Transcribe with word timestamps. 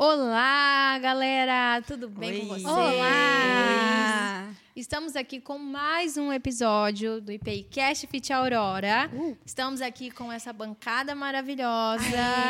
Olá, 0.00 0.96
galera! 1.00 1.82
Tudo 1.82 2.08
bem 2.08 2.30
Oi. 2.30 2.38
com 2.38 2.46
vocês? 2.46 2.64
Olá! 2.64 4.48
Estamos 4.76 5.16
aqui 5.16 5.40
com 5.40 5.58
mais 5.58 6.16
um 6.16 6.32
episódio 6.32 7.20
do 7.20 7.32
IPIcast 7.32 8.06
Fit 8.06 8.32
Aurora. 8.32 9.10
Uh. 9.12 9.36
Estamos 9.44 9.82
aqui 9.82 10.12
com 10.12 10.30
essa 10.30 10.52
bancada 10.52 11.16
maravilhosa. 11.16 12.04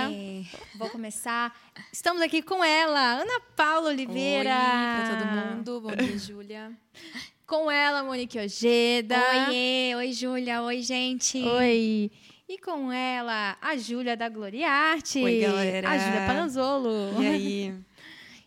Aê. 0.05 0.45
Vou 0.75 0.91
começar. 0.91 1.59
Estamos 1.91 2.21
aqui 2.21 2.43
com 2.43 2.63
ela, 2.63 3.23
Ana 3.23 3.41
Paula 3.57 3.89
Oliveira. 3.89 4.51
Oi 4.51 5.07
pra 5.07 5.17
todo 5.17 5.57
mundo. 5.57 5.81
Bom 5.81 5.97
dia, 5.97 6.19
Júlia. 6.21 6.73
Com 7.47 7.71
ela, 7.71 8.03
Monique 8.03 8.39
Ojeda. 8.39 9.17
Oiê! 9.49 9.95
Oi, 9.97 10.13
Júlia! 10.13 10.61
Oi, 10.61 10.83
gente! 10.83 11.43
Oi. 11.43 12.11
E 12.49 12.57
com 12.57 12.91
ela, 12.91 13.59
a 13.61 13.77
Júlia 13.77 14.17
da 14.17 14.27
Gloriarte. 14.27 15.23
Oi, 15.23 15.41
galera. 15.41 15.91
A 15.91 15.99
Júlia 15.99 16.27
Panazolo. 16.27 17.23
E 17.23 17.27
aí? 17.27 17.75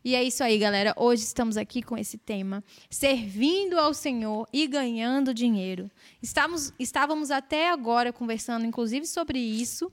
E 0.03 0.15
é 0.15 0.23
isso 0.23 0.43
aí, 0.43 0.57
galera. 0.57 0.95
Hoje 0.97 1.21
estamos 1.21 1.55
aqui 1.57 1.83
com 1.83 1.95
esse 1.95 2.17
tema: 2.17 2.63
servindo 2.89 3.77
ao 3.77 3.93
Senhor 3.93 4.47
e 4.51 4.65
ganhando 4.65 5.31
dinheiro. 5.31 5.91
Estávamos, 6.23 6.73
estávamos 6.79 7.29
até 7.29 7.69
agora 7.69 8.11
conversando, 8.11 8.65
inclusive, 8.65 9.05
sobre 9.05 9.37
isso, 9.37 9.91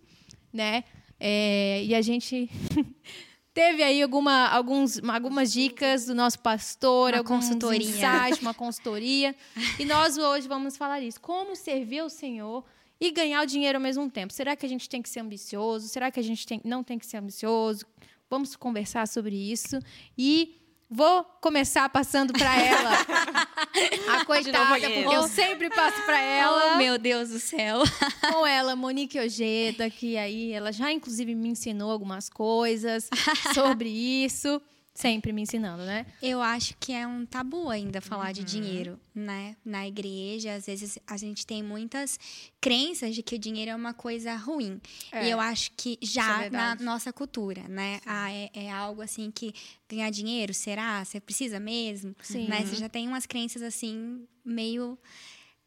né? 0.50 0.84
É, 1.20 1.84
e 1.84 1.94
a 1.94 2.00
gente 2.00 2.48
teve 3.52 3.82
aí 3.82 4.00
alguma, 4.00 4.48
alguns, 4.48 4.98
algumas 5.04 5.52
dicas 5.52 6.06
do 6.06 6.14
nosso 6.14 6.38
pastor, 6.38 7.10
Uma 7.10 7.18
alguns 7.18 7.44
consultoria. 7.44 7.86
insights, 7.86 8.40
uma 8.40 8.54
consultoria. 8.54 9.36
e 9.78 9.84
nós 9.84 10.16
hoje 10.16 10.48
vamos 10.48 10.78
falar 10.78 11.02
isso: 11.02 11.20
como 11.20 11.54
servir 11.54 11.98
ao 11.98 12.08
Senhor 12.08 12.64
e 13.00 13.10
ganhar 13.10 13.42
o 13.42 13.46
dinheiro 13.46 13.78
ao 13.78 13.82
mesmo 13.82 14.10
tempo. 14.10 14.32
Será 14.32 14.56
que 14.56 14.66
a 14.66 14.68
gente 14.68 14.88
tem 14.88 15.00
que 15.00 15.08
ser 15.08 15.20
ambicioso? 15.20 15.88
Será 15.88 16.10
que 16.10 16.18
a 16.18 16.22
gente 16.22 16.46
tem, 16.46 16.60
não 16.64 16.82
tem 16.82 16.98
que 16.98 17.06
ser 17.06 17.18
ambicioso? 17.18 17.86
Vamos 18.28 18.56
conversar 18.56 19.06
sobre 19.06 19.34
isso. 19.34 19.78
E 20.16 20.56
vou 20.90 21.24
começar 21.40 21.88
passando 21.88 22.32
para 22.32 22.60
ela. 22.60 22.90
a 24.14 24.24
coitada, 24.24 24.80
porque 24.80 25.14
eu 25.14 25.22
sempre 25.24 25.70
passo 25.70 26.02
para 26.02 26.20
ela. 26.20 26.74
Oh, 26.74 26.78
meu 26.78 26.98
Deus 26.98 27.28
do 27.30 27.38
céu! 27.38 27.82
Com 28.32 28.46
ela, 28.46 28.74
Monique 28.74 29.18
Ojeda, 29.18 29.88
que 29.90 30.16
aí 30.16 30.52
ela 30.52 30.72
já 30.72 30.90
inclusive 30.90 31.34
me 31.34 31.50
ensinou 31.50 31.90
algumas 31.90 32.28
coisas 32.28 33.08
sobre 33.54 33.88
isso. 33.88 34.60
Sempre 34.98 35.32
me 35.32 35.42
ensinando, 35.42 35.84
né? 35.84 36.04
Eu 36.20 36.42
acho 36.42 36.76
que 36.80 36.92
é 36.92 37.06
um 37.06 37.24
tabu 37.24 37.70
ainda 37.70 38.00
falar 38.00 38.32
de 38.32 38.42
dinheiro, 38.42 38.98
né? 39.14 39.54
Na 39.64 39.86
igreja, 39.86 40.54
às 40.54 40.66
vezes 40.66 40.98
a 41.06 41.16
gente 41.16 41.46
tem 41.46 41.62
muitas 41.62 42.18
crenças 42.60 43.14
de 43.14 43.22
que 43.22 43.36
o 43.36 43.38
dinheiro 43.38 43.70
é 43.70 43.76
uma 43.76 43.94
coisa 43.94 44.34
ruim. 44.34 44.80
É. 45.12 45.28
E 45.28 45.30
eu 45.30 45.38
acho 45.38 45.70
que 45.76 45.96
Isso 46.02 46.18
é 46.18 46.24
já 46.24 46.50
na 46.50 46.74
nossa 46.74 47.12
cultura, 47.12 47.62
né? 47.68 48.00
Ah, 48.04 48.32
é, 48.32 48.50
é 48.52 48.72
algo 48.72 49.00
assim 49.00 49.30
que 49.30 49.54
ganhar 49.88 50.10
dinheiro, 50.10 50.52
será? 50.52 51.04
Você 51.04 51.20
precisa 51.20 51.60
mesmo? 51.60 52.12
Sim. 52.20 52.48
Né? 52.48 52.66
Você 52.66 52.74
já 52.74 52.88
tem 52.88 53.06
umas 53.06 53.24
crenças 53.24 53.62
assim, 53.62 54.26
meio 54.44 54.98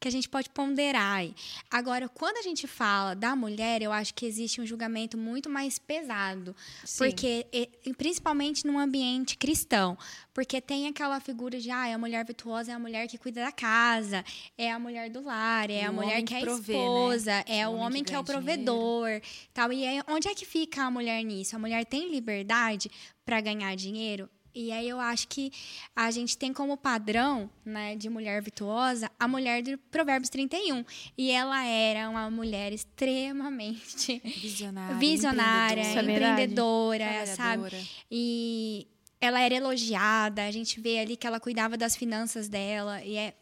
que 0.01 0.07
a 0.07 0.11
gente 0.11 0.27
pode 0.27 0.49
ponderar. 0.49 1.23
Agora, 1.69 2.09
quando 2.09 2.37
a 2.37 2.41
gente 2.41 2.65
fala 2.65 3.13
da 3.13 3.35
mulher, 3.35 3.83
eu 3.83 3.91
acho 3.91 4.15
que 4.15 4.25
existe 4.25 4.59
um 4.59 4.65
julgamento 4.65 5.15
muito 5.15 5.47
mais 5.47 5.77
pesado. 5.77 6.55
Sim. 6.83 6.97
Porque, 6.97 7.45
e- 7.53 7.93
principalmente 7.93 8.65
num 8.65 8.79
ambiente 8.79 9.37
cristão. 9.37 9.95
Porque 10.33 10.59
tem 10.59 10.87
aquela 10.87 11.19
figura 11.19 11.59
de, 11.59 11.69
ah, 11.69 11.93
a 11.93 11.97
mulher 11.99 12.25
virtuosa 12.25 12.71
é 12.71 12.73
a 12.75 12.79
mulher 12.79 13.07
que 13.07 13.17
cuida 13.17 13.41
da 13.41 13.51
casa, 13.51 14.25
é 14.57 14.71
a 14.71 14.79
mulher 14.79 15.07
do 15.11 15.21
lar, 15.21 15.69
é 15.69 15.83
a 15.83 15.91
mulher 15.91 16.23
que 16.23 16.33
é 16.33 16.41
a 16.41 16.45
né? 16.45 16.51
esposa, 16.51 17.31
é 17.47 17.67
O 17.67 17.73
homem 17.73 17.85
homem 17.85 18.03
que 18.03 18.09
que 18.09 18.15
é 18.15 18.19
o 18.19 18.23
provedor. 18.23 19.21
Tal. 19.53 19.71
E 19.71 19.85
aí, 19.85 20.01
onde 20.07 20.27
é 20.27 20.33
que 20.33 20.45
fica 20.45 20.81
a 20.83 20.89
mulher 20.89 21.21
nisso? 21.23 21.55
A 21.55 21.59
mulher 21.59 21.85
tem 21.85 22.09
liberdade 22.09 22.89
para 23.23 23.39
ganhar 23.39 23.75
dinheiro? 23.75 24.27
E 24.53 24.71
aí 24.71 24.87
eu 24.87 24.99
acho 24.99 25.27
que 25.27 25.51
a 25.95 26.11
gente 26.11 26.37
tem 26.37 26.51
como 26.53 26.75
padrão, 26.77 27.49
né, 27.63 27.95
de 27.95 28.09
mulher 28.09 28.41
virtuosa, 28.41 29.09
a 29.19 29.27
mulher 29.27 29.63
do 29.63 29.77
Provérbios 29.77 30.29
31. 30.29 30.83
E 31.17 31.31
ela 31.31 31.63
era 31.65 32.09
uma 32.09 32.29
mulher 32.29 32.73
extremamente 32.73 34.19
Visionária. 34.41 34.97
visionária, 34.97 35.81
Isso 35.81 35.97
é 35.99 36.01
empreendedora, 36.01 37.25
sabe? 37.27 37.87
E 38.09 38.87
ela 39.19 39.39
era 39.39 39.53
elogiada, 39.53 40.43
a 40.43 40.51
gente 40.51 40.81
vê 40.81 40.99
ali 40.99 41.15
que 41.15 41.27
ela 41.27 41.39
cuidava 41.39 41.77
das 41.77 41.95
finanças 41.95 42.49
dela 42.49 43.03
e 43.03 43.15
é 43.15 43.35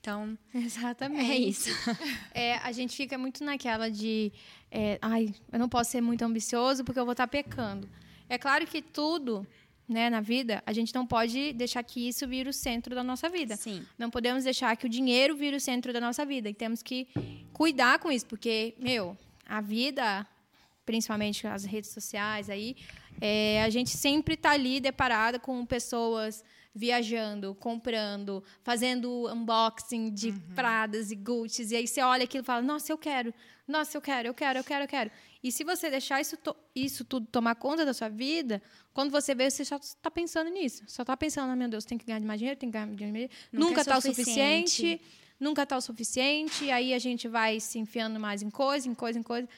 então 0.00 0.38
Exatamente. 0.54 1.30
é 1.32 1.36
isso. 1.36 1.70
É, 2.32 2.58
a 2.58 2.70
gente 2.70 2.94
fica 2.96 3.18
muito 3.18 3.42
naquela 3.42 3.90
de, 3.90 4.32
é, 4.70 4.98
ai, 5.02 5.34
eu 5.50 5.58
não 5.58 5.68
posso 5.68 5.90
ser 5.90 6.00
muito 6.00 6.22
ambicioso 6.22 6.84
porque 6.84 7.00
eu 7.00 7.04
vou 7.04 7.10
estar 7.12 7.26
pecando. 7.26 7.88
É 8.28 8.38
claro 8.38 8.64
que 8.66 8.80
tudo, 8.82 9.44
né, 9.88 10.10
na 10.10 10.20
vida, 10.20 10.62
a 10.66 10.72
gente 10.72 10.94
não 10.94 11.06
pode 11.06 11.52
deixar 11.52 11.82
que 11.82 12.08
isso 12.08 12.26
vire 12.26 12.48
o 12.48 12.52
centro 12.52 12.94
da 12.94 13.04
nossa 13.04 13.28
vida. 13.28 13.56
Sim. 13.56 13.84
Não 13.96 14.10
podemos 14.10 14.44
deixar 14.44 14.76
que 14.76 14.86
o 14.86 14.88
dinheiro 14.88 15.36
vire 15.36 15.56
o 15.56 15.60
centro 15.60 15.92
da 15.92 16.00
nossa 16.00 16.24
vida. 16.24 16.48
E 16.48 16.54
temos 16.54 16.82
que 16.82 17.08
cuidar 17.52 17.98
com 17.98 18.10
isso, 18.10 18.26
porque, 18.26 18.74
meu, 18.78 19.16
a 19.46 19.60
vida, 19.60 20.26
principalmente 20.84 21.46
as 21.46 21.64
redes 21.64 21.90
sociais 21.90 22.50
aí, 22.50 22.76
é, 23.20 23.62
a 23.62 23.70
gente 23.70 23.90
sempre 23.90 24.34
está 24.34 24.50
ali 24.50 24.80
deparada 24.80 25.38
com 25.38 25.64
pessoas 25.64 26.44
viajando, 26.74 27.54
comprando, 27.54 28.44
fazendo 28.62 29.32
unboxing 29.32 30.12
de 30.12 30.32
Pradas 30.54 31.10
e 31.10 31.16
Gucci's. 31.16 31.70
E 31.70 31.76
aí 31.76 31.86
você 31.86 32.02
olha 32.02 32.24
aquilo 32.24 32.42
e 32.42 32.46
fala, 32.46 32.60
nossa, 32.60 32.92
eu 32.92 32.98
quero. 32.98 33.32
Nossa, 33.66 33.96
eu 33.96 34.02
quero, 34.02 34.28
eu 34.28 34.34
quero, 34.34 34.58
eu 34.58 34.64
quero, 34.64 34.84
eu 34.84 34.88
quero. 34.88 35.10
E 35.46 35.52
se 35.52 35.62
você 35.62 35.88
deixar 35.88 36.20
isso, 36.20 36.36
isso 36.74 37.04
tudo 37.04 37.24
tomar 37.30 37.54
conta 37.54 37.84
da 37.84 37.94
sua 37.94 38.08
vida, 38.08 38.60
quando 38.92 39.12
você 39.12 39.32
vê, 39.32 39.48
você 39.48 39.64
só 39.64 39.76
está 39.76 40.10
pensando 40.10 40.50
nisso. 40.50 40.82
Só 40.88 41.02
está 41.02 41.16
pensando, 41.16 41.52
ah, 41.52 41.54
meu 41.54 41.68
Deus, 41.68 41.84
tem 41.84 41.96
que 41.96 42.04
ganhar 42.04 42.20
mais 42.22 42.40
dinheiro, 42.40 42.58
tem 42.58 42.68
que 42.68 42.72
ganhar 42.72 42.86
mais 42.86 42.98
dinheiro. 42.98 43.32
Nunca 43.52 43.68
Nunca 43.68 43.80
é 43.80 43.82
está 43.82 43.96
o 43.96 44.00
suficiente. 44.00 44.70
suficiente. 44.70 45.00
Nunca 45.38 45.62
está 45.62 45.76
o 45.76 45.80
suficiente. 45.80 46.68
Aí 46.72 46.92
a 46.92 46.98
gente 46.98 47.28
vai 47.28 47.60
se 47.60 47.78
enfiando 47.78 48.18
mais 48.18 48.42
em 48.42 48.50
coisa, 48.50 48.88
em 48.88 48.94
coisa, 48.94 49.20
em 49.20 49.22
coisa. 49.22 49.48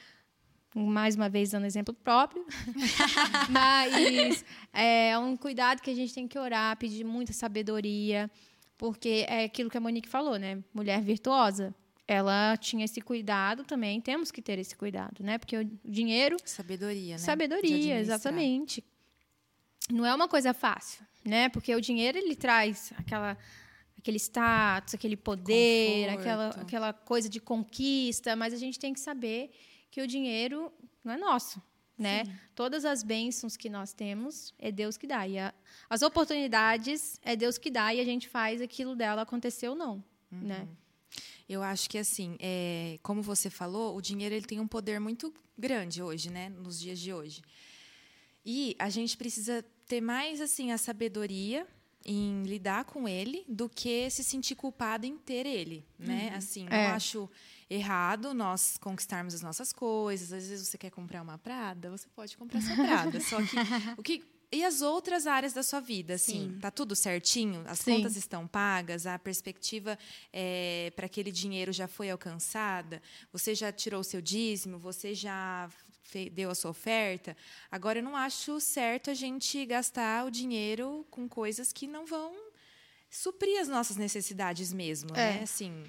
Mais 0.75 1.15
uma 1.15 1.27
vez 1.27 1.49
dando 1.49 1.65
exemplo 1.65 1.91
próprio. 1.91 2.45
Mas 3.49 4.45
é 4.71 5.17
um 5.17 5.35
cuidado 5.35 5.81
que 5.81 5.89
a 5.89 5.95
gente 5.95 6.13
tem 6.13 6.27
que 6.27 6.37
orar, 6.37 6.77
pedir 6.77 7.03
muita 7.03 7.33
sabedoria. 7.33 8.29
Porque 8.77 9.25
é 9.27 9.45
aquilo 9.45 9.71
que 9.71 9.77
a 9.77 9.81
Monique 9.81 10.07
falou, 10.07 10.37
né? 10.37 10.63
Mulher 10.71 11.01
virtuosa. 11.01 11.73
Ela 12.11 12.57
tinha 12.57 12.83
esse 12.85 12.99
cuidado 13.01 13.63
também. 13.63 14.01
Temos 14.01 14.31
que 14.31 14.41
ter 14.41 14.57
esse 14.57 14.75
cuidado, 14.75 15.23
né? 15.23 15.37
Porque 15.37 15.55
o 15.55 15.63
dinheiro 15.85 16.37
Sabedoria, 16.43 17.13
né? 17.13 17.17
Sabedoria, 17.19 17.99
exatamente. 17.99 18.83
Não 19.91 20.03
é 20.05 20.13
uma 20.15 20.27
coisa 20.27 20.51
fácil, 20.51 21.05
né? 21.23 21.49
Porque 21.49 21.73
o 21.75 21.79
dinheiro 21.79 22.17
ele 22.17 22.35
traz 22.35 22.91
aquela 22.97 23.37
aquele 23.97 24.17
status, 24.17 24.95
aquele 24.95 25.15
poder, 25.17 26.07
Conforto. 26.07 26.19
aquela 26.19 26.47
aquela 26.49 26.93
coisa 26.93 27.29
de 27.29 27.39
conquista, 27.39 28.35
mas 28.35 28.53
a 28.53 28.57
gente 28.57 28.79
tem 28.79 28.91
que 28.91 28.99
saber 28.99 29.51
que 29.91 30.01
o 30.01 30.07
dinheiro 30.07 30.71
não 31.03 31.13
é 31.13 31.17
nosso, 31.17 31.61
né? 31.97 32.23
Todas 32.55 32.85
as 32.85 33.03
bênçãos 33.03 33.55
que 33.55 33.69
nós 33.69 33.93
temos 33.93 34.51
é 34.57 34.71
Deus 34.71 34.97
que 34.97 35.05
dá 35.05 35.27
e 35.27 35.37
a- 35.37 35.53
as 35.87 36.01
oportunidades 36.01 37.19
é 37.23 37.35
Deus 37.35 37.59
que 37.59 37.69
dá 37.69 37.93
e 37.93 37.99
a 37.99 38.05
gente 38.05 38.27
faz 38.27 38.61
aquilo 38.61 38.95
dela 38.95 39.21
acontecer 39.21 39.67
ou 39.69 39.75
não, 39.75 40.03
né? 40.31 40.67
Eu 41.49 41.63
acho 41.63 41.89
que 41.89 41.97
assim, 41.97 42.37
é, 42.39 42.99
como 43.01 43.21
você 43.23 43.49
falou, 43.49 43.97
o 43.97 44.01
dinheiro 44.01 44.35
ele 44.35 44.45
tem 44.45 44.59
um 44.59 44.67
poder 44.67 44.99
muito 44.99 45.33
grande 45.57 46.01
hoje, 46.01 46.29
né? 46.29 46.47
Nos 46.49 46.79
dias 46.79 46.99
de 46.99 47.11
hoje. 47.11 47.41
E 48.45 48.75
a 48.77 48.89
gente 48.89 49.17
precisa 49.17 49.65
ter 49.87 49.99
mais 49.99 50.39
assim 50.39 50.71
a 50.71 50.77
sabedoria 50.77 51.67
em 52.05 52.43
lidar 52.43 52.85
com 52.85 53.07
ele 53.07 53.43
do 53.47 53.67
que 53.67 54.09
se 54.09 54.23
sentir 54.23 54.55
culpada 54.55 55.05
em 55.05 55.17
ter 55.17 55.45
ele, 55.45 55.85
né? 55.97 56.31
Assim, 56.35 56.63
não 56.65 56.77
É. 56.77 56.87
acho 56.87 57.29
errado 57.69 58.33
nós 58.33 58.77
conquistarmos 58.77 59.33
as 59.33 59.41
nossas 59.41 59.73
coisas. 59.73 60.31
Às 60.31 60.47
vezes 60.47 60.67
você 60.67 60.77
quer 60.77 60.91
comprar 60.91 61.21
uma 61.21 61.37
Prada, 61.37 61.89
você 61.89 62.07
pode 62.15 62.37
comprar 62.37 62.61
sua 62.61 62.75
Prada. 62.75 63.19
Só 63.19 63.37
que 63.41 63.55
o 63.97 64.03
que 64.03 64.23
e 64.51 64.63
as 64.65 64.81
outras 64.81 65.27
áreas 65.27 65.53
da 65.53 65.61
sua 65.61 65.79
vida, 65.79 66.15
assim, 66.15 66.53
Sim. 66.53 66.59
tá 66.59 66.71
tudo 66.71 66.95
certinho? 66.95 67.63
As 67.67 67.79
Sim. 67.79 67.97
contas 67.97 68.15
estão 68.15 68.47
pagas? 68.47 69.05
A 69.05 69.19
perspectiva 69.19 69.97
para 70.95 71.05
aquele 71.05 71.31
dinheiro 71.31 71.71
já 71.71 71.87
foi 71.87 72.09
alcançada? 72.09 73.01
Você 73.31 73.53
já 73.53 73.71
tirou 73.71 74.01
o 74.01 74.03
seu 74.03 74.21
dízimo? 74.21 74.79
Você 74.79 75.13
já 75.13 75.69
deu 76.31 76.49
a 76.49 76.55
sua 76.55 76.71
oferta? 76.71 77.37
Agora, 77.69 77.99
eu 77.99 78.03
não 78.03 78.15
acho 78.15 78.59
certo 78.59 79.11
a 79.11 79.13
gente 79.13 79.63
gastar 79.65 80.25
o 80.25 80.31
dinheiro 80.31 81.05
com 81.11 81.29
coisas 81.29 81.71
que 81.71 81.85
não 81.85 82.05
vão 82.05 82.35
suprir 83.09 83.59
as 83.61 83.67
nossas 83.67 83.97
necessidades 83.97 84.73
mesmo, 84.73 85.09
É. 85.15 85.37
né? 85.37 85.43
Assim, 85.43 85.83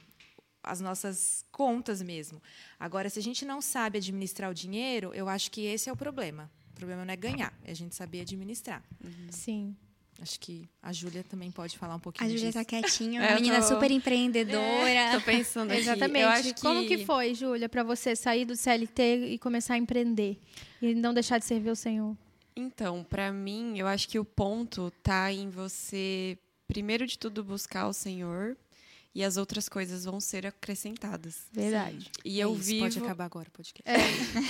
as 0.63 0.81
nossas 0.83 1.45
contas 1.51 2.03
mesmo. 2.03 2.43
Agora, 2.79 3.09
se 3.09 3.19
a 3.19 3.23
gente 3.23 3.47
não 3.47 3.63
sabe 3.63 3.97
administrar 3.99 4.51
o 4.51 4.55
dinheiro, 4.55 5.13
eu 5.15 5.29
acho 5.31 5.51
que 5.51 5.63
esse 5.65 5.89
é 5.89 5.93
o 5.93 5.97
problema. 5.97 6.51
O 6.81 6.87
problema 6.87 7.05
não 7.05 7.13
é 7.13 7.17
ganhar, 7.17 7.53
é 7.65 7.73
a 7.73 7.75
gente 7.75 7.95
saber 7.95 8.23
administrar. 8.23 8.83
Sim. 9.31 9.77
Acho 10.23 10.39
que 10.41 10.69
a 10.83 10.93
Júlia 10.93 11.23
também 11.25 11.51
pode 11.51 11.79
falar 11.79 11.95
um 11.95 11.99
pouquinho 12.01 12.27
A 12.27 12.31
Júlia 12.31 12.47
disso. 12.53 12.59
tá 12.59 12.65
quietinha, 12.65 13.21
É, 13.25 13.29
uma 13.29 13.35
menina 13.37 13.59
tô- 13.61 13.69
super 13.69 13.91
empreendedora. 13.91 15.13
Tô 15.13 15.21
pensando 15.23 15.71
aqui. 15.73 15.81
Exatamente. 15.81 16.23
Eu 16.23 16.29
acho 16.29 16.55
que... 16.55 16.61
Como 16.61 16.87
que 16.87 17.05
foi, 17.05 17.35
Júlia, 17.35 17.69
para 17.69 17.83
você 17.83 18.15
sair 18.17 18.45
do 18.45 18.55
CLT 18.57 19.27
e 19.31 19.39
começar 19.39 19.75
a 19.75 19.79
empreender? 19.79 20.39
E 20.81 20.95
não 20.95 21.13
deixar 21.15 21.39
de 21.39 21.45
servir 21.47 21.71
o 21.71 21.77
Senhor? 21.77 22.17
Então, 22.57 23.03
para 23.05 23.33
mim, 23.33 23.79
eu 23.79 23.87
acho 23.87 24.09
que 24.09 24.19
o 24.19 24.25
ponto 24.25 24.91
tá 25.03 25.33
em 25.33 25.49
você, 25.49 26.37
primeiro 26.69 27.07
de 27.07 27.19
tudo, 27.19 27.43
buscar 27.45 27.87
o 27.89 27.93
Senhor 27.93 28.57
e 29.15 29.25
as 29.25 29.37
outras 29.37 29.69
coisas 29.69 30.05
vão 30.05 30.21
ser 30.21 30.47
acrescentadas. 30.47 31.47
Verdade. 31.53 32.11
E 32.25 32.41
É 32.41 32.45
eu 32.45 32.53
isso, 32.55 32.63
vivo. 32.65 32.81
Pode 32.85 32.99
acabar 33.01 33.25
agora 33.25 33.49
o 33.49 33.51
podcast. 33.51 33.83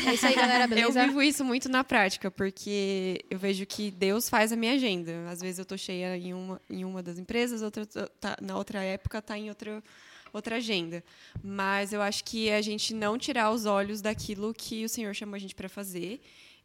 É 0.06 0.14
isso 0.14 0.26
aí, 0.26 0.34
galera, 0.34 0.64
Eu 0.68 0.68
beleza? 0.68 1.06
vivo 1.06 1.22
isso 1.22 1.44
muito 1.44 1.68
na 1.68 1.82
prática, 1.82 2.30
porque 2.30 3.24
eu 3.30 3.38
vejo 3.38 3.64
que 3.66 3.90
Deus 3.90 4.28
faz 4.28 4.52
a 4.52 4.56
minha 4.56 4.74
agenda. 4.74 5.28
Às 5.30 5.40
vezes 5.40 5.58
eu 5.58 5.64
tô 5.64 5.76
cheia 5.78 6.16
em 6.16 6.34
uma, 6.34 6.60
em 6.68 6.84
uma 6.84 7.02
das 7.02 7.18
empresas, 7.18 7.62
outra, 7.62 7.86
tá- 7.86 8.36
na 8.40 8.56
outra 8.56 8.82
época 8.82 9.22
tá 9.22 9.38
em 9.38 9.48
outra, 9.48 9.82
outra 10.32 10.56
agenda. 10.56 11.02
Mas 11.42 11.92
eu 11.92 12.02
acho 12.02 12.22
que 12.24 12.48
é 12.48 12.56
a 12.56 12.62
gente 12.62 12.92
não 12.92 13.16
tirar 13.18 13.50
os 13.50 13.64
olhos 13.64 14.00
daquilo 14.02 14.52
que 14.52 14.84
o 14.84 14.88
Senhor 14.88 15.14
chamou 15.14 15.36
a 15.36 15.38
gente 15.38 15.54
para 15.54 15.68
fazer 15.70 16.20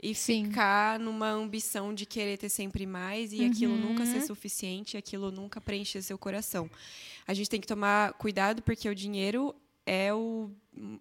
e 0.06 0.14
Sim. 0.14 0.46
ficar 0.46 1.00
numa 1.00 1.30
ambição 1.32 1.92
de 1.92 2.06
querer 2.06 2.38
ter 2.38 2.50
sempre 2.50 2.86
mais 2.86 3.34
e 3.34 3.44
aquilo 3.44 3.76
nunca 3.76 4.06
ser 4.06 4.22
suficiente, 4.22 4.96
aquilo 4.96 5.32
nunca 5.32 5.60
preencher 5.60 6.04
seu 6.04 6.16
coração. 6.16 6.70
A 7.28 7.34
gente 7.34 7.50
tem 7.50 7.60
que 7.60 7.66
tomar 7.66 8.14
cuidado 8.14 8.62
porque 8.62 8.88
o 8.88 8.94
dinheiro 8.94 9.56
é 9.84 10.14
o 10.14 10.52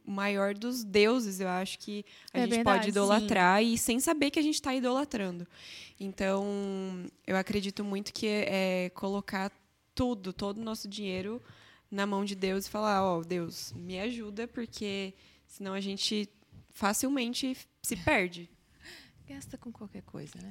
maior 0.07 0.55
dos 0.55 0.83
deuses, 0.83 1.39
eu 1.39 1.49
acho 1.49 1.79
que 1.81 2.03
a 2.33 2.39
É 2.39 2.43
gente 2.43 2.55
verdade, 2.55 2.79
pode 2.79 2.89
idolatrar 2.89 3.63
e 3.63 3.77
sem 3.77 4.01
saber 4.01 4.31
que 4.31 4.39
a 4.39 4.43
gente 4.43 4.55
está 4.55 4.75
idolatrando. 4.75 5.47
Então, 6.01 7.05
eu 7.27 7.37
acredito 7.37 7.85
muito 7.85 8.11
que 8.11 8.27
é 8.27 8.91
colocar 8.95 9.53
tudo, 9.95 10.33
todo 10.33 10.59
o 10.59 10.65
nosso 10.65 10.89
dinheiro 10.89 11.43
na 11.91 12.07
mão 12.07 12.25
de 12.25 12.35
Deus 12.35 12.67
e 12.67 12.71
falar, 12.71 13.05
ó, 13.05 13.23
Deus, 13.23 13.73
me 13.77 13.99
ajuda, 13.99 14.49
porque 14.49 15.13
senão 15.47 15.75
a 15.75 15.81
gente 15.81 16.27
facilmente 16.73 17.55
se 17.83 17.97
perde. 17.97 18.49
Gasta 19.27 19.57
com 19.57 19.73
qualquer 19.73 20.03
coisa, 20.03 20.35
né? 20.39 20.51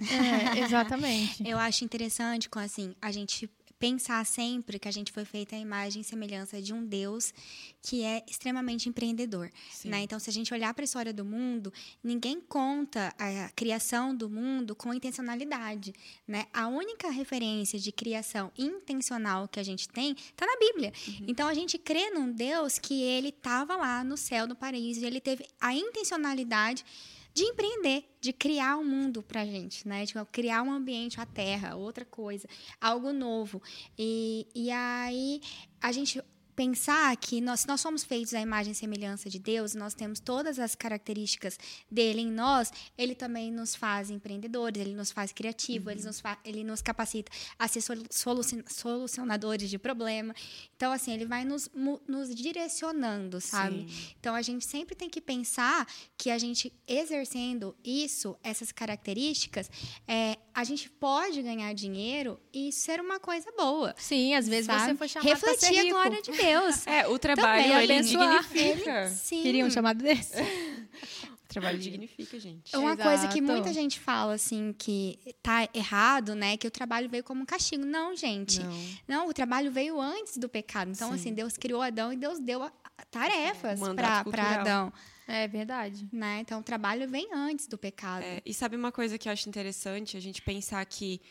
É, 0.56 0.60
exatamente. 0.66 1.48
Eu 1.48 1.58
acho 1.58 1.86
interessante 1.86 2.50
com 2.50 2.60
assim, 2.60 2.96
a 3.02 3.12
gente 3.12 3.50
pensar 3.84 4.26
sempre 4.26 4.80
que 4.80 4.88
a 4.88 4.92
gente 4.92 5.12
foi 5.12 5.26
feita 5.26 5.58
a 5.58 5.60
imagem 5.60 6.02
e 6.02 6.06
semelhança 6.06 6.62
de 6.62 6.74
um 6.74 6.86
Deus 6.86 7.34
que 7.82 8.02
é 8.02 8.24
extremamente 8.30 8.88
empreendedor, 8.88 9.52
Sim. 9.70 9.90
né? 9.90 10.00
Então, 10.00 10.18
se 10.20 10.30
a 10.30 10.34
gente 10.34 10.54
olhar 10.54 10.74
para 10.74 10.84
a 10.84 10.86
história 10.86 11.12
do 11.12 11.26
mundo, 11.26 11.72
ninguém 12.02 12.40
conta 12.40 13.14
a 13.20 13.50
criação 13.50 14.16
do 14.16 14.30
mundo 14.30 14.74
com 14.74 14.94
intencionalidade, 14.94 15.94
né? 16.26 16.46
A 16.54 16.70
única 16.70 17.10
referência 17.10 17.78
de 17.78 17.92
criação 17.92 18.54
intencional 18.58 19.50
que 19.50 19.60
a 19.60 19.64
gente 19.64 19.90
tem 19.90 20.14
está 20.14 20.46
na 20.46 20.58
Bíblia. 20.58 20.94
Então, 21.28 21.50
a 21.50 21.54
gente 21.54 21.78
crê 21.78 22.10
num 22.10 22.32
Deus 22.32 22.80
que 22.80 23.04
ele 23.04 23.30
estava 23.30 23.76
lá 23.76 24.02
no 24.02 24.16
céu, 24.16 24.48
no 24.48 24.56
paraíso, 24.56 25.02
e 25.02 25.06
ele 25.06 25.20
teve 25.20 25.46
a 25.60 25.76
intencionalidade 25.76 26.86
de 27.34 27.44
empreender, 27.44 28.06
de 28.22 28.32
criar 28.32 28.78
um 28.78 28.84
mundo 28.84 29.24
pra 29.24 29.46
gente, 29.46 29.88
né? 29.88 30.06
Tipo, 30.06 30.26
criar 30.26 30.62
um 30.62 30.72
ambiente, 30.72 31.20
a 31.20 31.26
terra, 31.26 31.76
outra 31.76 32.06
coisa, 32.06 32.48
algo 32.80 33.12
novo. 33.12 33.62
E, 33.98 34.48
e 34.54 34.70
aí 34.72 35.42
a 35.82 35.92
gente 35.92 36.24
pensar 36.56 37.16
que 37.18 37.42
nós, 37.42 37.62
se 37.62 37.68
nós 37.68 37.82
somos 37.82 38.04
feitos 38.04 38.34
à 38.34 38.40
imagem 38.40 38.72
e 38.72 38.76
semelhança 38.76 39.30
de 39.30 39.40
Deus, 39.40 39.74
nós 39.76 39.94
temos 39.94 40.20
todas 40.20 40.60
as 40.60 40.76
características 40.76 41.58
dele 41.90 42.22
em 42.22 42.32
nós, 42.32 42.72
ele 42.98 43.16
também 43.16 43.52
nos 43.52 43.76
faz 43.76 44.10
empreendedores, 44.10 44.80
ele 44.82 44.94
nos 44.96 45.12
faz 45.12 45.32
criativos, 45.32 45.92
ele, 45.92 46.04
nos 46.04 46.20
fa- 46.20 46.38
ele 46.46 46.64
nos 46.64 46.82
capacita 46.82 47.32
a 47.58 47.68
ser 47.68 47.82
solu- 47.82 48.06
soluci- 48.10 48.64
solucionadores 48.68 49.70
de 49.70 49.78
problema. 49.78 50.34
Então, 50.76 50.92
assim, 50.92 51.12
ele 51.14 51.26
vai 51.26 51.44
nos, 51.44 51.70
nos 52.08 52.34
direcionando, 52.34 53.40
sabe? 53.42 53.88
Então, 54.20 54.36
a 54.36 54.42
gente 54.42 54.66
sempre 54.66 54.96
tem 54.96 55.10
que 55.10 55.22
pensar 55.22 55.88
que 56.18 56.30
a 56.30 56.38
gente 56.38 56.72
exercendo 56.88 57.76
isso, 57.84 58.38
essas 58.44 58.72
características, 58.72 59.70
é, 60.08 60.38
a 60.54 60.64
gente 60.64 60.90
pode 60.90 61.42
ganhar 61.42 61.74
dinheiro 61.74 62.40
e 62.54 62.72
ser 62.72 63.00
uma 63.02 63.20
coisa 63.20 63.52
boa. 63.58 63.94
Sim, 63.98 64.36
às 64.36 64.48
vezes 64.48 64.66
sabe? 64.68 64.92
você 64.92 64.96
foi 64.96 65.08
chamado 65.08 65.28
pra 65.30 65.38
ser 65.38 65.46
Refletir 65.48 65.80
a 65.80 65.84
rico. 65.84 65.94
glória 65.96 66.22
de 66.22 66.32
Deus. 66.32 66.88
É, 66.94 67.08
o 67.08 67.18
trabalho, 67.18 67.64
Também 67.64 67.84
ele 67.84 68.02
dignifica. 68.04 69.10
Sim. 69.10 69.42
Queria 69.42 69.66
um 69.66 69.70
chamado 69.72 70.04
desse? 70.04 70.36
O 70.40 71.48
trabalho 71.54 71.78
dignifica, 71.78 72.40
gente. 72.40 72.76
Uma 72.76 72.96
coisa 72.98 73.28
que 73.28 73.40
Exato. 73.40 73.52
muita 73.54 73.74
gente 73.74 74.00
fala, 74.00 74.34
assim, 74.34 74.74
que 74.78 75.20
tá 75.42 75.68
errado, 75.74 76.34
né? 76.36 76.58
Que 76.58 76.68
o 76.68 76.72
trabalho 76.72 77.08
veio 77.10 77.24
como 77.24 77.42
um 77.44 77.46
castigo. 77.46 77.86
Não, 77.86 78.16
gente. 78.16 78.60
Não. 78.64 78.74
Não, 79.08 79.28
o 79.30 79.34
trabalho 79.34 79.72
veio 79.72 80.00
antes 80.02 80.38
do 80.38 80.50
pecado. 80.50 80.90
Então, 80.92 81.10
Sim. 81.10 81.16
assim, 81.16 81.34
Deus 81.34 81.56
criou 81.58 81.82
Adão 81.82 82.12
e 82.12 82.18
Deus 82.18 82.40
deu 82.40 82.70
tarefas 83.12 83.80
Um 83.82 83.96
para. 83.96 84.24
Adão. 84.60 84.94
É 85.28 85.48
verdade. 85.48 86.08
Né? 86.12 86.40
Então, 86.42 86.60
o 86.60 86.64
trabalho 86.64 87.08
vem 87.08 87.28
antes 87.34 87.68
do 87.68 87.78
pecado. 87.78 88.24
É, 88.24 88.42
e 88.46 88.54
sabe 88.54 88.76
uma 88.76 88.92
coisa 88.92 89.18
que 89.18 89.28
eu 89.28 89.34
acho 89.34 89.48
interessante? 89.48 90.18
A 90.18 90.20
gente 90.20 90.42
pensar 90.42 90.86
que 90.86 91.22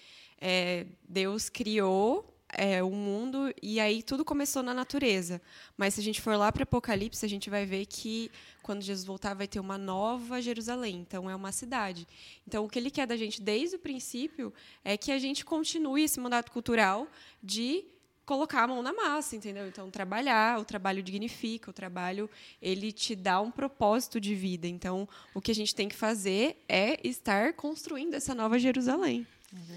é, 0.41 0.87
Deus 1.09 1.49
criou 1.49 2.33
é, 2.53 2.83
o 2.83 2.91
mundo 2.91 3.53
e 3.63 3.81
aí 3.81 4.03
tudo 4.03 4.25
começou 4.25 4.63
na 4.63 4.75
natureza. 4.75 5.41
Mas 5.77 5.95
se 5.95 6.01
a 6.01 6.03
gente 6.03 6.21
for 6.21 6.37
lá 6.37 6.53
para 6.53 6.65
Apocalipse, 6.65 7.25
a 7.25 7.29
gente 7.29 7.49
vai 7.49 7.65
ver 7.65 7.87
que 7.87 8.31
quando 8.63 8.83
Jesus 8.83 9.07
voltar 9.07 9.35
vai 9.35 9.49
ter 9.49 9.59
uma 9.59 9.79
nova 9.79 10.41
Jerusalém. 10.41 10.97
Então 10.97 11.29
é 11.29 11.35
uma 11.35 11.53
cidade. 11.53 12.07
Então 12.47 12.65
o 12.65 12.69
que 12.69 12.79
ele 12.79 12.91
quer 12.91 13.07
da 13.07 13.17
gente 13.17 13.41
desde 13.41 13.77
o 13.77 13.79
princípio 13.79 14.53
é 14.85 14.97
que 14.97 15.11
a 15.11 15.19
gente 15.19 15.45
continue 15.45 16.03
esse 16.03 16.21
mandato 16.21 16.53
cultural 16.53 17.09
de 17.43 17.85
colocar 18.25 18.65
a 18.65 18.67
mão 18.69 18.83
na 18.83 18.93
massa, 18.93 19.37
entendeu? 19.37 19.67
Então 19.67 19.91
trabalhar, 19.91 20.61
o 20.61 20.65
trabalho 20.65 21.03
dignifica, 21.03 21.71
o 21.71 21.73
trabalho 21.73 22.31
ele 22.61 22.93
te 22.93 23.15
dá 23.15 23.41
um 23.41 23.51
propósito 23.51 24.21
de 24.21 24.35
vida. 24.35 24.67
Então 24.67 25.09
o 25.35 25.41
que 25.41 25.51
a 25.51 25.55
gente 25.55 25.75
tem 25.75 25.89
que 25.89 25.97
fazer 25.97 26.63
é 26.69 26.99
estar 27.07 27.53
construindo 27.55 28.15
essa 28.15 28.35
nova 28.35 28.59
Jerusalém. 28.59 29.27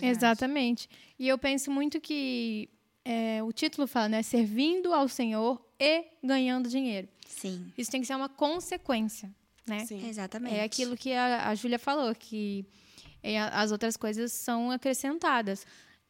Exatamente. 0.01 0.89
E 1.19 1.27
eu 1.27 1.37
penso 1.37 1.69
muito 1.69 1.99
que 1.99 2.69
é, 3.03 3.43
o 3.43 3.51
título 3.51 3.87
fala, 3.87 4.09
né? 4.09 4.23
Servindo 4.23 4.93
ao 4.93 5.07
Senhor 5.07 5.63
e 5.79 6.05
ganhando 6.23 6.69
dinheiro. 6.69 7.07
Sim. 7.27 7.71
Isso 7.77 7.91
tem 7.91 8.01
que 8.01 8.07
ser 8.07 8.15
uma 8.15 8.29
consequência, 8.29 9.29
né? 9.65 9.85
Sim. 9.85 10.07
Exatamente. 10.07 10.55
É 10.55 10.63
aquilo 10.63 10.95
que 10.95 11.13
a, 11.13 11.49
a 11.49 11.55
Júlia 11.55 11.77
falou, 11.77 12.13
que 12.15 12.65
é, 13.21 13.39
as 13.39 13.71
outras 13.71 13.97
coisas 13.97 14.31
são 14.31 14.71
acrescentadas. 14.71 15.65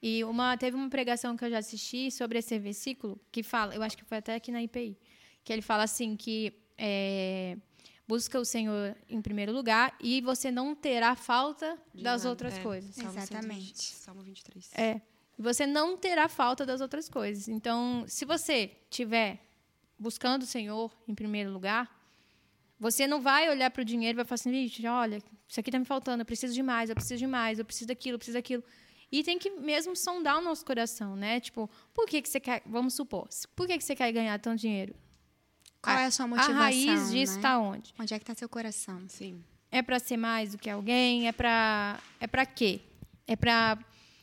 E 0.07 0.23
uma, 0.23 0.55
teve 0.55 0.75
uma 0.77 0.87
pregação 0.87 1.35
que 1.35 1.43
eu 1.43 1.49
já 1.49 1.57
assisti 1.57 2.11
sobre 2.11 2.37
esse 2.37 2.59
versículo, 2.59 3.19
que 3.31 3.41
fala, 3.41 3.73
eu 3.73 3.81
acho 3.81 3.97
que 3.97 4.03
foi 4.05 4.17
até 4.19 4.35
aqui 4.35 4.51
na 4.51 4.61
IPI, 4.61 4.95
que 5.43 5.51
ele 5.51 5.63
fala 5.63 5.81
assim 5.81 6.15
que 6.15 6.53
é, 6.77 7.57
busca 8.07 8.39
o 8.39 8.45
Senhor 8.45 8.95
em 9.09 9.19
primeiro 9.19 9.51
lugar 9.51 9.95
e 9.99 10.21
você 10.21 10.51
não 10.51 10.75
terá 10.75 11.15
falta 11.15 11.75
De 11.91 12.03
das 12.03 12.21
nada. 12.21 12.29
outras 12.29 12.53
É, 12.55 12.61
coisas. 12.61 12.93
Salmo 12.93 13.17
Exatamente. 13.17 13.65
120, 13.79 13.95
Salmo 13.95 14.21
23. 14.21 14.71
É. 14.75 15.01
Você 15.39 15.65
não 15.65 15.97
terá 15.97 16.29
falta 16.29 16.67
das 16.67 16.81
outras 16.81 17.09
coisas. 17.09 17.47
Então, 17.47 18.05
se 18.07 18.25
você 18.25 18.71
tiver 18.91 19.39
buscando 19.97 20.43
o 20.43 20.45
Senhor 20.45 20.91
em 21.07 21.15
primeiro 21.15 21.51
lugar, 21.51 21.89
você 22.79 23.07
não 23.07 23.21
vai 23.21 23.49
olhar 23.49 23.71
para 23.71 23.81
o 23.81 23.85
dinheiro 23.85 24.15
e 24.15 24.17
vai 24.17 24.25
falar 24.25 24.35
assim, 24.35 24.51
"Vixe, 24.51 24.85
olha, 24.85 25.17
isso 25.47 25.59
aqui 25.59 25.69
está 25.69 25.79
me 25.79 25.85
faltando, 25.85 26.21
eu 26.21 26.25
preciso 26.25 26.53
de 26.53 26.61
mais, 26.61 26.89
eu 26.91 26.95
preciso 26.95 27.17
de 27.17 27.25
mais, 27.27 27.57
eu 27.57 27.65
preciso 27.65 27.87
daquilo, 27.87 28.15
eu 28.15 28.19
preciso 28.19 28.37
daquilo. 28.37 28.63
E 29.11 29.23
tem 29.23 29.37
que 29.37 29.49
mesmo 29.49 29.95
sondar 29.95 30.39
o 30.39 30.41
nosso 30.41 30.65
coração, 30.65 31.15
né? 31.15 31.39
Tipo, 31.39 31.69
por 31.93 32.05
que, 32.05 32.21
que 32.21 32.29
você 32.29 32.39
quer, 32.39 32.61
vamos 32.65 32.93
supor, 32.93 33.27
por 33.55 33.67
que, 33.67 33.77
que 33.77 33.83
você 33.83 33.95
quer 33.95 34.11
ganhar 34.11 34.39
tanto 34.39 34.61
dinheiro? 34.61 34.95
Qual 35.81 35.97
é 35.97 36.05
a 36.05 36.11
sua 36.11 36.27
motivação? 36.27 36.55
A 36.55 36.59
raiz 36.59 37.11
disso 37.11 37.33
né? 37.33 37.39
está 37.39 37.59
onde? 37.59 37.93
Onde 37.99 38.13
é 38.13 38.17
que 38.17 38.23
está 38.23 38.33
seu 38.33 38.49
coração? 38.49 39.03
Sim. 39.07 39.43
É 39.71 39.81
para 39.81 39.99
ser 39.99 40.17
mais 40.17 40.51
do 40.51 40.57
que 40.57 40.69
alguém? 40.69 41.27
É 41.27 41.31
para 41.31 41.99
é 42.19 42.25
para 42.25 42.45
quê? 42.45 42.81
É 43.27 43.35
para 43.35 43.77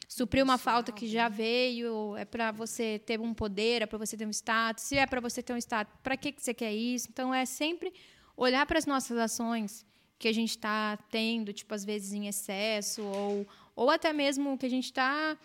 suprir 0.09 0.43
uma 0.43 0.59
falta 0.59 0.91
que 0.91 1.07
já 1.07 1.29
veio? 1.29 2.17
É 2.17 2.25
para 2.25 2.51
você 2.51 2.99
ter 2.99 3.21
um 3.21 3.33
poder? 3.33 3.83
É 3.83 3.87
para 3.87 3.99
você 3.99 4.17
ter 4.17 4.27
um 4.27 4.31
status? 4.31 4.85
Se 4.85 4.97
é 4.97 5.07
para 5.07 5.21
você 5.21 5.43
ter 5.43 5.53
um 5.53 5.57
status, 5.57 5.93
para 6.03 6.17
que 6.17 6.33
que 6.33 6.43
você 6.43 6.53
quer 6.53 6.73
isso? 6.73 7.09
Então 7.11 7.33
é 7.33 7.45
sempre 7.45 7.93
olhar 8.37 8.67
para 8.67 8.79
as 8.79 8.87
nossas 8.87 9.17
ações 9.19 9.87
que 10.19 10.29
a 10.29 10.33
gente 10.33 10.51
está 10.51 10.97
tendo, 11.11 11.53
tipo 11.53 11.75
às 11.75 11.85
vezes 11.85 12.13
em 12.13 12.29
excesso 12.29 13.03
ou 13.03 13.47
ou 13.75 13.91
até 13.91 14.13
mesmo 14.13 14.57
que 14.59 14.67
a 14.67 14.71
gente 14.71 14.87
está 14.87 15.37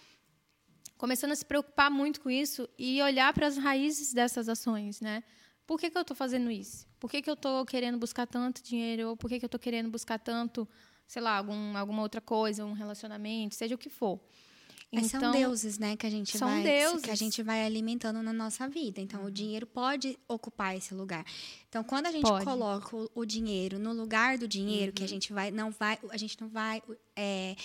começando 0.97 1.31
a 1.31 1.35
se 1.35 1.45
preocupar 1.45 1.91
muito 1.91 2.19
com 2.21 2.29
isso 2.29 2.67
e 2.77 3.01
olhar 3.01 3.31
para 3.33 3.47
as 3.47 3.57
raízes 3.57 4.13
dessas 4.13 4.49
ações, 4.49 4.99
né? 4.99 5.23
Por 5.65 5.79
que, 5.79 5.89
que 5.89 5.97
eu 5.97 6.01
estou 6.01 6.15
fazendo 6.15 6.49
isso? 6.49 6.87
Por 6.99 7.11
que, 7.11 7.21
que 7.21 7.29
eu 7.29 7.33
estou 7.33 7.65
querendo 7.65 7.97
buscar 7.97 8.25
tanto 8.25 8.63
dinheiro? 8.63 9.09
Ou 9.09 9.17
por 9.17 9.29
que, 9.29 9.37
que 9.37 9.45
eu 9.45 9.47
estou 9.47 9.59
querendo 9.59 9.89
buscar 9.89 10.17
tanto, 10.17 10.67
sei 11.05 11.21
lá, 11.21 11.37
algum, 11.37 11.77
alguma 11.77 12.01
outra 12.01 12.21
coisa, 12.21 12.65
um 12.65 12.73
relacionamento, 12.73 13.53
seja 13.53 13.75
o 13.75 13.77
que 13.77 13.89
for. 13.89 14.19
Mas 14.89 15.07
são 15.07 15.31
deuses, 15.31 15.77
né, 15.77 15.97
que 15.97 16.07
a 16.07 16.09
gente 16.09 16.29
Então, 16.35 16.47
são 16.47 16.49
vai 16.49 16.63
deuses. 16.63 17.01
que 17.01 17.11
a 17.11 17.15
gente 17.15 17.43
vai 17.43 17.65
alimentando 17.65 18.23
na 18.23 18.31
nossa 18.31 18.69
vida. 18.69 19.01
Então, 19.01 19.25
o 19.25 19.29
dinheiro 19.29 19.67
pode 19.67 20.17
ocupar 20.29 20.77
esse 20.77 20.93
lugar. 20.93 21.25
Então, 21.67 21.83
quando 21.83 22.05
a 22.05 22.11
gente 22.11 22.23
Pode. 22.23 22.45
coloca 22.45 22.95
o, 22.95 23.11
o 23.13 23.25
dinheiro 23.25 23.77
no 23.77 23.91
lugar 23.91 24.37
do 24.37 24.47
dinheiro, 24.47 24.93
que 24.93 25.03
a 25.03 25.07
gente 25.07 25.33
vai 25.33 25.51
não 25.51 25.71
vai, 25.71 25.99
a 26.09 26.15
gente 26.15 26.39
não 26.39 26.47
vai 26.47 26.81
é, 27.17 27.57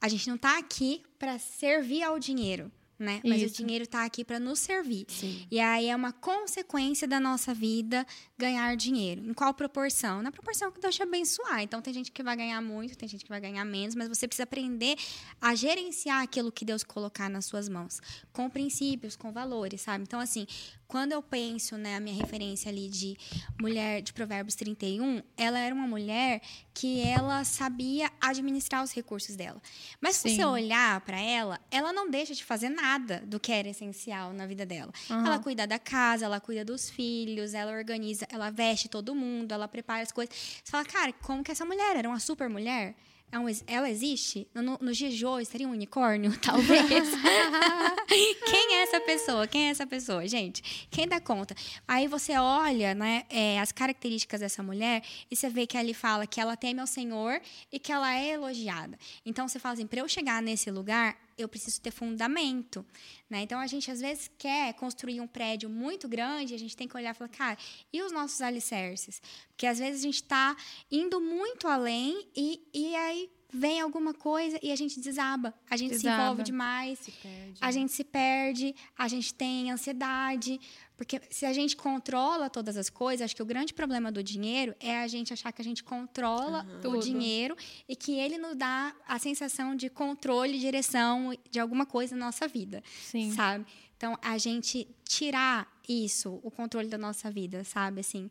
a 0.00 0.08
gente 0.08 0.28
não 0.28 0.36
está 0.36 0.58
aqui 0.58 1.02
para 1.18 1.38
servir 1.38 2.02
ao 2.02 2.18
dinheiro. 2.18 2.70
né? 2.98 3.20
Mas 3.24 3.42
Isso. 3.42 3.54
o 3.54 3.56
dinheiro 3.58 3.84
está 3.84 4.04
aqui 4.04 4.24
para 4.24 4.40
nos 4.40 4.58
servir. 4.58 5.04
Sim. 5.08 5.46
E 5.50 5.60
aí 5.60 5.88
é 5.88 5.94
uma 5.94 6.12
consequência 6.12 7.06
da 7.06 7.20
nossa 7.20 7.52
vida 7.52 8.06
ganhar 8.38 8.74
dinheiro. 8.74 9.22
Em 9.28 9.34
qual 9.34 9.52
proporção? 9.52 10.22
Na 10.22 10.32
proporção 10.32 10.72
que 10.72 10.80
Deus 10.80 10.94
te 10.94 11.02
abençoar. 11.02 11.60
Então 11.60 11.82
tem 11.82 11.92
gente 11.92 12.10
que 12.10 12.22
vai 12.22 12.34
ganhar 12.34 12.60
muito, 12.62 12.96
tem 12.96 13.06
gente 13.06 13.22
que 13.22 13.28
vai 13.28 13.40
ganhar 13.40 13.64
menos, 13.66 13.94
mas 13.94 14.08
você 14.08 14.26
precisa 14.26 14.44
aprender 14.44 14.96
a 15.40 15.54
gerenciar 15.54 16.22
aquilo 16.22 16.50
que 16.50 16.64
Deus 16.64 16.82
colocar 16.82 17.28
nas 17.28 17.44
suas 17.44 17.68
mãos, 17.68 18.00
com 18.32 18.48
princípios, 18.48 19.14
com 19.14 19.30
valores, 19.30 19.82
sabe? 19.82 20.02
Então 20.02 20.18
assim, 20.18 20.46
quando 20.88 21.12
eu 21.12 21.22
penso, 21.22 21.76
né, 21.76 21.96
a 21.96 22.00
minha 22.00 22.16
referência 22.16 22.70
ali 22.70 22.88
de 22.88 23.16
mulher 23.58 24.00
de 24.02 24.12
Provérbios 24.12 24.54
31, 24.54 25.22
ela 25.36 25.58
era 25.58 25.74
uma 25.74 25.86
mulher 25.86 26.40
que 26.72 27.00
ela 27.00 27.42
sabia 27.44 28.10
administrar 28.20 28.84
os 28.84 28.92
recursos 28.92 29.34
dela. 29.34 29.60
Mas 30.00 30.16
se 30.16 30.28
Sim. 30.28 30.36
você 30.36 30.44
olhar 30.44 31.00
para 31.00 31.20
ela, 31.20 31.60
ela 31.70 31.92
não 31.92 32.08
deixa 32.10 32.34
de 32.34 32.44
fazer 32.44 32.68
nada 32.68 33.22
do 33.26 33.40
que 33.40 33.50
era 33.50 33.68
essencial 33.68 34.32
na 34.32 34.46
vida 34.46 34.64
dela. 34.64 34.92
Aham. 35.10 35.26
Ela 35.26 35.38
cuida 35.38 35.66
da 35.66 35.78
casa, 35.78 36.24
ela 36.24 36.40
cuida 36.40 36.64
dos 36.64 36.88
filhos, 36.88 37.54
ela 37.54 37.72
organiza, 37.72 38.26
ela 38.30 38.50
veste 38.50 38.88
todo 38.88 39.14
mundo, 39.14 39.52
ela 39.52 39.66
prepara 39.66 40.02
as 40.02 40.12
coisas. 40.12 40.34
Você 40.62 40.70
fala, 40.70 40.84
cara, 40.84 41.12
como 41.14 41.42
que 41.42 41.50
essa 41.50 41.64
mulher 41.64 41.96
era 41.96 42.08
uma 42.08 42.20
super 42.20 42.48
mulher? 42.48 42.94
É 43.32 43.74
ela 43.74 43.90
existe? 43.90 44.46
No, 44.54 44.78
nos 44.80 44.96
dias 44.96 45.14
de 45.14 45.26
hoje, 45.26 45.46
seria 45.46 45.68
um 45.68 45.72
unicórnio? 45.72 46.36
Talvez. 46.40 47.10
quem 48.08 48.74
é 48.74 48.82
essa 48.82 49.00
pessoa? 49.00 49.46
Quem 49.46 49.66
é 49.66 49.70
essa 49.70 49.86
pessoa, 49.86 50.26
gente? 50.26 50.86
Quem 50.90 51.06
dá 51.06 51.20
conta? 51.20 51.54
Aí 51.86 52.06
você 52.06 52.36
olha 52.38 52.94
né, 52.94 53.24
é, 53.28 53.58
as 53.60 53.72
características 53.72 54.40
dessa 54.40 54.62
mulher 54.62 55.02
e 55.30 55.36
você 55.36 55.48
vê 55.48 55.66
que 55.66 55.76
ele 55.76 55.92
fala 55.92 56.26
que 56.26 56.40
ela 56.40 56.56
teme 56.56 56.80
ao 56.80 56.86
Senhor 56.86 57.40
e 57.70 57.78
que 57.78 57.92
ela 57.92 58.14
é 58.14 58.30
elogiada. 58.30 58.96
Então 59.24 59.48
você 59.48 59.58
fala 59.58 59.74
assim: 59.74 59.86
para 59.86 60.00
eu 60.00 60.08
chegar 60.08 60.40
nesse 60.40 60.70
lugar, 60.70 61.16
eu 61.36 61.48
preciso 61.48 61.80
ter 61.80 61.90
fundamento. 61.90 62.84
Né? 63.28 63.42
Então 63.42 63.58
a 63.58 63.66
gente 63.66 63.90
às 63.90 64.00
vezes 64.00 64.30
quer 64.38 64.72
construir 64.74 65.20
um 65.20 65.26
prédio 65.26 65.68
muito 65.68 66.08
grande, 66.08 66.54
a 66.54 66.58
gente 66.58 66.76
tem 66.76 66.88
que 66.88 66.96
olhar 66.96 67.14
e 67.14 67.14
falar, 67.14 67.28
cara, 67.28 67.58
e 67.92 68.02
os 68.02 68.12
nossos 68.12 68.40
alicerces? 68.40 69.20
Porque 69.48 69.66
às 69.66 69.78
vezes 69.78 70.00
a 70.00 70.04
gente 70.04 70.22
está 70.22 70.56
indo 70.90 71.20
muito 71.20 71.68
além 71.68 72.28
e, 72.34 72.62
e 72.72 72.96
aí 72.96 73.30
vem 73.52 73.80
alguma 73.80 74.12
coisa 74.12 74.58
e 74.62 74.70
a 74.72 74.76
gente 74.76 75.00
desaba. 75.00 75.54
A 75.70 75.76
gente 75.76 75.94
se 75.96 76.02
Desaba. 76.02 76.22
envolve 76.24 76.42
demais, 76.42 76.98
Se 76.98 77.10
perde. 77.12 77.58
a 77.60 77.70
gente 77.70 77.92
se 77.92 78.04
perde, 78.04 78.74
a 78.96 79.08
gente 79.08 79.32
tem 79.34 79.70
ansiedade. 79.70 80.60
Porque 80.96 81.20
se 81.30 81.44
a 81.44 81.52
gente 81.52 81.76
controla 81.76 82.48
todas 82.48 82.76
as 82.76 82.88
coisas, 82.88 83.24
acho 83.26 83.36
que 83.36 83.42
o 83.42 83.46
grande 83.46 83.74
problema 83.74 84.10
do 84.10 84.22
dinheiro 84.22 84.74
é 84.80 85.00
a 85.00 85.06
gente 85.06 85.32
achar 85.32 85.52
que 85.52 85.60
a 85.60 85.64
gente 85.64 85.84
controla 85.84 86.66
o 86.78 86.80
Tudo. 86.80 87.00
dinheiro 87.00 87.54
e 87.88 87.94
que 87.94 88.12
ele 88.18 88.38
nos 88.38 88.56
dá 88.56 88.94
a 89.06 89.18
sensação 89.18 89.76
de 89.76 89.90
controle, 89.90 90.58
direção 90.58 91.32
de 91.50 91.60
alguma 91.60 91.84
coisa 91.84 92.16
na 92.16 92.26
nossa 92.26 92.48
vida, 92.48 92.82
Sim. 93.02 93.30
sabe? 93.32 93.66
Então, 93.96 94.18
a 94.22 94.38
gente 94.38 94.86
tirar 95.06 95.70
isso, 95.88 96.40
o 96.42 96.50
controle 96.50 96.88
da 96.88 96.98
nossa 96.98 97.30
vida, 97.30 97.62
sabe? 97.64 98.00
Assim, 98.00 98.30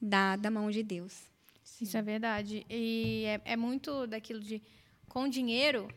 da, 0.00 0.36
da 0.36 0.50
mão 0.50 0.70
de 0.70 0.82
Deus. 0.82 1.12
Isso 1.80 1.96
é 1.96 2.02
verdade. 2.02 2.64
E 2.68 3.24
é, 3.26 3.52
é 3.52 3.56
muito 3.56 4.06
daquilo 4.06 4.40
de. 4.40 4.62
Com 5.08 5.26
dinheiro, 5.28 5.88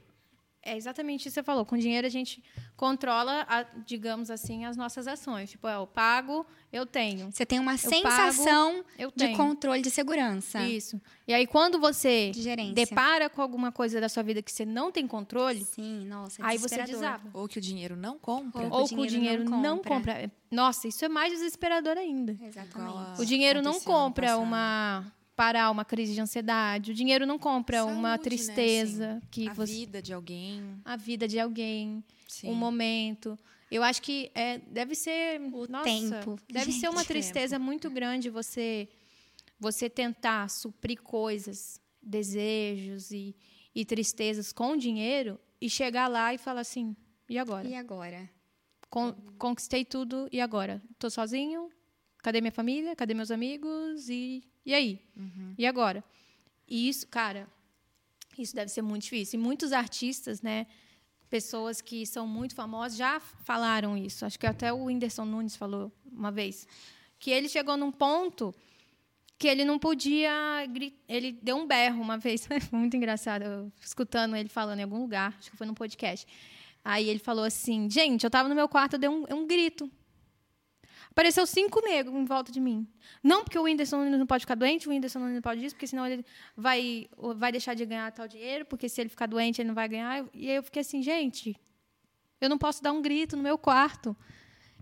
é 0.63 0.77
exatamente 0.77 1.21
isso 1.21 1.29
que 1.29 1.33
você 1.33 1.43
falou. 1.43 1.65
Com 1.65 1.77
dinheiro 1.77 2.07
a 2.07 2.09
gente 2.09 2.41
controla, 2.77 3.45
a- 3.47 3.63
digamos 3.85 4.31
assim, 4.31 4.63
as 4.63 4.77
nossas 4.77 5.05
ações. 5.07 5.51
Tipo, 5.51 5.67
é, 5.67 5.75
eu 5.75 5.85
pago, 5.85 6.45
eu 6.71 6.85
tenho. 6.85 7.29
Você 7.31 7.45
tem 7.45 7.59
uma 7.59 7.77
pago, 7.77 7.89
sensação 7.89 8.85
Eu 8.97 9.09
de 9.09 9.17
tenho. 9.25 9.37
controle, 9.37 9.81
de 9.81 9.91
segurança, 9.91 10.63
Isso. 10.67 10.99
E 11.27 11.33
aí, 11.33 11.45
quando 11.45 11.77
você 11.79 12.31
de 12.31 12.73
depara 12.73 13.29
com 13.29 13.41
alguma 13.41 13.71
coisa 13.71 13.99
da 13.99 14.07
sua 14.07 14.23
vida 14.23 14.41
que 14.41 14.51
você 14.51 14.65
não 14.65 14.91
tem 14.91 15.05
controle, 15.07 15.63
Sim, 15.65 16.05
nossa, 16.05 16.41
é 16.41 16.45
aí 16.45 16.57
você 16.57 16.81
desaba. 16.83 17.29
Ou 17.33 17.47
que 17.47 17.57
o 17.59 17.61
dinheiro 17.61 17.95
não 17.97 18.17
compra. 18.17 18.63
Ou- 18.63 18.81
Ou 18.81 18.87
que 18.87 18.95
o 18.95 19.05
dinheiro 19.07 19.43
não 19.43 19.77
compra. 19.79 19.89
compra. 20.15 20.31
Nossa, 20.49 20.87
isso 20.87 21.03
é 21.03 21.09
mais 21.09 21.33
desesperador 21.33 21.97
ainda. 21.97 22.37
Exatamente. 22.41 23.21
O 23.21 23.25
dinheiro 23.25 23.61
não 23.61 23.79
compra 23.79 24.27
passado. 24.27 24.41
uma 24.43 25.11
parar 25.35 25.71
uma 25.71 25.83
crise 25.85 26.13
de 26.13 26.21
ansiedade. 26.21 26.91
O 26.91 26.93
dinheiro 26.93 27.25
não 27.25 27.39
compra 27.39 27.83
uma 27.85 27.91
Saúde, 27.93 28.11
né, 28.11 28.17
tristeza 28.17 29.17
assim, 29.17 29.27
que 29.31 29.47
a 29.49 29.53
você 29.53 29.73
vida 29.73 30.01
de 30.01 30.13
alguém. 30.13 30.81
a 30.85 30.95
vida 30.95 31.27
de 31.27 31.39
alguém, 31.39 32.03
Sim. 32.27 32.49
um 32.49 32.55
momento. 32.55 33.37
Eu 33.69 33.83
acho 33.83 34.01
que 34.01 34.29
é, 34.35 34.57
deve 34.59 34.95
ser 34.95 35.39
O 35.53 35.65
nossa, 35.67 35.83
tempo. 35.85 36.37
Deve 36.49 36.71
ser 36.73 36.89
uma 36.89 36.99
Gente, 36.99 37.07
tristeza 37.07 37.57
muito 37.57 37.89
grande 37.89 38.29
você 38.29 38.89
você 39.59 39.87
tentar 39.89 40.49
suprir 40.49 40.99
coisas, 41.01 41.79
desejos 42.01 43.11
e, 43.11 43.35
e 43.75 43.85
tristezas 43.85 44.51
com 44.51 44.75
dinheiro 44.75 45.39
e 45.61 45.69
chegar 45.69 46.07
lá 46.07 46.33
e 46.33 46.37
falar 46.39 46.61
assim, 46.61 46.95
e 47.29 47.37
agora? 47.37 47.67
E 47.67 47.75
agora? 47.75 48.27
Con- 48.89 49.13
conquistei 49.37 49.85
tudo 49.85 50.27
e 50.31 50.41
agora? 50.41 50.81
Tô 50.97 51.09
sozinho? 51.11 51.69
Cadê 52.21 52.41
minha 52.41 52.51
família? 52.51 52.95
Cadê 52.95 53.13
meus 53.13 53.31
amigos? 53.31 54.09
E, 54.09 54.43
e 54.65 54.73
aí? 54.73 54.99
E 55.57 55.65
agora? 55.65 56.03
E 56.67 56.87
isso, 56.87 57.07
cara, 57.07 57.47
isso 58.37 58.55
deve 58.55 58.71
ser 58.71 58.81
muito 58.81 59.03
difícil. 59.03 59.39
E 59.39 59.43
muitos 59.43 59.71
artistas, 59.71 60.41
né? 60.41 60.67
Pessoas 61.29 61.81
que 61.81 62.05
são 62.05 62.27
muito 62.27 62.53
famosas 62.53 62.97
já 62.97 63.19
falaram 63.19 63.97
isso. 63.97 64.25
Acho 64.25 64.37
que 64.37 64.45
até 64.45 64.71
o 64.71 64.85
Whindersson 64.85 65.25
Nunes 65.25 65.55
falou 65.55 65.91
uma 66.11 66.31
vez. 66.31 66.67
Que 67.19 67.31
ele 67.31 67.47
chegou 67.47 67.77
num 67.77 67.91
ponto 67.91 68.53
que 69.41 69.47
ele 69.47 69.65
não 69.65 69.79
podia. 69.79 70.31
Ele 71.07 71.31
deu 71.31 71.57
um 71.57 71.65
berro 71.65 72.01
uma 72.01 72.17
vez. 72.17 72.47
Muito 72.71 72.95
engraçado. 72.95 73.43
Eu, 73.43 73.71
escutando 73.81 74.35
ele 74.35 74.49
falando 74.49 74.79
em 74.79 74.83
algum 74.83 74.99
lugar. 74.99 75.35
Acho 75.39 75.49
que 75.49 75.57
foi 75.57 75.65
num 75.65 75.73
podcast. 75.73 76.27
Aí 76.85 77.09
ele 77.09 77.19
falou 77.19 77.43
assim: 77.43 77.89
Gente, 77.89 78.23
eu 78.23 78.27
estava 78.27 78.47
no 78.47 78.53
meu 78.53 78.67
quarto, 78.69 78.93
eu 78.93 78.99
dei 78.99 79.09
um, 79.09 79.25
um 79.31 79.47
grito. 79.47 79.89
Apareceu 81.11 81.45
cinco 81.45 81.81
negros 81.81 82.15
em 82.15 82.23
volta 82.23 82.51
de 82.51 82.59
mim. 82.59 82.87
Não 83.21 83.43
porque 83.43 83.59
o 83.59 83.63
Whindersson 83.63 83.97
Nunes 83.97 84.17
não 84.17 84.25
pode 84.25 84.43
ficar 84.43 84.55
doente, 84.55 84.87
o 84.87 84.91
Whindersson 84.91 85.19
Nunes 85.19 85.35
não 85.35 85.41
pode 85.41 85.63
isso, 85.63 85.75
porque 85.75 85.85
senão 85.85 86.07
ele 86.07 86.25
vai, 86.55 87.09
vai 87.35 87.51
deixar 87.51 87.73
de 87.73 87.85
ganhar 87.85 88.09
tal 88.11 88.27
dinheiro, 88.27 88.65
porque 88.65 88.87
se 88.87 89.01
ele 89.01 89.09
ficar 89.09 89.25
doente 89.27 89.61
ele 89.61 89.67
não 89.67 89.75
vai 89.75 89.89
ganhar. 89.89 90.25
E 90.33 90.49
aí 90.49 90.55
eu 90.55 90.63
fiquei 90.63 90.81
assim, 90.81 91.03
gente, 91.03 91.55
eu 92.39 92.49
não 92.49 92.57
posso 92.57 92.81
dar 92.81 92.93
um 92.93 93.01
grito 93.01 93.35
no 93.35 93.43
meu 93.43 93.57
quarto. 93.57 94.15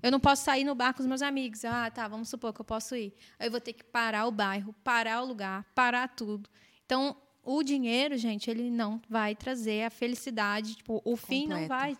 Eu 0.01 0.11
não 0.11 0.19
posso 0.19 0.45
sair 0.45 0.63
no 0.63 0.73
bar 0.75 0.93
com 0.93 1.01
os 1.01 1.07
meus 1.07 1.21
amigos. 1.21 1.65
Ah, 1.65 1.89
tá, 1.91 2.07
vamos 2.07 2.29
supor 2.29 2.53
que 2.53 2.61
eu 2.61 2.65
posso 2.65 2.95
ir. 2.95 3.13
Aí 3.37 3.47
eu 3.47 3.51
vou 3.51 3.59
ter 3.59 3.73
que 3.73 3.83
parar 3.83 4.27
o 4.27 4.31
bairro, 4.31 4.73
parar 4.83 5.21
o 5.21 5.25
lugar, 5.25 5.65
parar 5.75 6.07
tudo. 6.07 6.49
Então, 6.85 7.17
o 7.43 7.61
dinheiro, 7.63 8.17
gente, 8.17 8.49
ele 8.49 8.69
não 8.69 9.01
vai 9.09 9.35
trazer 9.35 9.83
a 9.83 9.89
felicidade. 9.89 10.75
Tipo, 10.75 11.01
o 11.03 11.17
fim 11.17 11.47
não 11.47 11.61
Completa. 11.61 11.67
vai. 11.67 11.97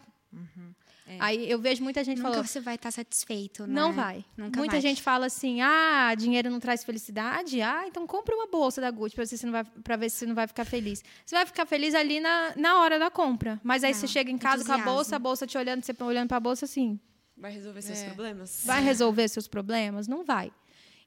É. 1.12 1.18
Aí 1.20 1.50
eu 1.50 1.58
vejo 1.60 1.82
muita 1.84 2.04
gente 2.04 2.18
Nunca 2.20 2.30
falando. 2.30 2.46
você 2.46 2.60
vai 2.62 2.76
estar 2.76 2.92
satisfeito, 2.92 3.66
né? 3.66 3.74
Não 3.74 3.92
vai. 3.92 4.24
Nunca 4.38 4.60
Muita 4.60 4.74
vai. 4.74 4.82
gente 4.82 5.02
fala 5.02 5.26
assim: 5.26 5.60
ah, 5.60 6.14
dinheiro 6.16 6.52
não 6.52 6.60
traz 6.60 6.84
felicidade. 6.84 7.62
Ah, 7.64 7.84
então 7.88 8.06
compra 8.06 8.36
uma 8.36 8.46
bolsa 8.46 8.80
da 8.80 8.92
Gucci 8.92 9.16
para 9.16 9.24
ver 9.24 9.28
se 9.28 9.38
você 9.40 9.46
não 9.48 9.52
vai, 9.54 9.64
pra 9.84 9.96
ver 9.96 10.10
se 10.12 10.18
você 10.18 10.26
não 10.28 10.36
vai 10.36 10.46
ficar 10.46 10.66
feliz. 10.66 11.04
Você 11.26 11.36
vai 11.36 11.48
ficar 11.48 11.66
feliz 11.66 11.96
ali 11.96 12.20
na, 12.20 12.54
na 12.56 12.80
hora 12.80 13.00
da 13.00 13.10
compra. 13.10 13.60
Mas 13.64 13.84
aí 13.84 13.92
Não, 13.92 14.00
você 14.00 14.08
chega 14.08 14.30
em 14.30 14.38
casa 14.38 14.64
com 14.64 14.72
a 14.72 14.76
entusiasmo. 14.76 14.96
bolsa, 14.98 15.16
a 15.16 15.20
bolsa 15.20 15.48
te 15.48 15.58
olhando, 15.58 15.84
você 15.84 15.96
olhando 16.04 16.28
para 16.28 16.38
a 16.38 16.40
bolsa 16.40 16.66
assim: 16.66 17.00
Vai 17.36 17.52
resolver 17.54 17.82
seus 17.82 18.00
É. 18.00 18.06
problemas? 18.06 18.62
vai 18.66 18.84
resolver 18.84 19.28
seus 19.30 19.48
problemas? 19.48 20.08
Não 20.08 20.24
vai. 20.24 20.52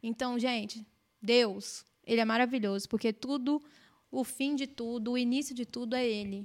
Então, 0.02 0.36
gente, 0.38 0.84
Deus, 1.22 1.84
Ele 2.04 2.20
é 2.20 2.24
maravilhoso, 2.24 2.88
porque 2.88 3.12
tudo, 3.12 3.62
o 4.10 4.24
fim 4.24 4.56
de 4.56 4.66
tudo, 4.66 5.12
o 5.12 5.18
início 5.18 5.54
de 5.54 5.64
tudo 5.64 5.94
é 5.94 6.04
Ele. 6.04 6.44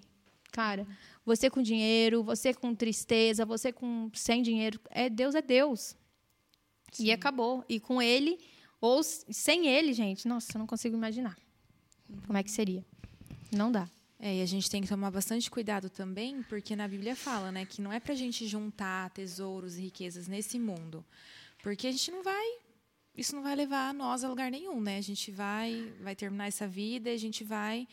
Cara, 0.52 0.86
você 1.27 1.50
com 1.50 1.62
dinheiro, 1.62 2.24
você 2.24 2.53
com 2.53 2.74
tristeza, 2.74 3.46
você 3.46 3.74
com 3.74 4.10
sem 4.13 4.41
dinheiro, 4.41 4.79
é 4.89 5.10
Deus 5.10 5.36
é 5.36 5.41
Deus. 5.41 5.93
E 6.98 7.12
acabou. 7.12 7.65
E 7.67 7.81
com 7.81 8.01
Ele, 8.01 8.39
ou 8.79 9.03
sem 9.03 9.67
Ele, 9.67 9.91
gente, 9.91 10.25
nossa, 10.25 10.53
eu 10.55 10.60
não 10.60 10.65
consigo 10.65 10.96
imaginar. 10.96 11.38
Como 12.25 12.38
é 12.38 12.41
que 12.41 12.50
seria? 12.50 12.86
Não 13.51 13.69
dá. 13.69 13.89
É, 14.17 14.38
e 14.38 14.41
a 14.41 14.46
gente 14.46 14.69
tem 14.69 14.81
que 14.81 14.88
tomar 14.88 15.12
bastante 15.12 15.51
cuidado 15.51 15.89
também, 15.89 16.41
porque 16.43 16.77
na 16.77 16.88
Bíblia 16.88 17.13
fala, 17.13 17.51
né, 17.51 17.65
que 17.65 17.81
não 17.81 17.91
é 17.91 18.00
pra 18.00 18.15
gente 18.15 18.48
juntar 18.48 19.10
tesouros 19.10 19.77
e 19.77 19.81
riquezas 19.81 20.29
nesse 20.29 20.57
mundo. 20.57 21.05
Porque 21.62 21.88
a 21.88 21.91
gente 21.91 22.10
não 22.10 22.24
vai. 22.24 22.48
Isso 23.17 23.36
não 23.36 23.43
vai 23.43 23.53
levar 23.53 23.93
nós 23.93 24.24
a 24.24 24.29
lugar 24.29 24.50
nenhum, 24.50 24.79
né? 24.79 24.98
A 24.98 25.01
gente 25.01 25.29
vai, 25.29 25.93
vai 26.00 26.15
terminar 26.15 26.48
essa 26.48 26.65
vida 26.65 27.10
e 27.10 27.15
a 27.15 27.19
gente 27.19 27.43
vai. 27.43 27.86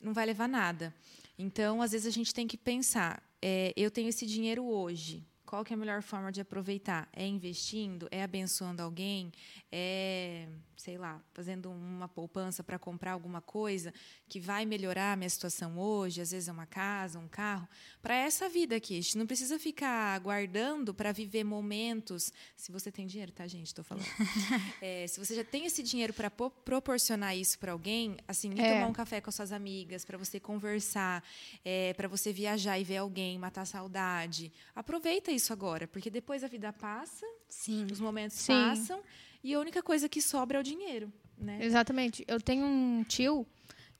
Não 0.00 0.12
vai 0.12 0.26
levar 0.26 0.48
nada. 0.48 0.92
Então, 1.38 1.82
às 1.82 1.92
vezes, 1.92 2.06
a 2.06 2.10
gente 2.10 2.32
tem 2.32 2.46
que 2.46 2.56
pensar: 2.56 3.22
é, 3.42 3.72
eu 3.76 3.90
tenho 3.90 4.08
esse 4.08 4.26
dinheiro 4.26 4.64
hoje. 4.64 5.26
qual 5.46 5.64
que 5.64 5.72
é 5.72 5.76
a 5.76 5.78
melhor 5.78 6.02
forma 6.02 6.32
de 6.32 6.40
aproveitar? 6.40 7.08
É 7.12 7.26
investindo? 7.26 8.08
É 8.10 8.22
abençoando 8.22 8.82
alguém? 8.82 9.30
É, 9.70 10.48
sei 10.76 10.98
lá, 10.98 11.20
fazendo 11.32 11.70
uma 11.70 12.08
poupança 12.08 12.62
para 12.62 12.78
comprar 12.78 13.12
alguma 13.12 13.40
coisa 13.40 13.92
que 14.28 14.40
vai 14.40 14.64
melhorar 14.66 15.12
a 15.12 15.16
minha 15.16 15.28
situação 15.30 15.78
hoje? 15.78 16.20
Às 16.20 16.30
vezes 16.32 16.48
é 16.48 16.52
uma 16.52 16.66
casa, 16.66 17.18
um 17.18 17.28
carro. 17.28 17.68
Para 18.02 18.14
essa 18.14 18.48
vida 18.48 18.76
aqui, 18.76 18.98
a 18.98 19.00
gente 19.02 19.16
não 19.18 19.26
precisa 19.26 19.58
ficar 19.58 20.14
aguardando 20.14 20.92
para 20.94 21.12
viver 21.12 21.44
momentos. 21.44 22.32
Se 22.56 22.70
você 22.72 22.90
tem 22.92 23.06
dinheiro, 23.06 23.32
tá, 23.32 23.46
gente? 23.46 23.66
Estou 23.68 23.84
falando. 23.84 24.04
É, 24.80 25.06
se 25.06 25.18
você 25.18 25.34
já 25.34 25.44
tem 25.44 25.64
esse 25.66 25.82
dinheiro 25.82 26.12
para 26.12 26.30
proporcionar 26.30 27.36
isso 27.36 27.58
para 27.58 27.72
alguém, 27.72 28.16
assim, 28.26 28.50
ir 28.50 28.60
É. 28.60 28.74
tomar 28.74 28.86
um 28.86 28.92
café 28.92 29.20
com 29.20 29.30
suas 29.30 29.52
amigas, 29.52 30.04
para 30.04 30.18
você 30.18 30.38
conversar, 30.40 31.22
é, 31.64 31.92
para 31.94 32.08
você 32.08 32.32
viajar 32.32 32.78
e 32.78 32.84
ver 32.84 32.98
alguém, 32.98 33.38
matar 33.38 33.62
a 33.62 33.66
saudade. 33.66 34.52
Aproveita 34.74 35.30
isso 35.30 35.52
agora, 35.52 35.86
porque 35.86 36.10
depois 36.10 36.42
a 36.44 36.48
vida 36.48 36.72
passa, 36.72 37.26
Sim. 37.48 37.86
os 37.90 38.00
momentos 38.00 38.36
Sim. 38.36 38.52
passam 38.52 39.00
e 39.44 39.52
a 39.52 39.60
única 39.60 39.82
coisa 39.82 40.08
que 40.08 40.22
sobra 40.22 40.56
é 40.56 40.60
o 40.60 40.64
dinheiro, 40.64 41.12
né? 41.36 41.58
Exatamente. 41.60 42.24
Eu 42.26 42.40
tenho 42.40 42.64
um 42.64 43.04
tio 43.04 43.46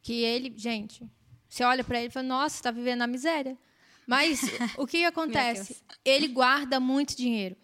que 0.03 0.23
ele, 0.23 0.53
gente, 0.57 1.07
você 1.47 1.63
olha 1.63 1.85
pra 1.85 1.99
ele 1.99 2.09
e 2.09 2.11
fala, 2.11 2.27
nossa, 2.27 2.63
tá 2.63 2.71
vivendo 2.71 3.01
na 3.01 3.07
miséria. 3.07 3.57
Mas 4.07 4.41
o 4.79 4.87
que 4.87 5.05
acontece? 5.05 5.77
Ele 6.03 6.29
guarda 6.29 6.81
muito 6.81 7.15
dinheiro. 7.15 7.57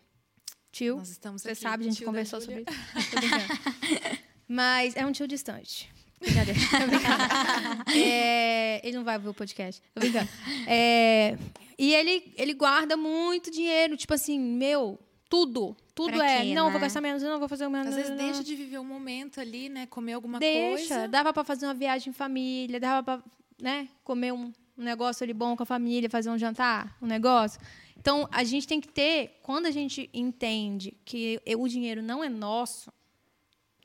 Tio, 0.71 0.99
Nós 0.99 1.09
estamos 1.09 1.43
você 1.43 1.53
aqui, 1.53 1.61
sabe, 1.63 1.87
a 1.87 1.91
gente 1.91 2.05
conversou 2.05 2.41
sobre 2.41 2.65
isso. 2.69 3.11
Brincando. 3.19 4.19
Mas 4.47 4.95
é 4.95 5.05
um 5.05 5.11
tio 5.11 5.27
distante. 5.27 5.91
Brincadeira. 6.21 6.61
É, 7.97 8.87
ele 8.87 8.97
não 8.97 9.05
vai 9.05 9.19
ver 9.19 9.29
o 9.29 9.35
podcast. 9.35 9.83
Tô 9.95 10.01
brincando. 10.01 10.29
É, 10.67 11.37
e 11.79 11.95
ele, 11.95 12.33
ele 12.37 12.55
guarda 12.55 12.97
muito 12.97 13.51
dinheiro. 13.51 13.97
Tipo 13.97 14.15
assim, 14.15 14.39
meu, 14.39 15.01
tudo. 15.29 15.77
Tudo 16.05 16.15
Pra 16.15 16.31
é. 16.31 16.43
quê, 16.43 16.55
não, 16.55 16.67
né? 16.67 16.73
vou 16.73 16.81
gastar 16.81 17.01
menos, 17.01 17.23
não, 17.23 17.39
vou 17.39 17.49
fazer 17.49 17.69
menos. 17.69 17.89
Às 17.89 17.95
vezes 17.95 18.11
não, 18.11 18.17
deixa 18.17 18.35
não. 18.39 18.43
de 18.43 18.55
viver 18.57 18.79
um 18.79 18.85
momento 18.85 19.41
ali, 19.41 19.69
né? 19.69 19.87
Comer 19.87 20.15
alguma 20.15 20.39
Deixa. 20.39 20.95
coisa. 20.95 21.09
Dava 21.09 21.33
pra 21.33 21.45
fazer 21.45 21.67
uma 21.67 21.75
viagem 21.75 22.11
em 22.11 22.13
família, 22.15 22.81
dava 22.81 23.03
pra 23.03 23.25
né, 23.61 23.89
comer 24.03 24.33
um, 24.33 24.53
um 24.79 24.83
negócio 24.83 25.23
ali 25.25 25.35
bom 25.35 25.57
com 25.57 25.63
a 25.63 25.67
família, 25.67 26.09
fazer 26.09 26.31
um 26.31 26.39
jantar, 26.39 26.97
um 27.03 27.07
negócio. 27.07 27.61
Então, 27.99 28.27
a 28.33 28.43
gente 28.45 28.67
tem 28.67 28.81
que 28.81 28.89
ter, 28.89 29.39
quando 29.43 29.67
a 29.67 29.71
gente 29.71 30.09
entende 30.15 30.97
que 31.05 31.39
o 31.59 31.69
dinheiro 31.69 32.03
não 32.03 32.25
é 32.25 32.31
nosso, 32.31 32.91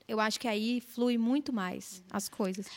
eu 0.08 0.20
acho 0.20 0.40
que 0.40 0.48
aí 0.48 0.80
flui 0.80 1.18
muito 1.18 1.52
mais 1.52 2.02
as 2.10 2.30
coisas. 2.30 2.68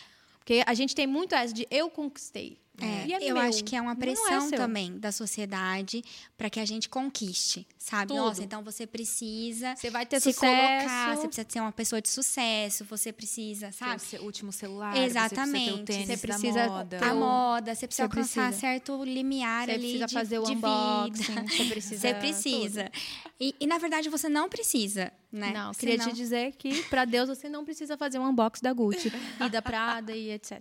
Porque 0.41 0.65
a 0.67 0.75
gente 0.75 0.95
tem 0.95 1.07
muito 1.07 1.35
essa 1.35 1.55
de 1.55 1.67
eu 1.71 1.89
conquistei. 1.91 2.59
É, 2.81 3.11
é 3.13 3.31
eu 3.31 3.35
meu. 3.35 3.43
acho 3.45 3.65
que 3.65 3.75
é 3.75 3.81
uma 3.81 3.93
é 3.93 3.97
pressão 3.97 4.49
seu. 4.49 4.57
também 4.59 4.99
da 4.99 5.11
sociedade 5.11 6.03
para 6.37 6.49
que 6.49 6.61
a 6.61 6.65
gente 6.65 6.89
conquiste, 6.89 7.67
sabe? 7.79 8.09
Tudo. 8.09 8.19
Nossa, 8.19 8.43
então 8.45 8.63
você 8.63 8.87
precisa 8.87 9.75
Você 9.77 9.91
vai 9.91 10.07
ter 10.07 10.21
se 10.21 10.33
sucesso. 10.33 10.41
colocar, 10.87 11.17
você 11.17 11.27
precisa 11.27 11.47
ser 11.49 11.61
uma 11.61 11.73
pessoa 11.73 12.01
de 12.01 12.09
sucesso, 12.09 12.85
você 12.85 13.13
precisa, 13.13 13.67
Ter 13.69 13.73
sabe? 13.73 13.97
o 13.97 13.99
seu 14.01 14.23
último 14.23 14.53
celular, 14.53 14.97
Exatamente. 14.97 15.65
Você 15.71 15.75
precisa 15.75 15.77
ter 15.77 15.83
o 15.83 15.85
tênis 15.85 16.07
Você 16.07 16.17
precisa 16.27 16.59
da 16.61 16.69
moda. 16.69 16.99
ter 16.99 17.05
A 17.05 17.13
o- 17.15 17.19
moda, 17.19 17.75
você 17.75 17.87
precisa 17.87 17.97
Você 17.97 18.03
alcançar 18.19 18.43
precisa. 18.49 18.61
certo 18.61 19.05
limiar 19.05 19.65
Você 19.67 19.71
ali 19.73 19.81
precisa 19.83 20.07
de, 20.07 20.15
fazer 20.15 20.39
o 20.39 20.43
de 20.45 20.53
unboxing, 20.53 21.23
vida. 21.35 21.49
você 21.49 21.65
precisa. 21.67 22.01
Você 22.01 22.15
precisa. 22.15 22.91
E, 23.41 23.55
e, 23.61 23.67
na 23.67 23.79
verdade 23.79 24.09
você 24.09 24.29
não 24.29 24.49
precisa, 24.49 25.13
né? 25.33 25.53
Não, 25.53 25.73
queria 25.73 25.97
Senão- 25.99 26.11
te 26.11 26.17
dizer 26.17 26.53
que 26.59 26.83
para 26.85 27.05
Deus 27.05 27.29
você 27.29 27.49
não 27.49 27.65
precisa 27.65 27.97
fazer 27.97 28.19
um 28.19 28.29
unboxing 28.29 28.63
da 28.63 28.73
Gucci 28.73 29.11
e 29.45 29.49
da 29.49 29.63
Prada 29.63 30.15
e 30.15 30.31
etc. 30.31 30.61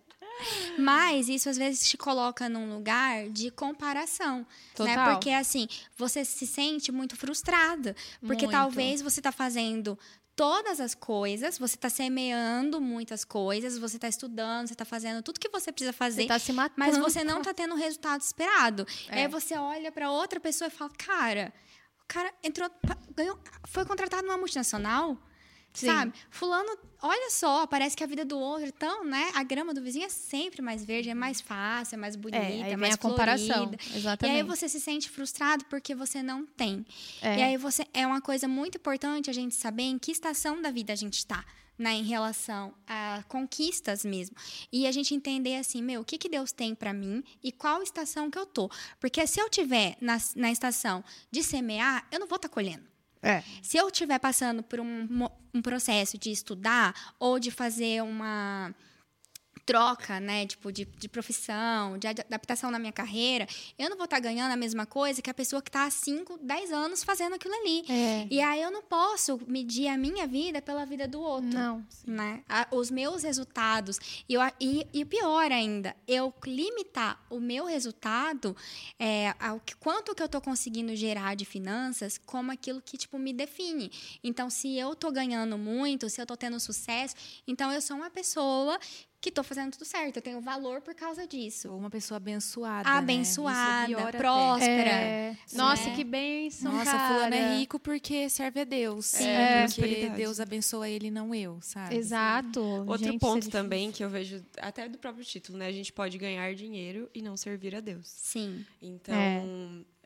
Mas 0.77 1.27
isso 1.27 1.49
às 1.49 1.57
vezes 1.57 1.87
te 1.87 1.97
coloca 1.97 2.47
num 2.47 2.73
lugar 2.73 3.29
de 3.29 3.49
comparação, 3.51 4.39
né? 4.39 4.45
Total. 4.75 5.11
Porque 5.13 5.29
assim, 5.31 5.67
você 5.97 6.23
se 6.23 6.45
sente 6.45 6.91
muito 6.91 7.15
frustrada, 7.15 7.95
porque 8.19 8.45
Muito. 8.45 8.51
talvez 8.51 9.01
você 9.01 9.21
tá 9.21 9.31
fazendo 9.31 9.97
todas 10.35 10.79
as 10.79 10.93
coisas, 10.93 11.57
você 11.57 11.75
tá 11.75 11.89
semeando 11.89 12.79
muitas 12.79 13.25
coisas, 13.25 13.77
você 13.79 13.97
tá 13.97 14.07
estudando, 14.07 14.67
você 14.67 14.75
tá 14.75 14.85
fazendo 14.85 15.23
tudo 15.23 15.39
que 15.39 15.49
você 15.49 15.71
precisa 15.71 15.91
fazer. 15.91 16.21
Você 16.21 16.27
tá 16.27 16.39
se 16.39 16.53
matando. 16.53 16.75
Mas 16.77 16.97
você 16.97 17.23
não 17.23 17.41
tá 17.41 17.55
tendo 17.55 17.73
o 17.73 17.77
resultado 17.77 18.21
esperado. 18.21 18.85
É. 19.09 19.21
Aí 19.23 19.27
você 19.27 19.57
olha 19.57 19.91
para 19.91 20.11
outra 20.11 20.39
pessoa 20.39 20.67
e 20.67 20.71
fala: 20.71 20.91
"Cara, 20.95 21.51
o 22.03 22.07
cara 22.07 22.31
entrou, 22.43 22.69
ganhou, 23.15 23.39
foi 23.67 23.83
contratado 23.83 24.27
numa 24.27 24.37
multinacional, 24.37 25.17
Sim. 25.79 25.85
sabe? 25.87 26.13
Fulano, 26.29 26.77
olha 27.01 27.29
só, 27.29 27.67
parece 27.67 27.95
que 27.95 28.03
a 28.03 28.07
vida 28.07 28.25
do 28.25 28.37
outro, 28.39 28.65
então, 28.67 29.03
né? 29.03 29.31
A 29.35 29.43
grama 29.43 29.73
do 29.73 29.81
vizinho 29.81 30.05
é 30.05 30.09
sempre 30.09 30.61
mais 30.61 30.83
verde, 30.83 31.09
é 31.09 31.13
mais 31.13 31.39
fácil, 31.39 31.95
é 31.95 31.97
mais 31.97 32.15
bonita, 32.15 32.43
É, 32.43 32.63
aí 32.63 32.71
é 32.71 32.75
mais 32.75 32.95
a 32.95 32.97
comparação. 32.97 33.67
florida. 33.67 33.77
E 33.93 33.97
Exatamente. 33.97 34.37
aí 34.37 34.43
você 34.43 34.67
se 34.67 34.79
sente 34.79 35.09
frustrado 35.09 35.65
porque 35.65 35.93
você 35.93 36.23
não 36.23 36.45
tem. 36.45 36.85
É. 37.21 37.37
E 37.37 37.43
aí 37.43 37.57
você 37.57 37.85
é 37.93 38.07
uma 38.07 38.21
coisa 38.21 38.47
muito 38.47 38.77
importante 38.77 39.29
a 39.29 39.33
gente 39.33 39.53
saber 39.55 39.83
em 39.83 39.99
que 39.99 40.11
estação 40.11 40.61
da 40.61 40.71
vida 40.71 40.91
a 40.93 40.95
gente 40.95 41.19
está. 41.19 41.45
Né, 41.79 41.93
em 41.93 42.01
relação 42.03 42.73
a 42.87 43.23
conquistas 43.27 44.03
mesmo. 44.03 44.35
E 44.73 44.87
a 44.87 44.91
gente 44.91 45.13
entender 45.13 45.57
assim, 45.57 45.79
meu, 45.79 46.01
o 46.01 46.03
que, 46.03 46.17
que 46.17 46.27
Deus 46.27 46.51
tem 46.51 46.73
para 46.73 46.91
mim 46.91 47.23
e 47.43 47.51
qual 47.51 47.83
estação 47.83 48.31
que 48.31 48.39
eu 48.39 48.47
tô. 48.47 48.67
Porque 48.99 49.27
se 49.27 49.39
eu 49.39 49.47
tiver 49.47 49.95
na, 50.01 50.17
na 50.35 50.51
estação 50.51 51.03
de 51.29 51.43
semear, 51.43 52.07
eu 52.11 52.19
não 52.19 52.25
vou 52.25 52.37
estar 52.37 52.49
colhendo. 52.49 52.83
É. 53.21 53.43
Se 53.61 53.77
eu 53.77 53.87
estiver 53.87 54.19
passando 54.19 54.61
por 54.63 54.79
um, 54.79 55.27
um 55.53 55.61
processo 55.61 56.17
de 56.17 56.31
estudar 56.31 56.93
ou 57.19 57.39
de 57.39 57.51
fazer 57.51 58.03
uma 58.03 58.73
troca, 59.67 60.17
né, 60.21 60.45
tipo, 60.47 60.71
de, 60.71 60.85
de 60.85 61.09
profissão, 61.09 61.97
de 61.97 62.07
ad- 62.07 62.21
adaptação 62.21 62.71
na 62.71 62.79
minha 62.79 62.93
carreira, 62.93 63.45
eu 63.77 63.89
não 63.89 63.97
vou 63.97 64.05
estar 64.05 64.19
ganhando 64.19 64.51
a 64.53 64.55
mesma 64.55 64.85
coisa 64.85 65.21
que 65.21 65.29
a 65.29 65.33
pessoa 65.33 65.61
que 65.61 65.67
está 65.69 65.83
há 65.83 65.89
5, 65.91 66.39
10 66.41 66.71
anos 66.71 67.03
fazendo 67.03 67.35
aquilo 67.35 67.53
ali. 67.53 67.83
É. 67.89 68.27
E 68.31 68.39
aí 68.41 68.61
eu 68.61 68.71
não 68.71 68.81
posso 68.81 69.39
medir 69.45 69.89
a 69.89 69.97
minha 69.97 70.25
vida 70.25 70.61
pela 70.61 70.85
vida 70.85 71.05
do 71.05 71.19
outro 71.19 71.49
Não. 71.49 71.85
né? 72.05 72.43
A- 72.47 72.67
os 72.71 72.89
meus 72.89 73.23
resultados. 73.23 73.99
E, 74.29 74.33
eu, 74.35 74.41
e, 74.59 74.87
e 74.93 75.03
pior 75.03 75.51
ainda, 75.51 75.93
eu 76.07 76.33
limitar 76.45 77.21
o 77.29 77.37
meu 77.39 77.65
resultado 77.65 78.55
é, 78.97 79.35
ao 79.37 79.59
que, 79.59 79.75
quanto 79.75 80.15
que 80.15 80.21
eu 80.21 80.27
estou 80.27 80.39
conseguindo 80.39 80.95
gerar 80.95 81.35
de 81.35 81.43
finanças 81.43 82.17
como 82.25 82.53
aquilo 82.53 82.81
que, 82.81 82.97
tipo, 82.97 83.19
me 83.19 83.33
define. 83.33 83.91
Então, 84.23 84.49
se 84.49 84.77
eu 84.77 84.93
estou 84.93 85.11
ganhando 85.11 85.57
muito, 85.57 86.09
se 86.09 86.21
eu 86.21 86.23
estou 86.23 86.37
tendo 86.37 86.57
sucesso, 86.57 87.15
então 87.45 87.69
eu 87.71 87.81
sou 87.81 87.97
uma 87.97 88.09
pessoa 88.09 88.79
que 89.19 89.29
estou 89.29 89.43
fazendo 89.43 89.71
tudo 89.71 89.83
certo. 89.83 90.17
Eu 90.17 90.21
tenho 90.21 90.39
valor 90.39 90.79
por 90.81 90.93
causa 90.93 91.25
disso. 91.25 91.71
Ou 91.71 91.77
uma 91.79 91.89
pessoa 91.89 92.17
abençoada. 92.17 92.87
né? 92.89 92.97
Abençoada, 92.97 93.91
Isso 93.91 93.99
é 93.99 94.11
próspera. 94.11 94.89
É. 94.91 95.37
Nossa, 95.53 95.89
Né? 95.89 95.95
que 95.95 96.03
bênção, 96.03 96.71
Nossa, 96.71 96.91
cara. 96.91 97.13
fulano 97.13 97.33
é 97.35 97.57
rico 97.57 97.79
porque 97.79 98.29
serve 98.29 98.61
a 98.61 98.63
Deus. 98.63 99.07
Sim. 99.07 99.25
É, 99.25 99.65
porque 99.67 99.81
prosperidade. 99.81 100.15
Deus 100.17 100.39
abençoa 100.39 100.87
ele, 100.87 101.09
não 101.09 101.33
eu, 101.33 101.57
sabe? 101.61 101.95
Exato. 101.95 102.61
Outro 102.61 103.05
Gente, 103.11 103.19
ponto 103.19 103.47
é 103.47 103.51
também 103.51 103.91
que 103.91 104.03
eu 104.03 104.09
vejo, 104.09 104.43
até 104.61 104.87
do 104.87 104.99
próprio 104.99 105.25
título, 105.25 105.57
né? 105.57 105.65
A 105.67 105.71
gente 105.71 105.91
pode 105.91 106.17
ganhar 106.17 106.53
dinheiro 106.53 107.09
e 107.13 107.21
não 107.21 107.35
servir 107.35 107.75
a 107.75 107.79
Deus. 107.79 108.07
Sim. 108.07 108.63
Então, 108.79 109.15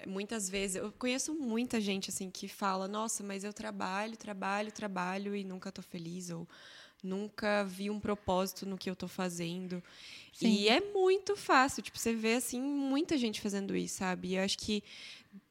muitas 0.07 0.49
vezes, 0.49 0.77
eu 0.77 0.91
conheço 0.93 1.33
muita 1.35 1.79
gente 1.81 2.09
assim 2.09 2.29
que 2.29 2.47
fala: 2.47 2.87
"Nossa, 2.87 3.23
mas 3.23 3.43
eu 3.43 3.51
trabalho, 3.53 4.15
trabalho, 4.15 4.71
trabalho 4.71 5.35
e 5.35 5.43
nunca 5.43 5.71
tô 5.71 5.81
feliz 5.81 6.29
ou 6.29 6.47
nunca 7.03 7.63
vi 7.63 7.89
um 7.89 7.99
propósito 7.99 8.65
no 8.65 8.77
que 8.77 8.89
eu 8.89 8.95
tô 8.95 9.07
fazendo". 9.07 9.83
E 10.41 10.69
é 10.69 10.79
muito 10.79 11.35
fácil, 11.35 11.83
tipo, 11.83 11.99
você 11.99 12.13
vê 12.13 12.35
assim 12.35 12.61
muita 12.61 13.17
gente 13.17 13.41
fazendo 13.41 13.75
isso, 13.75 13.97
sabe? 13.97 14.29
E 14.29 14.35
eu 14.35 14.43
acho 14.43 14.57
que 14.57 14.83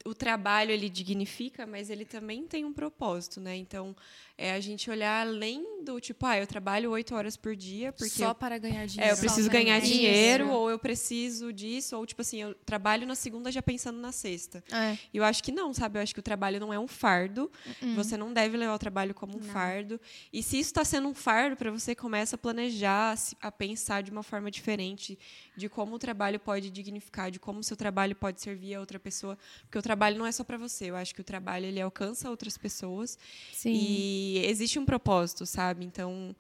o 0.05 0.15
trabalho 0.15 0.71
ele 0.71 0.89
dignifica, 0.89 1.67
mas 1.67 1.91
ele 1.91 2.05
também 2.05 2.47
tem 2.47 2.65
um 2.65 2.73
propósito, 2.73 3.41
né? 3.41 3.57
Então, 3.57 3.95
é 4.41 4.53
a 4.53 4.61
gente 4.61 4.91
olhar 4.91 5.27
além 5.27 5.85
do 5.85 6.01
tipo, 6.01 6.25
ah, 6.25 6.39
eu 6.39 6.47
trabalho 6.47 6.91
oito 6.91 7.15
horas 7.15 7.37
por 7.37 7.55
dia 7.55 7.93
porque 7.93 8.11
Só 8.11 8.29
eu 8.29 8.35
para 8.35 8.57
ganhar 8.57 8.85
é, 8.85 8.87
dinheiro. 8.87 9.13
eu 9.13 9.19
preciso 9.19 9.51
ganhar 9.51 9.79
dinheiro, 9.81 10.45
dinheiro. 10.45 10.51
ou 10.51 10.71
eu 10.71 10.79
preciso 10.79 11.53
disso, 11.53 11.95
ou 11.97 12.07
tipo 12.07 12.23
assim, 12.23 12.41
eu 12.41 12.55
trabalho 12.55 13.07
na 13.07 13.15
segunda 13.15 13.53
já 13.53 13.61
pensando 13.61 13.99
na 13.99 14.13
sexta. 14.13 14.65
É. 14.73 14.97
Eu 15.13 15.25
acho 15.25 15.43
que 15.43 15.53
não, 15.53 15.75
sabe? 15.75 15.99
Eu 15.99 16.03
acho 16.03 16.15
que 16.15 16.21
o 16.21 16.23
trabalho 16.23 16.59
não 16.59 16.73
é 16.73 16.79
um 16.79 16.87
fardo. 16.87 17.51
Você 17.95 18.17
não 18.17 18.33
deve 18.33 18.57
levar 18.57 18.75
o 18.75 18.79
trabalho 18.79 19.15
como 19.15 19.37
um 19.37 19.43
fardo. 19.43 20.01
E 20.33 20.43
se 20.43 20.59
isso 20.59 20.71
está 20.71 20.85
sendo 20.85 21.09
um 21.09 21.15
fardo 21.15 21.57
para 21.57 21.71
você, 21.71 21.95
começa 21.95 22.37
a 22.37 22.39
planejar, 22.39 23.17
a 23.43 23.53
pensar 23.53 24.03
de 24.03 24.11
uma 24.11 24.23
forma 24.23 24.51
diferente 24.51 25.19
de 25.55 25.69
como 25.69 25.97
o 25.97 25.99
trabalho 25.99 26.41
pode 26.41 26.71
dignificar, 26.71 27.31
de 27.31 27.39
como 27.39 27.61
o 27.61 27.63
seu 27.63 27.77
trabalho 27.77 28.17
pode 28.17 28.41
servir 28.41 28.75
a 28.75 28.81
outra 28.81 28.99
pessoa, 28.99 29.37
porque 29.65 29.79
o 29.79 29.83
trabalho 29.83 30.19
não 30.19 30.27
é 30.27 30.33
só 30.33 30.43
para 30.43 30.57
você. 30.57 30.91
Eu 30.91 30.97
acho 30.97 31.15
que 31.15 31.21
o 31.21 31.25
trabalho 31.25 31.67
ele 31.67 31.81
alcança 31.81 32.31
outras 32.31 32.57
pessoas 32.57 33.19
Sim. 33.53 33.73
e 33.73 34.30
existe 34.39 34.79
um 34.79 34.85
propósito, 34.85 35.47
sabe? 35.47 35.85
Então, 35.85 36.35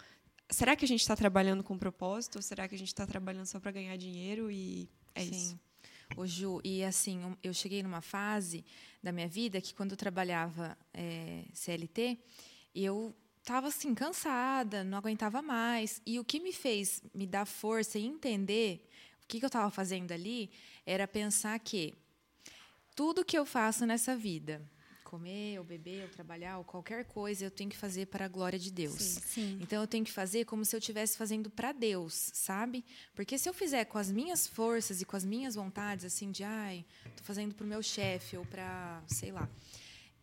será 0.48 0.74
que 0.76 0.84
a 0.84 0.88
gente 0.88 1.00
está 1.00 1.16
trabalhando 1.16 1.62
com 1.62 1.78
propósito? 1.78 2.36
Ou 2.36 2.42
será 2.42 2.68
que 2.68 2.74
a 2.74 2.78
gente 2.78 2.88
está 2.88 3.06
trabalhando 3.06 3.46
só 3.46 3.60
para 3.60 3.72
ganhar 3.72 3.96
dinheiro? 3.96 4.50
E 4.50 4.88
é 5.14 5.22
Sim. 5.22 5.30
isso. 5.30 5.60
Ô, 6.16 6.26
Ju, 6.26 6.60
e 6.64 6.82
assim, 6.82 7.20
eu 7.42 7.54
cheguei 7.54 7.82
numa 7.82 8.00
fase 8.00 8.64
da 9.02 9.12
minha 9.12 9.28
vida 9.28 9.60
que 9.60 9.72
quando 9.72 9.92
eu 9.92 9.96
trabalhava 9.96 10.76
eh, 10.92 11.44
CLT, 11.54 12.18
eu 12.74 13.14
estava 13.38 13.68
assim, 13.68 13.94
cansada, 13.94 14.84
não 14.84 14.98
aguentava 14.98 15.40
mais. 15.40 16.02
E 16.04 16.18
o 16.18 16.24
que 16.24 16.40
me 16.40 16.52
fez 16.52 17.02
me 17.14 17.26
dar 17.26 17.46
força 17.46 17.98
e 17.98 18.04
entender 18.04 18.88
o 19.24 19.26
que, 19.26 19.38
que 19.38 19.44
eu 19.44 19.48
estava 19.48 19.70
fazendo 19.70 20.12
ali 20.12 20.50
era 20.84 21.06
pensar 21.06 21.58
que 21.60 21.94
tudo 22.94 23.24
que 23.24 23.38
eu 23.38 23.46
faço 23.46 23.86
nessa 23.86 24.16
vida, 24.16 24.60
comer, 25.10 25.58
ou 25.58 25.64
beber, 25.64 26.04
ou 26.04 26.08
trabalhar, 26.08 26.58
ou 26.58 26.64
qualquer 26.64 27.04
coisa, 27.04 27.44
eu 27.44 27.50
tenho 27.50 27.68
que 27.68 27.76
fazer 27.76 28.06
para 28.06 28.26
a 28.26 28.28
glória 28.28 28.58
de 28.58 28.70
Deus. 28.70 29.02
Sim, 29.02 29.20
sim. 29.26 29.58
Então 29.60 29.80
eu 29.82 29.88
tenho 29.88 30.04
que 30.04 30.12
fazer 30.12 30.44
como 30.44 30.64
se 30.64 30.76
eu 30.76 30.78
estivesse 30.78 31.18
fazendo 31.18 31.50
para 31.50 31.72
Deus, 31.72 32.30
sabe? 32.32 32.84
Porque 33.14 33.36
se 33.36 33.48
eu 33.48 33.52
fizer 33.52 33.84
com 33.86 33.98
as 33.98 34.10
minhas 34.10 34.46
forças 34.46 35.02
e 35.02 35.04
com 35.04 35.16
as 35.16 35.24
minhas 35.24 35.56
vontades, 35.56 36.04
assim, 36.04 36.30
de 36.30 36.44
ai, 36.44 36.84
tô 37.16 37.24
fazendo 37.24 37.54
para 37.54 37.64
o 37.64 37.68
meu 37.68 37.82
chefe 37.82 38.36
ou 38.36 38.44
para, 38.44 39.02
sei 39.08 39.32
lá, 39.32 39.48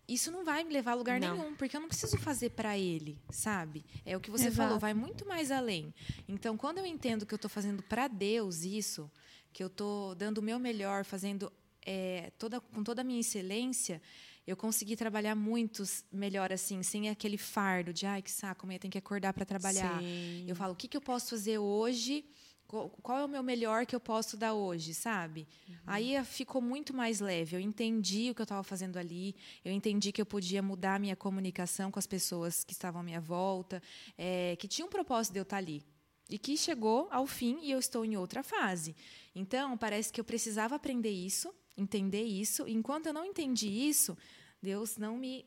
isso 0.08 0.32
não 0.32 0.45
vai 0.45 0.63
me 0.63 0.71
levar 0.71 0.91
a 0.91 0.95
lugar 0.95 1.19
Não. 1.19 1.36
nenhum, 1.36 1.54
porque 1.54 1.76
eu 1.76 1.82
não 1.82 1.89
preciso 1.89 2.17
fazer 2.17 2.52
para 2.52 2.78
ele, 2.78 3.19
sabe? 3.30 3.84
É 4.06 4.15
o 4.15 4.21
que 4.21 4.32
você 4.32 4.45
Exato. 4.47 4.56
falou, 4.56 4.80
vai 4.80 4.93
muito 4.93 5.28
mais 5.28 5.52
além. 5.52 5.93
Então, 6.30 6.56
quando 6.56 6.78
eu 6.78 6.86
entendo 6.86 7.26
que 7.26 7.34
eu 7.34 7.36
estou 7.36 7.50
fazendo 7.50 7.84
para 7.84 8.08
Deus 8.08 8.63
isso, 8.63 9.12
que 9.52 9.62
eu 9.62 9.67
estou 9.67 10.15
dando 10.15 10.38
o 10.38 10.41
meu 10.41 10.58
melhor, 10.58 11.04
fazendo 11.04 11.52
é, 11.86 12.32
toda, 12.38 12.60
com 12.60 12.84
toda 12.84 13.02
a 13.02 13.04
minha 13.04 13.19
excelência, 13.21 14.02
eu 14.48 14.56
consegui 14.56 14.96
trabalhar 14.96 15.36
muito 15.36 15.84
melhor 16.10 16.54
assim, 16.54 16.82
sem 16.82 17.10
aquele 17.10 17.38
fardo 17.38 17.92
de 17.92 18.06
ai 18.06 18.22
que 18.22 18.32
saco, 18.32 18.66
amanhã 18.66 18.80
tem 18.80 18.90
que 18.90 18.98
acordar 18.98 19.34
para 19.34 19.46
trabalhar. 19.46 20.00
Sim. 20.00 20.46
Eu 20.48 20.56
falo, 20.56 20.72
o 20.72 20.76
que, 20.76 20.88
que 20.88 20.96
eu 20.96 21.02
posso 21.02 21.32
fazer 21.32 21.58
hoje? 21.58 22.24
Qual, 22.66 23.18
é 23.18 23.24
o 23.24 23.30
meu 23.30 23.44
melhor 23.44 23.86
que 23.86 23.96
eu 23.96 24.00
posso 24.00 24.36
dar 24.36 24.54
hoje, 24.54 24.94
sabe? 24.94 25.48
Aí 25.86 26.16
eh, 26.16 26.24
ficou 26.24 26.62
muito 26.62 26.94
mais 26.94 27.22
leve. 27.22 27.56
Eu 27.56 27.62
entendi 27.62 28.30
o 28.30 28.36
que 28.36 28.42
eu 28.42 28.44
estava 28.44 28.62
fazendo 28.62 28.98
ali. 28.98 29.36
Eu 29.64 29.72
entendi 29.72 30.12
que 30.12 30.22
eu 30.22 30.26
podia 30.26 30.62
mudar 30.62 30.96
a 30.96 31.00
minha 31.00 31.16
comunicação 31.16 31.90
com 31.90 31.98
as 31.98 32.06
pessoas 32.06 32.66
que 32.66 32.74
estavam 32.74 33.00
à 33.00 33.04
minha 33.04 33.22
volta, 33.22 33.82
eh, 34.18 34.58
que 34.60 34.68
tinha 34.68 34.86
um 34.86 34.90
propósito 34.90 35.34
de 35.34 35.40
eu 35.40 35.44
estar 35.44 35.58
ali. 35.58 35.82
E 36.30 36.38
que 36.38 36.58
chegou 36.58 37.08
ao 37.10 37.26
fim 37.26 37.60
e 37.62 37.72
eu 37.72 37.80
estou 37.80 38.04
em 38.04 38.18
outra 38.18 38.44
fase. 38.44 38.96
Então, 39.34 39.78
parece 39.78 40.12
que 40.12 40.20
eu 40.20 40.26
precisava 40.26 40.76
aprender 40.76 41.12
isso, 41.12 41.54
entender 41.78 42.24
isso. 42.24 42.68
Enquanto 42.68 43.08
eu 43.08 43.13
não 43.13 43.26
entendi 43.26 43.68
isso, 43.68 44.18
Deus 44.62 44.98
não 44.98 45.18
me 45.18 45.46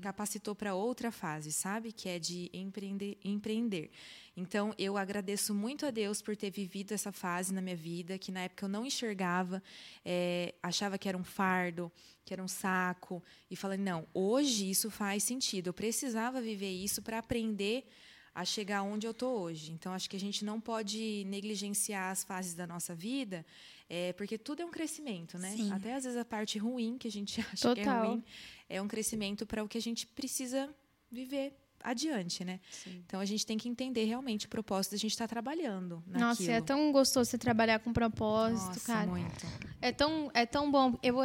capacitou 0.00 0.54
para 0.54 0.74
outra 0.74 1.10
fase, 1.10 1.50
sabe? 1.50 1.90
Que 1.90 2.08
é 2.08 2.18
de 2.18 2.50
empreender. 2.52 3.18
empreender. 3.24 3.90
Então, 4.36 4.72
eu 4.78 4.96
agradeço 4.96 5.54
muito 5.54 5.84
a 5.84 5.90
Deus 5.90 6.22
por 6.22 6.36
ter 6.36 6.50
vivido 6.50 6.92
essa 6.92 7.10
fase 7.10 7.52
na 7.52 7.60
minha 7.60 7.76
vida, 7.76 8.18
que 8.18 8.30
na 8.30 8.40
época 8.40 8.64
eu 8.64 8.68
não 8.68 8.86
enxergava, 8.86 9.62
eh, 10.04 10.54
achava 10.62 10.96
que 10.96 11.08
era 11.08 11.18
um 11.18 11.24
fardo, 11.24 11.90
que 12.24 12.32
era 12.32 12.42
um 12.42 12.48
saco, 12.48 13.22
e 13.50 13.56
falei, 13.56 13.78
não, 13.78 14.06
hoje 14.14 14.70
isso 14.70 14.90
faz 14.90 15.24
sentido. 15.24 15.68
Eu 15.68 15.74
precisava 15.74 16.40
viver 16.40 16.70
isso 16.70 17.02
para 17.02 17.18
aprender 17.18 17.86
a 18.34 18.44
chegar 18.44 18.82
onde 18.82 19.06
eu 19.06 19.12
estou 19.12 19.40
hoje. 19.40 19.72
Então, 19.72 19.92
acho 19.92 20.10
que 20.10 20.16
a 20.16 20.20
gente 20.20 20.44
não 20.44 20.60
pode 20.60 21.24
negligenciar 21.26 22.10
as 22.10 22.24
fases 22.24 22.54
da 22.54 22.66
nossa 22.66 22.94
vida, 22.94 23.46
eh, 23.88 24.12
porque 24.14 24.38
tudo 24.38 24.62
é 24.62 24.66
um 24.66 24.70
crescimento, 24.70 25.38
né? 25.38 25.50
Sim. 25.56 25.72
Até 25.72 25.94
às 25.94 26.04
vezes 26.04 26.18
a 26.18 26.24
parte 26.24 26.58
ruim 26.58 26.96
que 26.98 27.08
a 27.08 27.10
gente 27.10 27.40
acha 27.52 27.74
que 27.74 27.80
é 27.80 27.84
Total. 27.84 28.06
ruim 28.06 28.24
é 28.68 28.80
um 28.80 28.88
crescimento 28.88 29.46
para 29.46 29.62
o 29.62 29.68
que 29.68 29.78
a 29.78 29.80
gente 29.80 30.06
precisa 30.06 30.74
viver 31.10 31.54
adiante, 31.84 32.42
né? 32.44 32.60
Então 32.86 33.20
a 33.20 33.24
gente 33.26 33.44
tem 33.44 33.58
que 33.58 33.68
entender 33.68 34.04
realmente 34.04 34.46
o 34.46 34.48
propósito 34.48 34.92
da 34.92 34.96
gente 34.98 35.12
estar 35.12 35.28
trabalhando 35.28 36.02
naquilo. 36.06 36.20
Nossa, 36.28 36.50
é 36.50 36.60
tão 36.60 36.90
gostoso 36.90 37.30
você 37.30 37.36
trabalhar 37.36 37.78
com 37.78 37.92
propósito, 37.92 38.68
Nossa, 38.68 38.80
cara. 38.80 39.06
muito. 39.06 39.46
É 39.82 39.92
tão, 39.92 40.30
é 40.32 40.46
tão 40.46 40.70
bom. 40.70 40.98
Eu, 41.02 41.16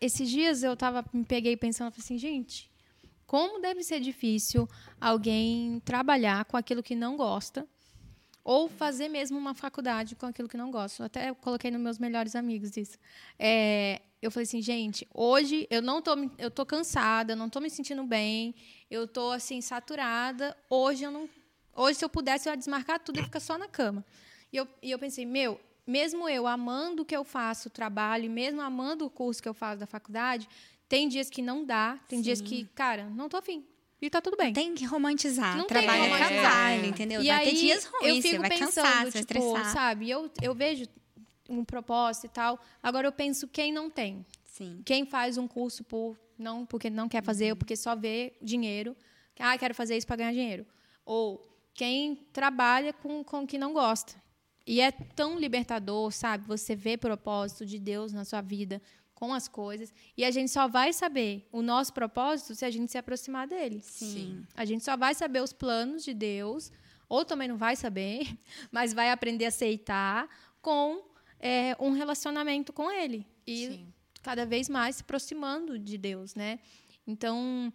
esses 0.00 0.28
dias 0.28 0.64
eu 0.64 0.76
tava, 0.76 1.04
me 1.12 1.24
peguei 1.24 1.56
pensando 1.56 1.94
assim, 1.96 2.18
gente, 2.18 2.68
como 3.24 3.60
deve 3.60 3.84
ser 3.84 4.00
difícil 4.00 4.68
alguém 5.00 5.80
trabalhar 5.84 6.44
com 6.46 6.56
aquilo 6.56 6.82
que 6.82 6.96
não 6.96 7.16
gosta 7.16 7.64
ou 8.44 8.68
fazer 8.68 9.08
mesmo 9.08 9.38
uma 9.38 9.54
faculdade 9.54 10.16
com 10.16 10.26
aquilo 10.26 10.48
que 10.48 10.56
não 10.56 10.70
gosta. 10.70 11.02
Eu 11.02 11.06
até 11.06 11.34
coloquei 11.34 11.70
nos 11.70 11.80
meus 11.80 11.98
melhores 11.98 12.34
amigos 12.34 12.76
isso. 12.76 12.98
É, 13.38 14.00
eu 14.20 14.30
falei 14.30 14.44
assim, 14.44 14.62
gente, 14.62 15.06
hoje 15.14 15.66
eu 15.70 15.82
não 15.82 16.02
tô, 16.02 16.12
eu 16.38 16.50
tô 16.50 16.64
cansada, 16.64 17.32
eu 17.32 17.36
não 17.36 17.48
tô 17.48 17.60
me 17.60 17.70
sentindo 17.70 18.04
bem, 18.04 18.54
eu 18.90 19.06
tô 19.06 19.30
assim 19.30 19.60
saturada. 19.60 20.56
Hoje 20.68 21.04
eu 21.04 21.10
não, 21.10 21.28
hoje 21.74 21.98
se 21.98 22.04
eu 22.04 22.08
pudesse 22.08 22.48
eu 22.48 22.52
ia 22.52 22.56
desmarcar 22.56 23.00
tudo 23.00 23.20
e 23.20 23.22
ficar 23.22 23.40
só 23.40 23.56
na 23.56 23.68
cama. 23.68 24.04
E 24.52 24.56
eu, 24.56 24.68
e 24.82 24.90
eu 24.90 24.98
pensei, 24.98 25.24
meu, 25.24 25.60
mesmo 25.86 26.28
eu 26.28 26.46
amando 26.46 27.02
o 27.02 27.04
que 27.04 27.16
eu 27.16 27.24
faço, 27.24 27.68
o 27.68 27.70
trabalho, 27.70 28.30
mesmo 28.30 28.60
amando 28.60 29.06
o 29.06 29.10
curso 29.10 29.42
que 29.42 29.48
eu 29.48 29.54
faço 29.54 29.80
da 29.80 29.86
faculdade, 29.86 30.48
tem 30.88 31.08
dias 31.08 31.30
que 31.30 31.40
não 31.40 31.64
dá, 31.64 31.98
tem 32.08 32.20
dias 32.20 32.40
que, 32.40 32.64
cara, 32.74 33.04
não 33.10 33.28
tô 33.28 33.36
afim. 33.36 33.64
E 34.00 34.08
tá 34.08 34.20
tudo 34.20 34.36
bem. 34.36 34.52
Tem 34.52 34.74
que 34.74 34.84
romantizar. 34.84 35.56
Não 35.56 35.66
tem 35.66 35.78
Trabalho 35.78 36.04
é 36.04 36.06
romantizar. 36.06 36.40
trabalho, 36.40 36.86
entendeu? 36.86 37.22
E 37.22 37.26
vai 37.26 37.38
aí, 37.38 37.50
ter 37.50 37.56
dias 37.56 37.84
eu 37.84 37.90
ruins, 38.00 38.22
fico 38.22 38.28
você 38.28 38.38
vai 38.38 38.48
pensando, 38.48 38.84
cansar, 38.84 39.04
tipo, 39.06 39.18
estressar. 39.18 39.72
sabe? 39.72 40.10
Eu, 40.10 40.30
eu 40.40 40.54
vejo 40.54 40.86
um 41.48 41.64
propósito 41.64 42.26
e 42.26 42.28
tal. 42.30 42.58
Agora 42.82 43.06
eu 43.06 43.12
penso 43.12 43.46
quem 43.46 43.72
não 43.72 43.90
tem. 43.90 44.24
Sim. 44.44 44.80
Quem 44.84 45.04
faz 45.04 45.36
um 45.36 45.46
curso 45.46 45.84
por 45.84 46.16
não 46.38 46.64
porque 46.64 46.88
não 46.88 47.08
quer 47.08 47.22
fazer 47.22 47.50
ou 47.50 47.56
porque 47.56 47.76
só 47.76 47.94
vê 47.94 48.32
dinheiro. 48.40 48.96
Ah, 49.38 49.56
quero 49.58 49.74
fazer 49.74 49.96
isso 49.96 50.06
para 50.06 50.16
ganhar 50.16 50.32
dinheiro. 50.32 50.66
Ou 51.04 51.46
quem 51.74 52.16
trabalha 52.32 52.92
com 52.92 53.22
com 53.22 53.46
que 53.46 53.58
não 53.58 53.72
gosta. 53.72 54.14
E 54.66 54.80
é 54.80 54.90
tão 54.92 55.38
libertador, 55.38 56.12
sabe? 56.12 56.46
Você 56.46 56.76
vê 56.76 56.96
propósito 56.96 57.66
de 57.66 57.78
Deus 57.78 58.12
na 58.12 58.24
sua 58.24 58.40
vida 58.40 58.80
com 59.20 59.34
as 59.34 59.46
coisas. 59.46 59.92
E 60.16 60.24
a 60.24 60.30
gente 60.30 60.50
só 60.50 60.66
vai 60.66 60.94
saber 60.94 61.46
o 61.52 61.60
nosso 61.60 61.92
propósito 61.92 62.54
se 62.54 62.64
a 62.64 62.70
gente 62.70 62.90
se 62.90 62.96
aproximar 62.96 63.46
dele. 63.46 63.82
Sim. 63.82 64.46
A 64.56 64.64
gente 64.64 64.82
só 64.82 64.96
vai 64.96 65.14
saber 65.14 65.42
os 65.42 65.52
planos 65.52 66.02
de 66.02 66.14
Deus, 66.14 66.72
ou 67.06 67.22
também 67.22 67.46
não 67.46 67.58
vai 67.58 67.76
saber, 67.76 68.26
mas 68.72 68.94
vai 68.94 69.10
aprender 69.10 69.44
a 69.44 69.48
aceitar 69.48 70.26
com 70.62 71.04
é, 71.38 71.76
um 71.78 71.90
relacionamento 71.90 72.72
com 72.72 72.90
Ele. 72.90 73.26
E 73.46 73.66
Sim. 73.66 73.92
cada 74.22 74.46
vez 74.46 74.70
mais 74.70 74.96
se 74.96 75.02
aproximando 75.02 75.78
de 75.78 75.98
Deus, 75.98 76.34
né? 76.34 76.58
Então, 77.06 77.70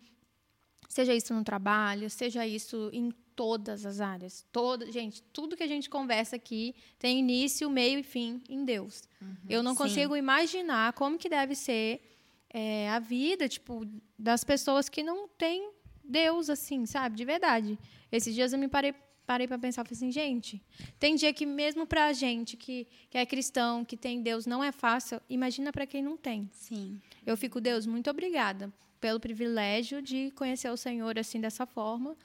seja 0.89 1.13
isso 1.13 1.31
no 1.31 1.43
trabalho, 1.43 2.09
seja 2.09 2.47
isso 2.47 2.89
em 2.91 3.13
todas 3.35 3.85
as 3.85 3.99
áreas. 3.99 4.45
Toda, 4.51 4.91
gente, 4.91 5.21
tudo 5.33 5.55
que 5.55 5.63
a 5.63 5.67
gente 5.67 5.89
conversa 5.89 6.35
aqui 6.35 6.73
tem 6.97 7.19
início, 7.19 7.69
meio 7.69 7.99
e 7.99 8.03
fim 8.03 8.41
em 8.49 8.63
Deus. 8.63 9.03
Eu 9.49 9.61
não 9.61 9.73
Sim. 9.73 9.77
consigo 9.77 10.15
imaginar 10.15 10.93
como 10.93 11.17
que 11.17 11.29
deve 11.29 11.55
ser 11.55 12.01
é, 12.49 12.89
a 12.89 12.99
vida, 12.99 13.49
tipo, 13.49 13.85
das 14.17 14.43
pessoas 14.43 14.87
que 14.87 15.03
não 15.03 15.27
têm 15.27 15.71
Deus, 16.03 16.49
assim, 16.49 16.85
sabe? 16.85 17.15
De 17.15 17.25
verdade. 17.25 17.77
Esses 18.11 18.33
dias 18.33 18.53
eu 18.53 18.59
me 18.59 18.67
parei 18.67 18.93
parei 19.25 19.47
para 19.47 19.57
pensar, 19.57 19.83
falei 19.83 19.97
assim, 19.97 20.11
gente, 20.11 20.61
tem 20.99 21.15
dia 21.15 21.33
que 21.33 21.45
mesmo 21.45 21.85
para 21.87 22.05
a 22.05 22.13
gente 22.13 22.55
que, 22.55 22.87
que 23.09 23.17
é 23.17 23.25
cristão, 23.25 23.83
que 23.83 23.97
tem 23.97 24.21
Deus, 24.21 24.45
não 24.45 24.63
é 24.63 24.71
fácil, 24.71 25.19
imagina 25.27 25.71
para 25.71 25.87
quem 25.87 26.01
não 26.01 26.15
tem. 26.15 26.47
Sim. 26.53 27.01
Eu 27.25 27.35
fico, 27.35 27.59
Deus, 27.59 27.87
muito 27.87 28.07
obrigada 28.07 28.71
pelo 29.01 29.19
privilégio 29.19 30.01
de 30.01 30.31
conhecer 30.35 30.69
o 30.69 30.77
Senhor 30.77 31.17
assim 31.17 31.41
dessa 31.41 31.65
forma, 31.65 32.15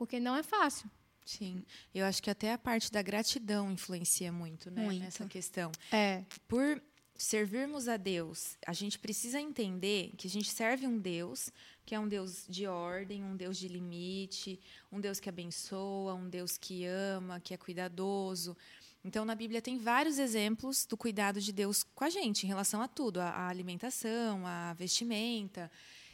porque 0.00 0.18
não 0.18 0.34
é 0.34 0.42
fácil. 0.42 0.90
Sim. 1.26 1.62
Eu 1.94 2.06
acho 2.06 2.22
que 2.22 2.30
até 2.30 2.54
a 2.54 2.58
parte 2.58 2.90
da 2.90 3.02
gratidão 3.02 3.70
influencia 3.70 4.32
muito, 4.32 4.70
né? 4.70 4.82
Muito. 4.82 5.02
Nessa 5.02 5.26
questão. 5.26 5.70
É. 5.92 6.24
Por 6.48 6.82
servirmos 7.14 7.86
a 7.86 7.98
Deus, 7.98 8.56
a 8.66 8.72
gente 8.72 8.98
precisa 8.98 9.38
entender 9.38 10.14
que 10.16 10.26
a 10.26 10.30
gente 10.30 10.50
serve 10.50 10.86
um 10.86 10.98
Deus 10.98 11.52
que 11.84 11.94
é 11.94 12.00
um 12.00 12.08
Deus 12.08 12.46
de 12.48 12.66
ordem, 12.66 13.22
um 13.22 13.36
Deus 13.36 13.58
de 13.58 13.68
limite, 13.68 14.58
um 14.90 15.00
Deus 15.00 15.20
que 15.20 15.28
abençoa, 15.28 16.14
um 16.14 16.30
Deus 16.30 16.56
que 16.56 16.86
ama, 16.86 17.38
que 17.38 17.52
é 17.52 17.58
cuidadoso. 17.58 18.56
Então, 19.04 19.26
na 19.26 19.34
Bíblia 19.34 19.60
tem 19.60 19.76
vários 19.76 20.18
exemplos 20.18 20.86
do 20.86 20.96
cuidado 20.96 21.42
de 21.42 21.52
Deus 21.52 21.82
com 21.82 22.04
a 22.04 22.08
gente, 22.08 22.44
em 22.44 22.46
relação 22.46 22.80
a 22.80 22.88
tudo, 22.88 23.20
a, 23.20 23.28
a 23.28 23.48
alimentação, 23.48 24.46
a 24.46 24.72
vestimenta. 24.72 25.70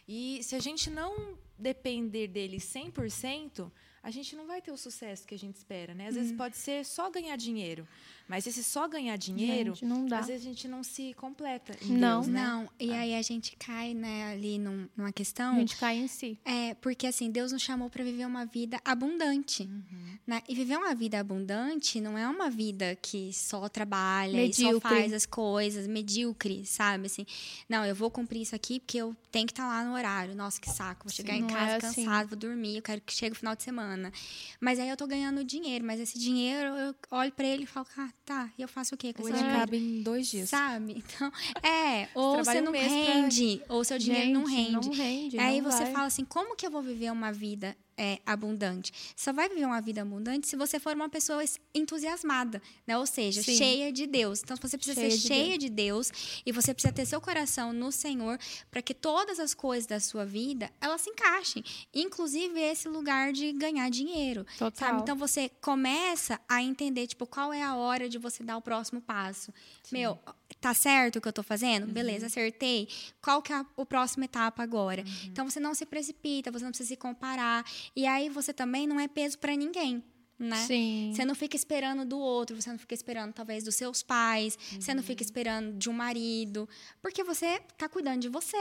E 0.08 0.42
se 0.42 0.56
a 0.56 0.60
gente 0.60 0.88
não 0.88 1.36
depender 1.58 2.26
dele 2.28 2.58
100%, 2.58 3.70
a 4.02 4.10
gente 4.10 4.36
não 4.36 4.46
vai 4.46 4.62
ter 4.62 4.70
o 4.70 4.76
sucesso 4.76 5.26
que 5.26 5.34
a 5.34 5.38
gente 5.38 5.56
espera, 5.56 5.92
né? 5.92 6.06
Às 6.08 6.14
vezes 6.14 6.30
pode 6.32 6.56
ser 6.56 6.84
só 6.84 7.10
ganhar 7.10 7.34
dinheiro, 7.36 7.86
mas 8.28 8.46
esse 8.46 8.62
só 8.62 8.86
ganhar 8.86 9.16
dinheiro, 9.16 9.74
Gente, 9.74 9.84
não 9.84 10.06
dá. 10.06 10.20
às 10.20 10.28
vezes 10.28 10.42
a 10.46 10.48
gente 10.48 10.68
não 10.68 10.84
se 10.84 11.12
completa 11.14 11.76
em 11.82 11.92
Não. 11.98 12.20
Deus, 12.20 12.32
né? 12.32 12.40
Não, 12.46 12.70
e 12.78 12.92
aí 12.92 13.14
a 13.16 13.22
gente 13.22 13.56
cai 13.56 13.94
né, 13.94 14.30
ali 14.30 14.58
num- 14.58 14.88
numa 14.96 15.08
A 15.08 15.12
questão. 15.12 15.56
gente 15.58 15.76
cai 15.76 15.96
em 15.96 16.06
si. 16.06 16.38
É, 16.44 16.74
porque 16.74 17.04
assim, 17.08 17.30
Deus 17.32 17.50
nos 17.50 17.62
chamou 17.62 17.90
para 17.90 18.04
viver 18.04 18.26
uma 18.26 18.44
vida 18.46 18.80
abundante. 18.84 19.64
Uhum. 19.64 20.16
Né? 20.24 20.40
E 20.48 20.54
viver 20.54 20.76
uma 20.76 20.94
vida 20.94 21.18
abundante 21.20 22.00
não 22.00 22.16
é 22.18 22.28
uma 22.28 22.48
vida 22.50 22.96
que 23.02 23.32
só 23.32 23.68
trabalha 23.68 24.44
e 24.44 24.52
só 24.52 24.62
Medíocre. 24.64 24.88
faz 24.88 25.12
as 25.12 25.26
coisas, 25.26 25.86
medíocre, 25.86 26.64
sabe? 26.64 27.06
Assim, 27.06 27.24
não, 27.68 27.84
eu 27.84 27.94
vou 27.94 28.10
cumprir 28.10 28.42
isso 28.42 28.54
aqui 28.54 28.78
porque 28.80 28.98
eu 28.98 29.16
tenho 29.32 29.46
que 29.46 29.52
estar 29.52 29.66
lá 29.66 29.84
no 29.84 29.94
horário. 29.94 30.34
Nossa, 30.34 30.60
que 30.60 30.68
saco, 30.70 31.04
vou 31.04 31.12
chegar 31.12 31.34
em 31.36 31.45
não 31.46 31.54
casa 31.54 31.72
é 31.72 31.76
assim. 31.76 32.04
cansado, 32.04 32.28
vou 32.28 32.38
dormir, 32.38 32.76
eu 32.76 32.82
quero 32.82 33.00
que 33.00 33.12
chegue 33.12 33.32
o 33.34 33.38
final 33.38 33.54
de 33.56 33.62
semana. 33.62 34.12
Mas 34.60 34.78
aí 34.78 34.88
eu 34.88 34.96
tô 34.96 35.06
ganhando 35.06 35.42
dinheiro, 35.44 35.84
mas 35.84 36.00
esse 36.00 36.18
dinheiro 36.18 36.68
eu 36.76 36.94
olho 37.10 37.32
para 37.32 37.46
ele 37.46 37.64
e 37.64 37.66
falo, 37.66 37.86
ah, 37.98 38.08
tá, 38.24 38.50
e 38.58 38.62
eu 38.62 38.68
faço 38.68 38.94
o 38.94 38.98
quê 38.98 39.12
com 39.12 39.22
esse 39.22 39.30
ele 39.30 39.38
dinheiro? 39.38 39.56
acaba 39.58 39.76
em 39.76 40.02
dois 40.02 40.26
dias. 40.28 40.48
Sabe? 40.50 41.02
Então, 41.06 41.32
é, 41.62 42.08
ou 42.14 42.36
você 42.44 42.60
um 42.60 42.64
não 42.64 42.72
mês 42.72 42.86
pra- 42.86 42.94
rende, 43.14 43.62
ou 43.68 43.84
seu 43.84 43.98
dinheiro 43.98 44.30
não 44.30 44.46
Gente, 44.46 44.56
rende. 44.72 44.88
Não 44.88 44.94
rende. 44.94 45.38
Aí 45.38 45.60
não 45.60 45.70
você 45.70 45.84
vai. 45.84 45.92
fala 45.92 46.06
assim, 46.06 46.24
como 46.24 46.56
que 46.56 46.66
eu 46.66 46.70
vou 46.70 46.82
viver 46.82 47.10
uma 47.12 47.32
vida 47.32 47.76
é, 47.96 48.18
abundante. 48.26 48.92
Só 49.16 49.32
vai 49.32 49.48
viver 49.48 49.64
uma 49.64 49.80
vida 49.80 50.02
abundante 50.02 50.46
se 50.46 50.56
você 50.56 50.78
for 50.78 50.94
uma 50.94 51.08
pessoa 51.08 51.42
es- 51.42 51.58
entusiasmada, 51.74 52.60
né? 52.86 52.96
Ou 52.98 53.06
seja, 53.06 53.42
Sim. 53.42 53.56
cheia 53.56 53.92
de 53.92 54.06
Deus. 54.06 54.40
Então, 54.42 54.56
você 54.60 54.76
precisa 54.76 55.00
Cheia 55.00 55.10
ser 55.10 55.16
de 55.16 55.26
cheia 55.26 55.58
de 55.58 55.68
Deus 55.70 56.10
e 56.44 56.52
você 56.52 56.74
precisa 56.74 56.92
ter 56.92 57.06
seu 57.06 57.20
coração 57.20 57.72
no 57.72 57.90
Senhor 57.90 58.38
para 58.70 58.82
que 58.82 58.92
todas 58.94 59.40
as 59.40 59.54
coisas 59.54 59.86
da 59.86 59.98
sua 60.00 60.24
vida 60.26 60.70
elas 60.80 61.00
se 61.00 61.10
encaixem, 61.10 61.64
inclusive 61.94 62.60
esse 62.60 62.88
lugar 62.88 63.32
de 63.32 63.52
ganhar 63.52 63.88
dinheiro. 63.90 64.44
Total. 64.58 64.72
Sabe? 64.88 65.02
Então 65.02 65.16
você 65.16 65.48
começa 65.60 66.40
a 66.48 66.62
entender, 66.62 67.06
tipo, 67.06 67.26
qual 67.26 67.52
é 67.52 67.62
a 67.62 67.74
hora 67.76 68.08
de 68.08 68.18
você 68.18 68.42
dar 68.42 68.56
o 68.56 68.62
próximo 68.62 69.00
passo. 69.00 69.52
Meu, 69.90 70.18
tá 70.66 70.74
certo 70.74 71.16
o 71.16 71.20
que 71.20 71.28
eu 71.28 71.32
tô 71.32 71.42
fazendo? 71.42 71.86
Beleza, 71.86 72.26
acertei. 72.26 72.88
Qual 73.20 73.40
que 73.40 73.52
é 73.52 73.56
a, 73.56 73.66
o 73.76 73.84
próximo 73.86 74.24
etapa 74.24 74.62
agora? 74.62 75.02
Então 75.26 75.48
você 75.48 75.60
não 75.60 75.74
se 75.74 75.84
precipita, 75.86 76.50
você 76.50 76.64
não 76.64 76.70
precisa 76.72 76.88
se 76.88 76.96
comparar. 76.96 77.64
E 77.94 78.06
aí 78.06 78.28
você 78.28 78.52
também 78.52 78.86
não 78.86 78.98
é 78.98 79.06
peso 79.08 79.38
para 79.38 79.54
ninguém. 79.54 80.02
Né? 80.38 80.56
Sim. 80.66 81.12
Você 81.14 81.24
não 81.24 81.34
fica 81.34 81.56
esperando 81.56 82.04
do 82.04 82.18
outro, 82.18 82.60
você 82.60 82.70
não 82.70 82.78
fica 82.78 82.94
esperando 82.94 83.32
talvez 83.32 83.64
dos 83.64 83.74
seus 83.74 84.02
pais, 84.02 84.58
você 84.78 84.92
não 84.92 85.02
fica 85.02 85.22
esperando 85.22 85.78
de 85.78 85.88
um 85.88 85.94
marido, 85.94 86.68
porque 87.00 87.24
você 87.24 87.58
tá 87.78 87.88
cuidando 87.88 88.20
de 88.20 88.28
você. 88.28 88.58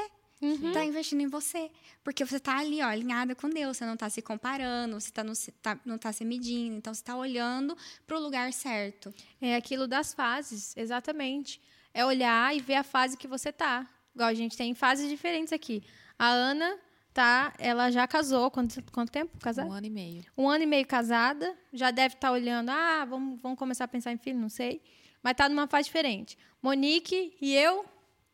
Tá 0.74 0.86
investindo 0.86 1.22
em 1.22 1.28
você. 1.28 1.72
Porque 2.04 2.24
você 2.24 2.39
tá 2.39 2.58
ali, 2.60 2.82
ó, 2.82 2.86
alinhada 2.88 3.34
com 3.36 3.50
Deus. 3.50 3.78
Você 3.78 3.86
não 3.86 3.98
tá 3.98 4.10
se 4.10 4.22
comparando, 4.22 5.00
você 5.00 5.12
tá 5.12 5.24
se- 5.36 5.52
tá- 5.54 5.80
não 5.86 5.98
tá 5.98 6.12
se 6.13 6.24
medindo. 6.24 6.76
Então, 6.78 6.94
você 6.94 7.02
tá 7.04 7.15
olhando 7.18 7.76
pro 8.06 8.20
lugar 8.20 8.52
certo. 8.54 9.13
É 9.41 9.56
aquilo 9.56 9.88
das 9.88 10.13
fases, 10.13 10.76
exatamente. 10.78 11.60
É 11.95 12.05
olhar 12.05 12.53
e 12.53 12.60
ver 12.60 12.75
a 12.75 12.84
fase 12.84 13.15
que 13.15 13.25
você 13.25 13.53
tá. 13.53 13.88
Igual 14.13 14.27
a 14.27 14.34
gente 14.34 14.58
tem 14.58 14.75
fases 14.75 15.10
diferentes 15.10 15.53
aqui. 15.53 15.81
A 16.19 16.27
Ana 16.27 16.77
tá, 17.13 17.53
ela 17.58 17.89
já 17.89 18.05
casou. 18.05 18.51
Quanto, 18.51 18.84
quanto 18.91 19.10
tempo 19.10 19.39
casada? 19.39 19.69
Um 19.69 19.71
ano 19.71 19.88
e 19.88 19.89
meio. 19.89 20.25
um 20.38 20.49
ano 20.49 20.65
e 20.65 20.67
meio 20.67 20.86
casada, 20.86 21.55
já 21.71 21.91
deve 21.91 22.15
estar 22.15 22.34
olhando, 22.34 22.69
ah, 22.69 23.05
vamos, 23.05 23.41
vamos 23.41 23.58
começar 23.58 23.86
a 23.86 23.88
pensar 23.88 24.12
em 24.12 24.17
filho, 24.17 24.38
não 24.38 24.49
sei. 24.49 24.81
Mas 25.23 25.36
tá 25.36 25.47
numa 25.47 25.67
fase 25.67 25.86
diferente. 25.86 26.38
Monique 26.62 27.34
e 27.41 27.55
eu, 27.55 27.86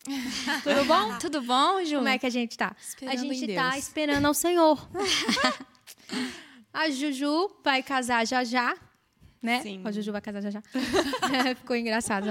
tudo 0.63 0.85
bom? 0.85 1.17
Tudo 1.21 1.41
bom, 1.43 1.85
Ju? 1.85 1.97
Como 1.97 2.07
é 2.07 2.17
que 2.17 2.25
a 2.25 2.29
gente 2.31 2.57
tá? 2.57 2.75
Esperando 2.79 3.13
a 3.13 3.33
gente 3.33 3.53
tá 3.53 3.69
Deus. 3.69 3.83
esperando 3.83 4.25
ao 4.25 4.33
Senhor. 4.33 4.89
a 6.73 6.89
Juju 6.89 7.51
vai 7.63 7.83
casar 7.83 8.25
já 8.25 8.43
já, 8.43 8.75
né? 9.39 9.61
Sim. 9.61 9.83
A 9.85 9.91
Juju 9.91 10.11
vai 10.11 10.21
casar 10.21 10.41
já 10.41 10.49
já. 10.49 10.61
Ficou 11.55 11.75
engraçado 11.75 12.25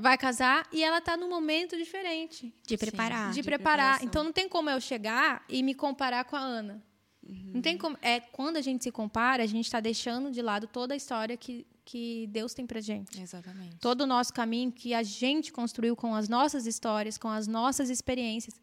Vai 0.00 0.18
casar 0.18 0.66
e 0.72 0.82
ela 0.82 1.00
tá 1.00 1.16
num 1.16 1.28
momento 1.28 1.76
diferente 1.76 2.52
De 2.66 2.76
preparar. 2.76 3.28
de 3.30 3.36
de 3.36 3.42
preparar. 3.42 3.76
preparação. 3.98 4.06
Então 4.06 4.24
não 4.24 4.32
tem 4.32 4.48
como 4.48 4.68
eu 4.68 4.80
chegar 4.80 5.44
e 5.48 5.62
me 5.62 5.74
comparar 5.74 6.24
com 6.24 6.36
a 6.36 6.40
Ana. 6.40 6.82
Não 7.28 7.60
tem 7.60 7.76
como. 7.76 7.98
É 8.00 8.20
quando 8.20 8.56
a 8.56 8.60
gente 8.60 8.84
se 8.84 8.92
compara, 8.92 9.42
a 9.42 9.46
gente 9.46 9.64
está 9.64 9.80
deixando 9.80 10.30
de 10.30 10.40
lado 10.40 10.68
toda 10.68 10.94
a 10.94 10.96
história 10.96 11.36
que, 11.36 11.66
que 11.84 12.26
Deus 12.28 12.54
tem 12.54 12.64
pra 12.66 12.80
gente. 12.80 13.20
Exatamente. 13.20 13.76
Todo 13.80 14.02
o 14.02 14.06
nosso 14.06 14.32
caminho 14.32 14.70
que 14.70 14.94
a 14.94 15.02
gente 15.02 15.52
construiu 15.52 15.96
com 15.96 16.14
as 16.14 16.28
nossas 16.28 16.66
histórias, 16.66 17.18
com 17.18 17.28
as 17.28 17.46
nossas 17.48 17.90
experiências. 17.90 18.54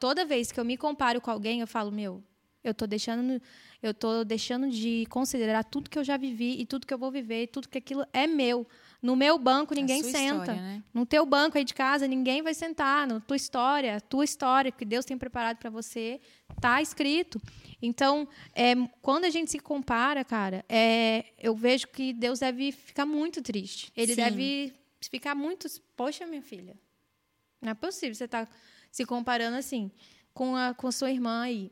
Toda 0.00 0.24
vez 0.24 0.50
que 0.50 0.58
eu 0.58 0.64
me 0.64 0.76
comparo 0.76 1.20
com 1.20 1.30
alguém, 1.30 1.60
eu 1.60 1.66
falo, 1.66 1.92
meu, 1.92 2.22
eu 2.64 2.72
tô 2.74 2.86
deixando, 2.86 3.40
eu 3.82 3.92
tô 3.94 4.24
deixando 4.24 4.70
de 4.70 5.04
considerar 5.10 5.62
tudo 5.64 5.90
que 5.90 5.98
eu 5.98 6.04
já 6.04 6.16
vivi 6.16 6.60
e 6.60 6.66
tudo 6.66 6.86
que 6.86 6.94
eu 6.94 6.98
vou 6.98 7.10
viver, 7.10 7.44
e 7.44 7.46
tudo 7.46 7.68
que 7.68 7.78
aquilo 7.78 8.04
é 8.12 8.26
meu. 8.26 8.66
No 9.04 9.14
meu 9.14 9.36
banco 9.36 9.74
ninguém 9.74 10.02
sua 10.02 10.12
senta. 10.12 10.40
história, 10.40 10.54
né? 10.54 10.82
No 10.94 11.04
teu 11.04 11.26
banco 11.26 11.58
aí 11.58 11.64
de 11.64 11.74
casa, 11.74 12.08
ninguém 12.08 12.40
vai 12.40 12.54
sentar. 12.54 13.06
Na 13.06 13.20
tua 13.20 13.36
história, 13.36 14.00
tua 14.00 14.24
história 14.24 14.72
que 14.72 14.82
Deus 14.82 15.04
tem 15.04 15.18
preparado 15.18 15.58
para 15.58 15.68
você, 15.68 16.18
tá 16.58 16.80
escrito. 16.80 17.38
Então, 17.82 18.26
é, 18.54 18.72
quando 19.02 19.26
a 19.26 19.28
gente 19.28 19.50
se 19.50 19.58
compara, 19.58 20.24
cara, 20.24 20.64
é, 20.70 21.26
eu 21.38 21.54
vejo 21.54 21.86
que 21.88 22.14
Deus 22.14 22.38
deve 22.38 22.72
ficar 22.72 23.04
muito 23.04 23.42
triste. 23.42 23.92
Ele 23.94 24.14
Sim. 24.14 24.22
deve 24.22 24.72
ficar 25.10 25.34
muito. 25.34 25.68
Poxa, 25.94 26.26
minha 26.26 26.40
filha, 26.40 26.74
não 27.60 27.72
é 27.72 27.74
possível 27.74 28.14
você 28.14 28.24
estar 28.24 28.48
se 28.90 29.04
comparando 29.04 29.58
assim 29.58 29.90
com 30.32 30.56
a 30.56 30.72
com 30.72 30.90
sua 30.90 31.10
irmã 31.10 31.42
aí. 31.42 31.70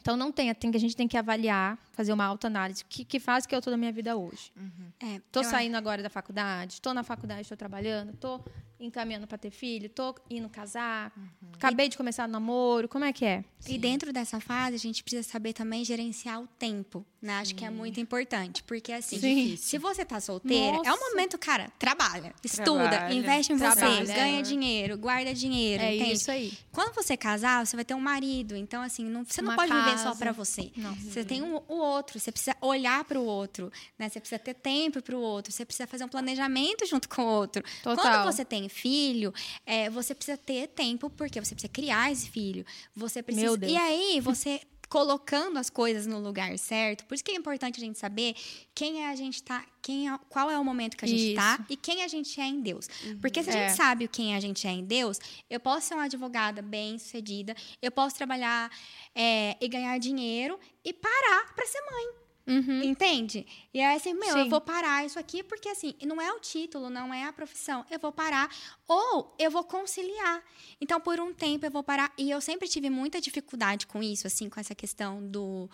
Então 0.00 0.16
não 0.16 0.32
tem, 0.32 0.52
tem 0.52 0.72
a 0.74 0.78
gente 0.78 0.96
tem 0.96 1.06
que 1.06 1.16
avaliar, 1.16 1.78
fazer 1.92 2.12
uma 2.12 2.24
autoanálise. 2.24 2.84
Que, 2.88 3.04
que 3.04 3.20
fase 3.20 3.46
que 3.46 3.54
eu 3.54 3.60
tô 3.62 3.70
da 3.70 3.76
minha 3.76 3.92
vida 3.92 4.16
hoje? 4.16 4.52
É, 5.00 5.20
Tô 5.30 5.40
eu- 5.40 5.44
saindo 5.44 5.76
agora 5.76 6.02
da 6.02 6.10
faculdade, 6.10 6.80
tô 6.80 6.92
na 6.92 7.02
faculdade, 7.04 7.48
tô 7.48 7.56
trabalhando, 7.56 8.14
tô 8.16 8.40
encaminhando 8.80 9.28
para 9.28 9.38
ter 9.38 9.50
filho, 9.52 9.88
tô 9.88 10.12
indo 10.28 10.48
casar, 10.48 11.12
acabei 11.52 11.88
de 11.88 11.96
começar 11.96 12.24
o 12.28 12.32
namoro, 12.32 12.88
como 12.88 13.04
é 13.04 13.12
que 13.12 13.24
é? 13.24 13.44
E 13.68 13.78
dentro 13.78 14.12
dessa 14.12 14.40
fase, 14.40 14.74
a 14.74 14.78
gente 14.78 15.04
precisa 15.04 15.22
saber 15.22 15.52
também 15.52 15.84
gerenciar 15.84 16.40
o 16.42 16.48
tempo, 16.48 17.06
né? 17.20 17.34
Acho 17.34 17.54
que 17.54 17.64
é 17.64 17.70
muito 17.70 18.00
importante, 18.00 18.60
porque 18.64 18.90
assim, 18.92 19.20
Sim. 19.20 19.56
se 19.56 19.78
você 19.78 20.04
tá 20.04 20.18
solteira, 20.20 20.78
é 20.78 20.78
Nossa. 20.78 20.94
o 20.96 21.10
momento, 21.10 21.38
cara, 21.38 21.70
trabalha, 21.78 22.34
estuda, 22.42 22.88
Trabalha. 22.88 23.14
investe 23.14 23.52
em 23.52 23.56
você, 23.56 23.76
Trabalha. 23.76 24.04
ganha 24.14 24.42
dinheiro, 24.42 24.98
guarda 24.98 25.32
dinheiro, 25.32 25.80
É 25.80 25.94
entende? 25.94 26.12
isso 26.14 26.30
aí. 26.32 26.52
Quando 26.72 26.92
você 26.92 27.16
casar, 27.16 27.64
você 27.64 27.76
vai 27.76 27.84
ter 27.84 27.94
um 27.94 28.00
marido, 28.00 28.56
então 28.56 28.82
assim, 28.82 29.04
não, 29.04 29.24
você 29.24 29.40
não 29.40 29.50
Uma 29.50 29.56
pode 29.56 29.72
viver 29.72 29.96
só 29.98 30.06
casa. 30.06 30.18
pra 30.18 30.32
você. 30.32 30.72
Não. 30.76 30.92
Você 30.96 31.24
tem 31.24 31.40
um- 31.40 31.62
o 31.68 31.78
outro, 31.82 32.18
você 32.18 32.30
precisa 32.32 32.56
olhar 32.60 33.04
para 33.04 33.18
o 33.18 33.24
outro, 33.24 33.70
né? 33.98 34.08
Você 34.08 34.20
precisa 34.20 34.38
ter 34.38 34.54
tempo 34.54 35.02
para 35.02 35.16
o 35.16 35.20
outro, 35.20 35.52
você 35.52 35.64
precisa 35.64 35.86
fazer 35.86 36.04
um 36.04 36.08
planejamento 36.08 36.86
junto 36.86 37.08
com 37.08 37.22
o 37.22 37.26
outro. 37.26 37.62
Total. 37.82 37.96
Quando 37.96 38.24
você 38.32 38.44
tem 38.44 38.68
filho, 38.68 39.32
é, 39.66 39.90
você 39.90 40.14
precisa 40.14 40.36
ter 40.36 40.68
tempo 40.68 41.10
porque 41.10 41.40
você 41.40 41.54
precisa 41.54 41.72
criar 41.72 42.10
esse 42.12 42.28
filho. 42.28 42.64
Você 42.94 43.22
precisa. 43.22 43.46
Meu 43.46 43.56
Deus. 43.56 43.72
E 43.72 43.76
aí 43.76 44.20
você 44.20 44.60
colocando 44.92 45.58
as 45.58 45.70
coisas 45.70 46.06
no 46.06 46.18
lugar 46.18 46.58
certo. 46.58 47.06
Por 47.06 47.14
isso 47.14 47.24
que 47.24 47.30
é 47.30 47.34
importante 47.34 47.78
a 47.78 47.80
gente 47.80 47.98
saber 47.98 48.34
quem 48.74 49.02
é 49.02 49.08
a 49.08 49.16
gente 49.16 49.42
tá, 49.42 49.64
quem 49.80 50.06
é, 50.12 50.18
qual 50.28 50.50
é 50.50 50.58
o 50.58 50.62
momento 50.62 50.98
que 50.98 51.06
a 51.06 51.08
gente 51.08 51.34
tá 51.34 51.54
Isso. 51.54 51.64
e 51.70 51.76
quem 51.78 52.02
a 52.02 52.08
gente 52.08 52.38
é 52.38 52.44
em 52.44 52.60
Deus. 52.60 52.88
Porque 53.18 53.42
se 53.42 53.48
a 53.48 53.54
É. 53.54 53.68
gente 53.68 53.76
sabe 53.78 54.06
quem 54.06 54.36
a 54.36 54.40
gente 54.40 54.66
é 54.66 54.70
em 54.70 54.84
Deus, 54.84 55.18
eu 55.48 55.58
posso 55.58 55.88
ser 55.88 55.94
uma 55.94 56.04
advogada 56.04 56.60
bem 56.60 56.98
sucedida, 56.98 57.56
eu 57.80 57.90
posso 57.90 58.16
trabalhar 58.16 58.70
é, 59.14 59.56
e 59.62 59.66
ganhar 59.66 59.96
dinheiro 59.98 60.60
e 60.84 60.92
parar 60.92 61.54
para 61.54 61.64
ser 61.64 61.80
mãe. 61.90 62.21
Entende? 62.46 63.46
E 63.72 63.80
aí, 63.80 63.96
assim, 63.96 64.14
meu, 64.14 64.36
eu 64.36 64.44
Sim. 64.44 64.48
vou 64.48 64.60
parar 64.60 65.04
isso 65.04 65.18
aqui 65.18 65.42
porque, 65.42 65.68
assim, 65.68 65.94
não 66.04 66.20
é 66.20 66.32
o 66.32 66.40
título, 66.40 66.90
não 66.90 67.12
é 67.12 67.24
a 67.24 67.32
profissão. 67.32 67.84
Eu 67.90 67.98
vou 67.98 68.12
parar 68.12 68.50
ou 68.88 69.34
eu 69.38 69.50
vou 69.50 69.64
conciliar. 69.64 70.42
Então, 70.80 71.00
por 71.00 71.20
um 71.20 71.32
tempo, 71.32 71.64
eu 71.64 71.70
vou 71.70 71.82
parar. 71.82 72.12
E 72.18 72.30
eu 72.30 72.40
sempre 72.40 72.68
tive 72.68 72.90
muita 72.90 73.20
dificuldade 73.20 73.86
com 73.86 74.02
isso, 74.02 74.26
assim, 74.26 74.48
com 74.48 74.58
essa 74.58 74.74
questão 74.74 75.26
do... 75.26 75.70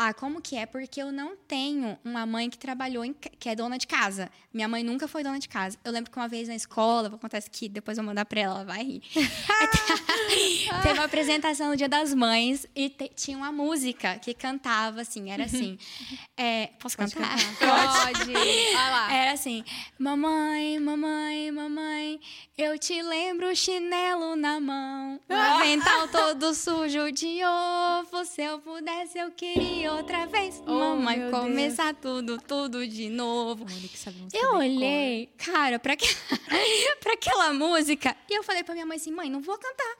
Ah, 0.00 0.14
como 0.14 0.40
que 0.40 0.54
é? 0.54 0.64
Porque 0.64 1.02
eu 1.02 1.10
não 1.10 1.36
tenho 1.48 1.98
uma 2.04 2.24
mãe 2.24 2.48
que 2.48 2.56
trabalhou, 2.56 3.04
em, 3.04 3.12
que 3.12 3.48
é 3.48 3.56
dona 3.56 3.76
de 3.76 3.84
casa. 3.88 4.30
Minha 4.54 4.68
mãe 4.68 4.84
nunca 4.84 5.08
foi 5.08 5.24
dona 5.24 5.40
de 5.40 5.48
casa. 5.48 5.76
Eu 5.84 5.90
lembro 5.90 6.08
que 6.12 6.16
uma 6.16 6.28
vez 6.28 6.46
na 6.46 6.54
escola, 6.54 7.08
vou 7.08 7.18
contar 7.18 7.38
isso 7.38 7.48
aqui, 7.48 7.68
depois 7.68 7.98
eu 7.98 8.04
vou 8.04 8.10
mandar 8.10 8.24
pra 8.24 8.40
ela, 8.40 8.54
ela 8.54 8.64
vai 8.64 8.84
rir. 8.84 9.02
Teve 10.82 10.94
uma 10.98 11.04
apresentação 11.04 11.70
no 11.70 11.76
Dia 11.76 11.88
das 11.88 12.14
Mães 12.14 12.64
e 12.76 12.88
te- 12.90 13.10
tinha 13.14 13.36
uma 13.36 13.50
música 13.50 14.18
que 14.20 14.32
cantava 14.34 15.00
assim, 15.00 15.30
era 15.30 15.44
assim. 15.44 15.76
é, 16.36 16.68
posso 16.78 16.96
cantar? 16.96 17.36
Pode. 17.58 18.30
Olha 18.36 18.90
lá. 18.90 19.12
Era 19.12 19.32
assim: 19.32 19.64
Mamãe, 19.98 20.78
mamãe, 20.78 21.50
mamãe, 21.50 22.20
eu 22.56 22.78
te 22.78 23.02
lembro 23.02 23.50
o 23.50 23.56
chinelo 23.56 24.36
na 24.36 24.60
mão, 24.60 25.20
o 25.28 25.34
avental 25.34 26.06
todo 26.08 26.54
sujo 26.54 27.10
de 27.10 27.40
ovo. 27.44 28.24
Se 28.24 28.42
eu 28.42 28.60
pudesse, 28.60 29.18
eu 29.18 29.30
queria 29.32 29.87
outra 29.94 30.26
vez. 30.26 30.62
Oh, 30.66 30.72
mamãe, 30.72 31.30
começar 31.30 31.94
tudo, 31.94 32.38
tudo 32.40 32.86
de 32.86 33.08
novo. 33.08 33.64
A 33.64 33.70
Monique 33.70 33.98
sabe 33.98 34.18
música 34.18 34.36
Eu 34.38 34.42
de 34.42 34.48
cor. 34.50 34.58
olhei, 34.60 35.26
cara, 35.38 35.78
pra, 35.78 35.96
que... 35.96 36.06
pra 37.00 37.12
aquela 37.14 37.52
música 37.52 38.16
e 38.28 38.34
eu 38.34 38.42
falei 38.42 38.62
pra 38.64 38.74
minha 38.74 38.86
mãe 38.86 38.96
assim: 38.96 39.10
mãe, 39.12 39.30
não 39.30 39.40
vou 39.40 39.56
cantar. 39.58 39.96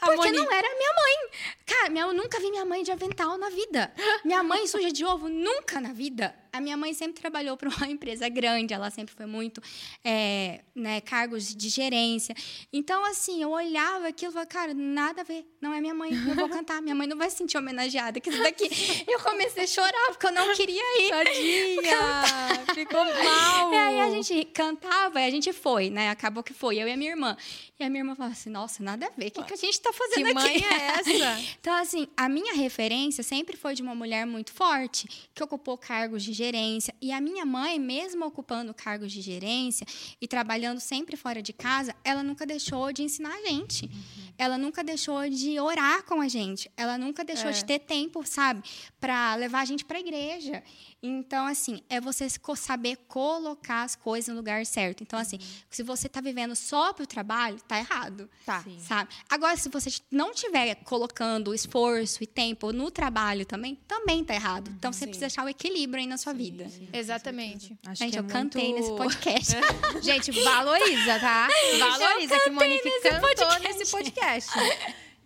a 0.00 0.06
Porque 0.06 0.16
Monique. 0.16 0.36
não 0.36 0.52
era 0.52 0.68
minha 0.76 0.92
mãe. 0.92 1.38
Cara, 1.66 1.98
eu 1.98 2.12
nunca 2.14 2.38
vi 2.40 2.50
minha 2.50 2.64
mãe 2.64 2.82
de 2.82 2.92
avental 2.92 3.38
na 3.38 3.48
vida. 3.48 3.92
Minha 4.24 4.42
mãe 4.42 4.66
suja 4.66 4.90
de 4.92 5.04
ovo, 5.04 5.28
nunca 5.28 5.80
na 5.80 5.92
vida. 5.92 6.34
A 6.52 6.60
minha 6.60 6.76
mãe 6.76 6.92
sempre 6.94 7.20
trabalhou 7.20 7.56
para 7.56 7.68
uma 7.68 7.86
empresa 7.88 8.28
grande, 8.28 8.74
ela 8.74 8.90
sempre 8.90 9.14
foi 9.14 9.26
muito, 9.26 9.62
é, 10.04 10.60
né, 10.74 11.00
cargos 11.00 11.54
de 11.54 11.68
gerência. 11.68 12.34
Então, 12.72 13.04
assim, 13.04 13.42
eu 13.42 13.50
olhava 13.50 14.08
aquilo 14.08 14.30
e 14.30 14.34
falava, 14.34 14.50
cara, 14.50 14.74
nada 14.74 15.20
a 15.22 15.24
ver, 15.24 15.46
não 15.60 15.72
é 15.72 15.80
minha 15.80 15.94
mãe, 15.94 16.10
não 16.12 16.34
vou 16.34 16.48
cantar, 16.48 16.80
minha 16.82 16.94
mãe 16.94 17.06
não 17.06 17.16
vai 17.16 17.30
se 17.30 17.36
sentir 17.36 17.58
homenageada 17.58 18.20
com 18.20 18.30
isso 18.30 18.42
daqui. 18.42 18.68
Eu 19.08 19.20
comecei 19.20 19.64
a 19.64 19.66
chorar, 19.66 20.06
porque 20.08 20.26
eu 20.26 20.32
não 20.32 20.54
queria 20.54 20.82
ir. 21.02 21.10
Tadinha. 21.10 22.74
Ficou 22.74 23.04
mal. 23.04 23.72
E 23.72 23.76
aí 23.76 24.00
a 24.00 24.10
gente 24.10 24.44
cantava 24.46 25.20
e 25.20 25.24
a 25.24 25.30
gente 25.30 25.52
foi, 25.52 25.90
né? 25.90 26.10
Acabou 26.10 26.42
que 26.42 26.52
foi, 26.52 26.78
eu 26.78 26.88
e 26.88 26.92
a 26.92 26.96
minha 26.96 27.10
irmã. 27.10 27.36
E 27.78 27.84
a 27.84 27.88
minha 27.88 28.00
irmã 28.02 28.14
falava 28.14 28.34
assim, 28.34 28.50
nossa, 28.50 28.82
nada 28.82 29.06
a 29.06 29.10
ver, 29.10 29.28
o 29.28 29.30
que, 29.30 29.42
que 29.42 29.54
a 29.54 29.56
gente 29.56 29.80
tá 29.80 29.90
fazendo 29.92 30.24
Que 30.24 30.30
aqui? 30.30 30.34
mãe 30.34 30.64
é 30.64 30.86
essa? 30.98 31.40
Então, 31.60 31.74
assim, 31.74 32.06
a 32.16 32.28
minha 32.28 32.54
referência 32.54 33.22
sempre 33.22 33.56
foi 33.56 33.74
de 33.74 33.82
uma 33.82 33.94
mulher 33.94 34.26
muito 34.26 34.52
forte, 34.52 35.08
que 35.34 35.42
ocupou 35.42 35.76
cargos 35.78 36.22
de 36.22 36.32
gerência. 36.40 36.94
E 37.00 37.12
a 37.12 37.20
minha 37.20 37.44
mãe, 37.44 37.78
mesmo 37.78 38.24
ocupando 38.24 38.72
cargos 38.72 39.12
de 39.12 39.20
gerência 39.20 39.86
e 40.20 40.26
trabalhando 40.26 40.80
sempre 40.80 41.16
fora 41.16 41.42
de 41.42 41.52
casa, 41.52 41.94
ela 42.02 42.22
nunca 42.22 42.46
deixou 42.46 42.92
de 42.92 43.02
ensinar 43.02 43.34
a 43.34 43.48
gente. 43.48 43.84
Uhum. 43.84 44.32
Ela 44.38 44.56
nunca 44.56 44.82
deixou 44.82 45.28
de 45.28 45.60
orar 45.60 46.02
com 46.04 46.20
a 46.20 46.28
gente. 46.28 46.70
Ela 46.76 46.96
nunca 46.96 47.22
deixou 47.22 47.50
é. 47.50 47.52
de 47.52 47.62
ter 47.64 47.78
tempo, 47.80 48.24
sabe, 48.26 48.62
para 48.98 49.34
levar 49.34 49.60
a 49.60 49.64
gente 49.66 49.84
para 49.84 49.98
a 49.98 50.00
igreja. 50.00 50.62
Então, 51.02 51.46
assim, 51.46 51.82
é 51.88 52.00
você 52.00 52.26
saber 52.56 52.96
colocar 53.08 53.82
as 53.82 53.96
coisas 53.96 54.28
no 54.28 54.36
lugar 54.36 54.66
certo. 54.66 55.02
Então, 55.02 55.18
assim, 55.18 55.36
uhum. 55.36 55.46
se 55.70 55.82
você 55.82 56.06
está 56.06 56.20
vivendo 56.20 56.54
só 56.54 56.92
para 56.92 57.04
o 57.04 57.06
trabalho, 57.06 57.58
tá 57.66 57.78
errado. 57.78 58.28
Tá. 58.44 58.62
Sabe? 58.78 59.10
Agora, 59.28 59.56
se 59.56 59.68
você 59.70 59.90
não 60.10 60.32
estiver 60.32 60.74
colocando 60.84 61.54
esforço 61.54 62.22
e 62.22 62.26
tempo 62.26 62.72
no 62.72 62.90
trabalho 62.90 63.46
também, 63.46 63.76
também 63.88 64.22
tá 64.22 64.34
errado. 64.34 64.68
Uhum, 64.68 64.74
então, 64.76 64.92
você 64.92 65.00
sim. 65.00 65.06
precisa 65.06 65.26
achar 65.26 65.44
o 65.44 65.48
equilíbrio 65.48 66.02
aí 66.02 66.06
na 66.06 66.18
sua 66.18 66.32
sim, 66.32 66.38
vida. 66.38 66.68
Sim, 66.68 66.88
Exatamente. 66.92 67.78
Acho 67.86 68.04
gente, 68.04 68.16
eu 68.16 68.22
muito... 68.22 68.32
cantei 68.32 68.74
nesse 68.74 68.92
podcast. 68.92 69.52
gente, 70.02 70.30
valoriza, 70.32 71.18
tá? 71.18 71.48
Valoriza 71.78 72.40
que 72.40 72.50
Monique 72.50 72.84
nesse 72.84 73.08
cantou 73.08 73.28
podcast. 73.28 73.78
nesse 73.78 73.90
podcast. 73.90 74.50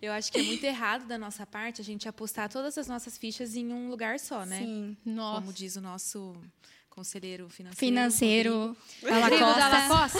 Eu 0.05 0.13
acho 0.13 0.31
que 0.31 0.39
é 0.39 0.43
muito 0.43 0.63
errado 0.63 1.07
da 1.07 1.17
nossa 1.17 1.45
parte 1.45 1.81
a 1.81 1.83
gente 1.83 2.07
apostar 2.07 2.49
todas 2.49 2.77
as 2.77 2.87
nossas 2.87 3.17
fichas 3.17 3.55
em 3.55 3.73
um 3.73 3.89
lugar 3.89 4.19
só, 4.19 4.45
né? 4.45 4.59
Sim. 4.59 4.97
Nossa. 5.05 5.41
Como 5.41 5.53
diz 5.53 5.75
o 5.75 5.81
nosso 5.81 6.35
conselheiro 6.95 7.49
financeiro. 7.49 7.77
Financeiro. 7.77 8.77
Dalla 9.03 9.87
Costa. 9.87 10.19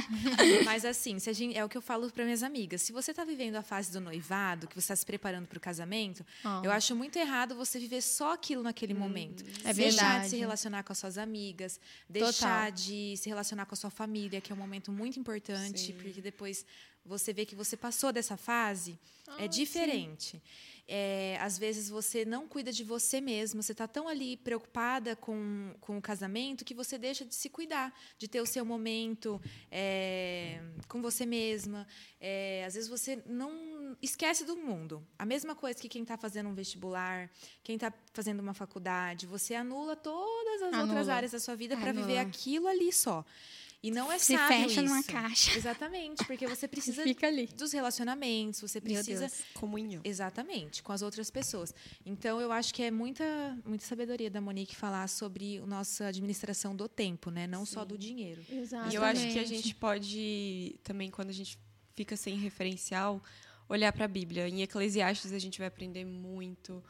Mas 0.64 0.86
assim, 0.86 1.18
se 1.18 1.30
gente, 1.34 1.56
é 1.56 1.62
o 1.62 1.68
que 1.68 1.76
eu 1.76 1.82
falo 1.82 2.10
para 2.10 2.24
minhas 2.24 2.42
amigas. 2.42 2.80
Se 2.80 2.90
você 2.90 3.10
está 3.10 3.22
vivendo 3.22 3.56
a 3.56 3.62
fase 3.62 3.92
do 3.92 4.00
noivado, 4.00 4.66
que 4.66 4.74
você 4.74 4.80
está 4.80 4.96
se 4.96 5.04
preparando 5.04 5.46
para 5.46 5.58
o 5.58 5.60
casamento, 5.60 6.24
oh. 6.42 6.64
eu 6.64 6.72
acho 6.72 6.96
muito 6.96 7.18
errado 7.18 7.54
você 7.54 7.78
viver 7.78 8.00
só 8.00 8.32
aquilo 8.32 8.62
naquele 8.62 8.94
hum, 8.94 8.98
momento. 8.98 9.44
É 9.62 9.74
deixar 9.74 10.02
verdade. 10.02 10.24
de 10.24 10.30
se 10.30 10.36
relacionar 10.38 10.82
com 10.84 10.92
as 10.92 10.98
suas 10.98 11.18
amigas, 11.18 11.78
deixar 12.08 12.70
Total. 12.70 12.70
de 12.72 13.16
se 13.18 13.28
relacionar 13.28 13.66
com 13.66 13.74
a 13.74 13.76
sua 13.76 13.90
família, 13.90 14.40
que 14.40 14.50
é 14.50 14.54
um 14.54 14.58
momento 14.58 14.90
muito 14.90 15.20
importante, 15.20 15.78
Sim. 15.78 15.92
porque 15.92 16.22
depois 16.22 16.64
você 17.04 17.32
vê 17.32 17.44
que 17.44 17.54
você 17.54 17.76
passou 17.76 18.10
dessa 18.12 18.36
fase, 18.36 18.98
é 19.38 19.44
ah, 19.44 19.46
diferente. 19.46 20.42
É, 20.88 21.36
às 21.40 21.58
vezes 21.58 21.88
você 21.88 22.24
não 22.24 22.46
cuida 22.46 22.72
de 22.72 22.84
você 22.84 23.20
mesmo, 23.20 23.60
você 23.62 23.72
está 23.72 23.88
tão 23.88 24.06
ali 24.06 24.36
preocupada 24.36 25.16
com, 25.16 25.74
com 25.80 25.98
o 25.98 26.02
casamento 26.02 26.64
que 26.64 26.74
você 26.74 26.96
deixa 26.96 27.24
de 27.24 27.34
se 27.34 27.48
cuidar, 27.48 27.92
de 28.16 28.28
ter 28.28 28.40
o 28.40 28.46
seu 28.46 28.64
momento 28.64 29.40
é, 29.70 30.60
com 30.86 31.02
você 31.02 31.26
mesma. 31.26 31.86
É, 32.20 32.64
às 32.64 32.74
vezes 32.74 32.88
você 32.88 33.22
não 33.26 33.96
esquece 34.00 34.44
do 34.44 34.56
mundo. 34.56 35.04
A 35.18 35.26
mesma 35.26 35.54
coisa 35.54 35.80
que 35.80 35.88
quem 35.88 36.02
está 36.02 36.16
fazendo 36.16 36.48
um 36.48 36.54
vestibular, 36.54 37.30
quem 37.64 37.74
está 37.74 37.92
fazendo 38.12 38.40
uma 38.40 38.54
faculdade, 38.54 39.26
você 39.26 39.54
anula 39.54 39.96
todas 39.96 40.62
as 40.62 40.68
anula. 40.68 40.82
outras 40.82 41.08
áreas 41.08 41.32
da 41.32 41.40
sua 41.40 41.56
vida 41.56 41.76
para 41.76 41.92
viver 41.92 42.18
aquilo 42.18 42.68
ali 42.68 42.92
só. 42.92 43.24
E 43.86 43.90
não 43.92 44.10
é 44.10 44.18
Se 44.18 44.36
sábio 44.36 44.68
fecha 44.68 44.82
isso. 44.82 44.82
numa 44.82 45.02
caixa. 45.04 45.56
Exatamente, 45.56 46.24
porque 46.24 46.44
você 46.48 46.66
precisa 46.66 47.04
dos 47.54 47.72
relacionamentos, 47.72 48.60
você 48.60 48.80
precisa 48.80 49.30
comunhão. 49.54 50.00
Exatamente, 50.04 50.82
com 50.82 50.90
as 50.90 51.02
outras 51.02 51.30
pessoas. 51.30 51.72
Então 52.04 52.40
eu 52.40 52.50
acho 52.50 52.74
que 52.74 52.82
é 52.82 52.90
muita 52.90 53.24
muita 53.64 53.86
sabedoria 53.86 54.28
da 54.28 54.40
Monique 54.40 54.74
falar 54.74 55.08
sobre 55.08 55.58
a 55.58 55.66
nossa 55.66 56.06
administração 56.06 56.74
do 56.74 56.88
tempo, 56.88 57.30
né, 57.30 57.46
não 57.46 57.64
Sim. 57.64 57.74
só 57.74 57.84
do 57.84 57.96
dinheiro. 57.96 58.44
Exatamente. 58.50 58.92
E 58.92 58.96
eu 58.96 59.04
acho 59.04 59.28
que 59.28 59.38
a 59.38 59.44
gente 59.44 59.72
pode 59.76 60.80
também 60.82 61.08
quando 61.08 61.28
a 61.28 61.34
gente 61.34 61.56
fica 61.94 62.16
sem 62.16 62.36
referencial, 62.36 63.22
olhar 63.68 63.92
para 63.92 64.06
a 64.06 64.08
Bíblia. 64.08 64.48
Em 64.48 64.62
Eclesiastes 64.62 65.32
a 65.32 65.38
gente 65.38 65.60
vai 65.60 65.68
aprender 65.68 66.04
muito 66.04 66.82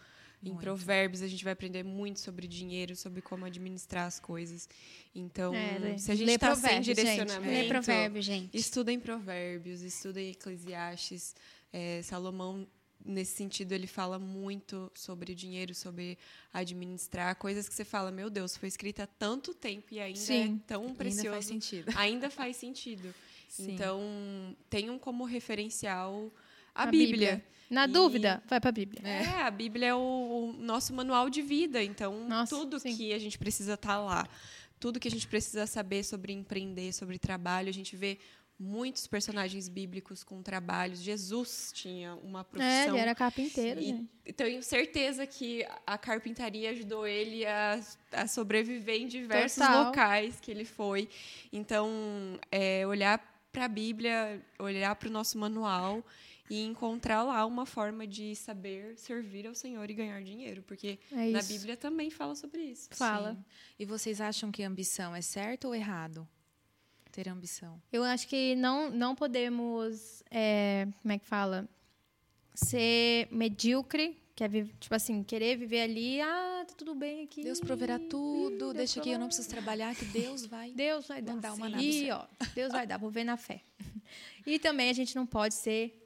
em 0.43 0.51
muito. 0.51 0.61
Provérbios 0.61 1.23
a 1.23 1.29
gente 1.29 1.43
vai 1.43 1.53
aprender 1.53 1.83
muito 1.83 2.21
sobre 2.21 2.47
dinheiro, 2.47 2.95
sobre 2.95 3.23
como 3.23 3.45
administrar 3.45 4.07
as 4.07 4.21
coisas. 4.21 4.69
Então, 5.15 5.55
é, 5.55 5.97
se 5.99 6.11
a 6.13 6.15
gente 6.15 6.31
está 6.31 6.55
sem 6.55 6.81
direcionamento, 6.81 7.45
gente. 7.45 7.63
Lê 7.63 7.69
Provérbios, 7.69 8.25
gente. 8.25 8.57
Estuda 8.57 8.93
em 8.93 9.01
Provérbios, 9.01 9.83
estuda 9.83 10.21
em 10.21 10.31
Eclesiastes. 10.31 11.35
É, 11.73 12.01
Salomão 12.03 12.67
nesse 13.05 13.37
sentido 13.37 13.73
ele 13.73 13.87
fala 13.87 14.19
muito 14.19 14.91
sobre 14.95 15.35
dinheiro, 15.35 15.75
sobre 15.75 16.19
administrar 16.53 17.37
coisas 17.37 17.69
que 17.69 17.75
você 17.75 17.85
fala, 17.85 18.11
meu 18.11 18.29
Deus, 18.29 18.57
foi 18.57 18.69
escrita 18.69 19.05
há 19.05 19.07
tanto 19.07 19.55
tempo 19.55 19.95
e 19.95 20.01
ainda 20.01 20.19
Sim, 20.19 20.61
é 20.65 20.67
tão 20.67 20.95
precioso. 20.95 21.29
Ainda 21.29 21.33
faz 21.33 21.47
sentido. 21.47 21.93
Ainda 21.97 22.31
faz 22.31 22.57
sentido. 22.57 23.15
Então, 23.59 24.57
tenham 24.69 24.99
como 24.99 25.25
referencial 25.25 26.33
a, 26.77 26.85
a 26.85 26.87
Bíblia. 26.87 27.37
Bíblia. 27.37 27.45
Na 27.69 27.85
e... 27.85 27.89
dúvida, 27.89 28.43
vai 28.47 28.61
para 28.61 28.69
a 28.69 28.73
Bíblia. 28.73 29.01
É, 29.07 29.43
a 29.43 29.51
Bíblia 29.51 29.89
é 29.89 29.95
o, 29.95 29.99
o, 29.99 30.53
nosso 30.59 30.95
manual 30.95 31.29
de 31.29 31.43
vida. 31.43 31.83
Então, 31.83 32.27
Nossa, 32.29 32.55
tudo 32.55 32.79
sim. 32.79 32.97
que 32.97 33.13
a 33.13 33.19
gente 33.19 33.39
precisa 33.39 33.75
estar 33.75 33.95
tá 33.95 33.99
lá, 33.99 34.29
tudo 34.79 35.01
que 35.01 35.09
a 35.09 35.11
gente 35.11 35.27
precisa 35.27 35.67
saber 35.67 36.05
sobre 36.05 36.33
empreender, 36.33 36.93
sobre 36.93 37.19
trabalho, 37.19 37.69
a 37.69 37.73
gente 37.73 37.97
vê 37.97 38.19
muitos 38.59 39.07
personagens 39.07 39.69
bíblicos 39.69 40.25
com 40.25 40.43
trabalhos. 40.43 41.01
Jesus 41.01 41.71
tinha 41.75 42.15
uma 42.17 42.43
profissão. 42.45 42.73
É, 42.73 42.89
ele 42.89 42.99
era 42.99 43.15
carpinteiro. 43.15 43.81
E 43.81 43.93
né? 43.93 44.07
tenho 44.35 44.63
certeza 44.63 45.27
que 45.27 45.67
a 45.87 45.99
carpintaria 45.99 46.71
ajudou 46.71 47.07
ele 47.07 47.45
a, 47.45 47.81
a 48.13 48.27
sobreviver 48.27 49.01
em 49.03 49.07
diversos 49.07 49.59
Total. 49.59 49.85
locais 49.85 50.41
que 50.41 50.51
ele 50.51 50.65
foi. 50.65 51.09
Então, 51.53 51.91
é, 52.51 52.87
olhar 52.87 53.19
para 53.53 53.67
a 53.67 53.69
Bíblia, 53.69 54.41
olhar 54.59 54.95
para 54.97 55.09
o 55.09 55.13
nosso 55.13 55.39
manual 55.39 56.05
e 56.49 56.63
encontrar 56.63 57.23
lá 57.23 57.45
uma 57.45 57.67
forma 57.67 58.07
de 58.07 58.35
saber 58.37 58.97
servir 58.99 59.47
ao 59.47 59.55
Senhor 59.55 59.89
e 59.91 59.95
ganhar 59.95 60.23
dinheiro, 60.23 60.63
porque 60.63 60.99
é 61.13 61.31
na 61.31 61.43
Bíblia 61.43 61.77
também 61.77 62.11
fala 62.11 62.35
sobre 62.35 62.63
isso. 62.63 62.89
Fala. 62.93 63.35
Sim. 63.35 63.45
E 63.79 63.85
vocês 63.85 64.21
acham 64.21 64.51
que 64.51 64.63
ambição 64.63 65.15
é 65.15 65.21
certo 65.21 65.69
ou 65.69 65.75
errado? 65.75 66.27
Ter 67.11 67.29
ambição? 67.29 67.81
Eu 67.93 68.05
acho 68.05 68.29
que 68.29 68.55
não 68.57 68.91
não 68.91 69.15
podemos, 69.15 70.23
é, 70.31 70.87
como 71.03 71.13
é 71.13 71.19
que 71.19 71.27
fala, 71.27 71.69
ser 72.55 73.29
medíocre 73.31 74.17
que 74.37 74.45
é, 74.45 74.49
tipo 74.79 74.95
assim, 74.95 75.23
querer 75.23 75.57
viver 75.57 75.81
ali, 75.81 76.21
ah, 76.21 76.63
tá 76.69 76.75
tudo 76.77 76.95
bem 76.95 77.25
aqui. 77.25 77.43
Deus 77.43 77.59
proverá 77.59 77.99
tudo, 77.99 78.59
Deus 78.59 78.75
deixa 78.75 79.01
que 79.01 79.09
eu 79.09 79.19
não 79.19 79.29
preciso 79.29 79.49
trabalhar, 79.49 79.97
que 79.97 80.05
Deus 80.05 80.45
vai. 80.45 80.73
Deus 80.77 81.09
vai 81.09 81.23
dar. 81.23 81.37
dar 81.37 81.55
uma 81.55 81.71
nada 81.71 81.83
e, 81.83 82.11
ó, 82.11 82.27
Deus 82.55 82.71
vai 82.71 82.87
dar, 82.87 82.99
vou 82.99 83.11
ver 83.11 83.25
na 83.25 83.37
fé. 83.39 83.63
E 84.47 84.61
também 84.61 84.89
a 84.89 84.93
gente 84.93 85.17
não 85.17 85.27
pode 85.27 85.55
ser 85.55 86.06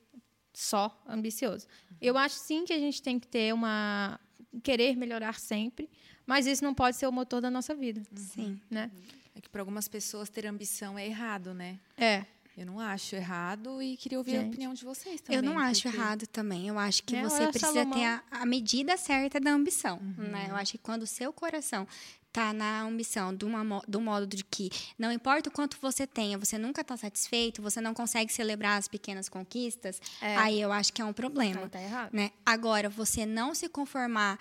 só 0.60 1.02
ambicioso. 1.06 1.66
Eu 2.00 2.18
acho 2.18 2.36
sim 2.36 2.64
que 2.64 2.72
a 2.72 2.78
gente 2.78 3.02
tem 3.02 3.18
que 3.18 3.26
ter 3.26 3.52
uma 3.54 4.20
querer 4.62 4.96
melhorar 4.96 5.38
sempre, 5.38 5.88
mas 6.26 6.46
isso 6.46 6.62
não 6.62 6.74
pode 6.74 6.96
ser 6.96 7.06
o 7.06 7.12
motor 7.12 7.40
da 7.40 7.50
nossa 7.50 7.74
vida. 7.74 8.02
Sim, 8.14 8.60
né? 8.70 8.90
É 9.34 9.40
que 9.40 9.48
para 9.48 9.62
algumas 9.62 9.88
pessoas 9.88 10.28
ter 10.28 10.46
ambição 10.46 10.98
é 10.98 11.06
errado, 11.06 11.54
né? 11.54 11.78
É. 11.96 12.26
Eu 12.60 12.66
não 12.66 12.78
acho 12.78 13.16
errado 13.16 13.80
e 13.80 13.96
queria 13.96 14.18
ouvir 14.18 14.32
gente, 14.32 14.44
a 14.44 14.48
opinião 14.48 14.74
de 14.74 14.84
vocês 14.84 15.18
também. 15.22 15.36
Eu 15.38 15.42
não 15.42 15.58
acho 15.58 15.88
errado 15.88 16.26
também. 16.26 16.68
Eu 16.68 16.78
acho 16.78 17.02
que 17.04 17.16
é, 17.16 17.22
você 17.22 17.46
precisa 17.48 17.72
Salomão. 17.72 17.98
ter 17.98 18.04
a, 18.04 18.22
a, 18.30 18.44
medida 18.44 18.98
certa 18.98 19.40
da 19.40 19.50
ambição. 19.50 19.96
Uhum. 19.96 20.28
Né? 20.28 20.48
Eu 20.50 20.56
acho 20.56 20.72
que 20.72 20.78
quando 20.78 21.04
o 21.04 21.06
seu 21.06 21.32
coração 21.32 21.88
tá 22.30 22.52
na 22.52 22.82
ambição 22.82 23.34
do, 23.34 23.46
uma, 23.46 23.82
do 23.88 23.98
modo 23.98 24.26
de 24.26 24.44
que 24.44 24.68
não 24.98 25.10
importa 25.10 25.48
o 25.48 25.52
quanto 25.52 25.78
você 25.80 26.06
tenha, 26.06 26.36
você 26.36 26.58
nunca 26.58 26.82
está 26.82 26.98
satisfeito, 26.98 27.62
você 27.62 27.80
não 27.80 27.94
consegue 27.94 28.30
celebrar 28.30 28.76
as 28.76 28.86
pequenas 28.86 29.26
conquistas, 29.26 29.98
é. 30.20 30.36
aí 30.36 30.60
eu 30.60 30.70
acho 30.70 30.92
que 30.92 31.00
é 31.00 31.04
um 31.04 31.14
problema. 31.14 31.66
tá 31.66 31.80
errado. 31.80 32.12
Né? 32.12 32.30
Agora, 32.44 32.90
você 32.90 33.24
não 33.24 33.54
se 33.54 33.70
conformar 33.70 34.38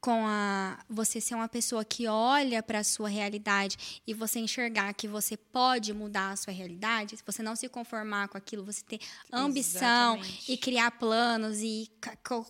com 0.00 0.26
a 0.26 0.78
você 0.88 1.20
ser 1.20 1.34
uma 1.34 1.48
pessoa 1.48 1.84
que 1.84 2.06
olha 2.06 2.62
para 2.62 2.78
a 2.78 2.84
sua 2.84 3.08
realidade 3.08 4.00
e 4.06 4.14
você 4.14 4.38
enxergar 4.38 4.94
que 4.94 5.06
você 5.06 5.36
pode 5.36 5.92
mudar 5.92 6.30
a 6.30 6.36
sua 6.36 6.52
realidade, 6.52 7.18
se 7.18 7.22
você 7.24 7.42
não 7.42 7.54
se 7.54 7.68
conformar 7.68 8.28
com 8.28 8.38
aquilo, 8.38 8.64
você 8.64 8.82
ter 8.82 8.98
ambição 9.30 10.16
Exatamente. 10.16 10.52
e 10.52 10.56
criar 10.56 10.90
planos 10.92 11.58
e 11.60 11.90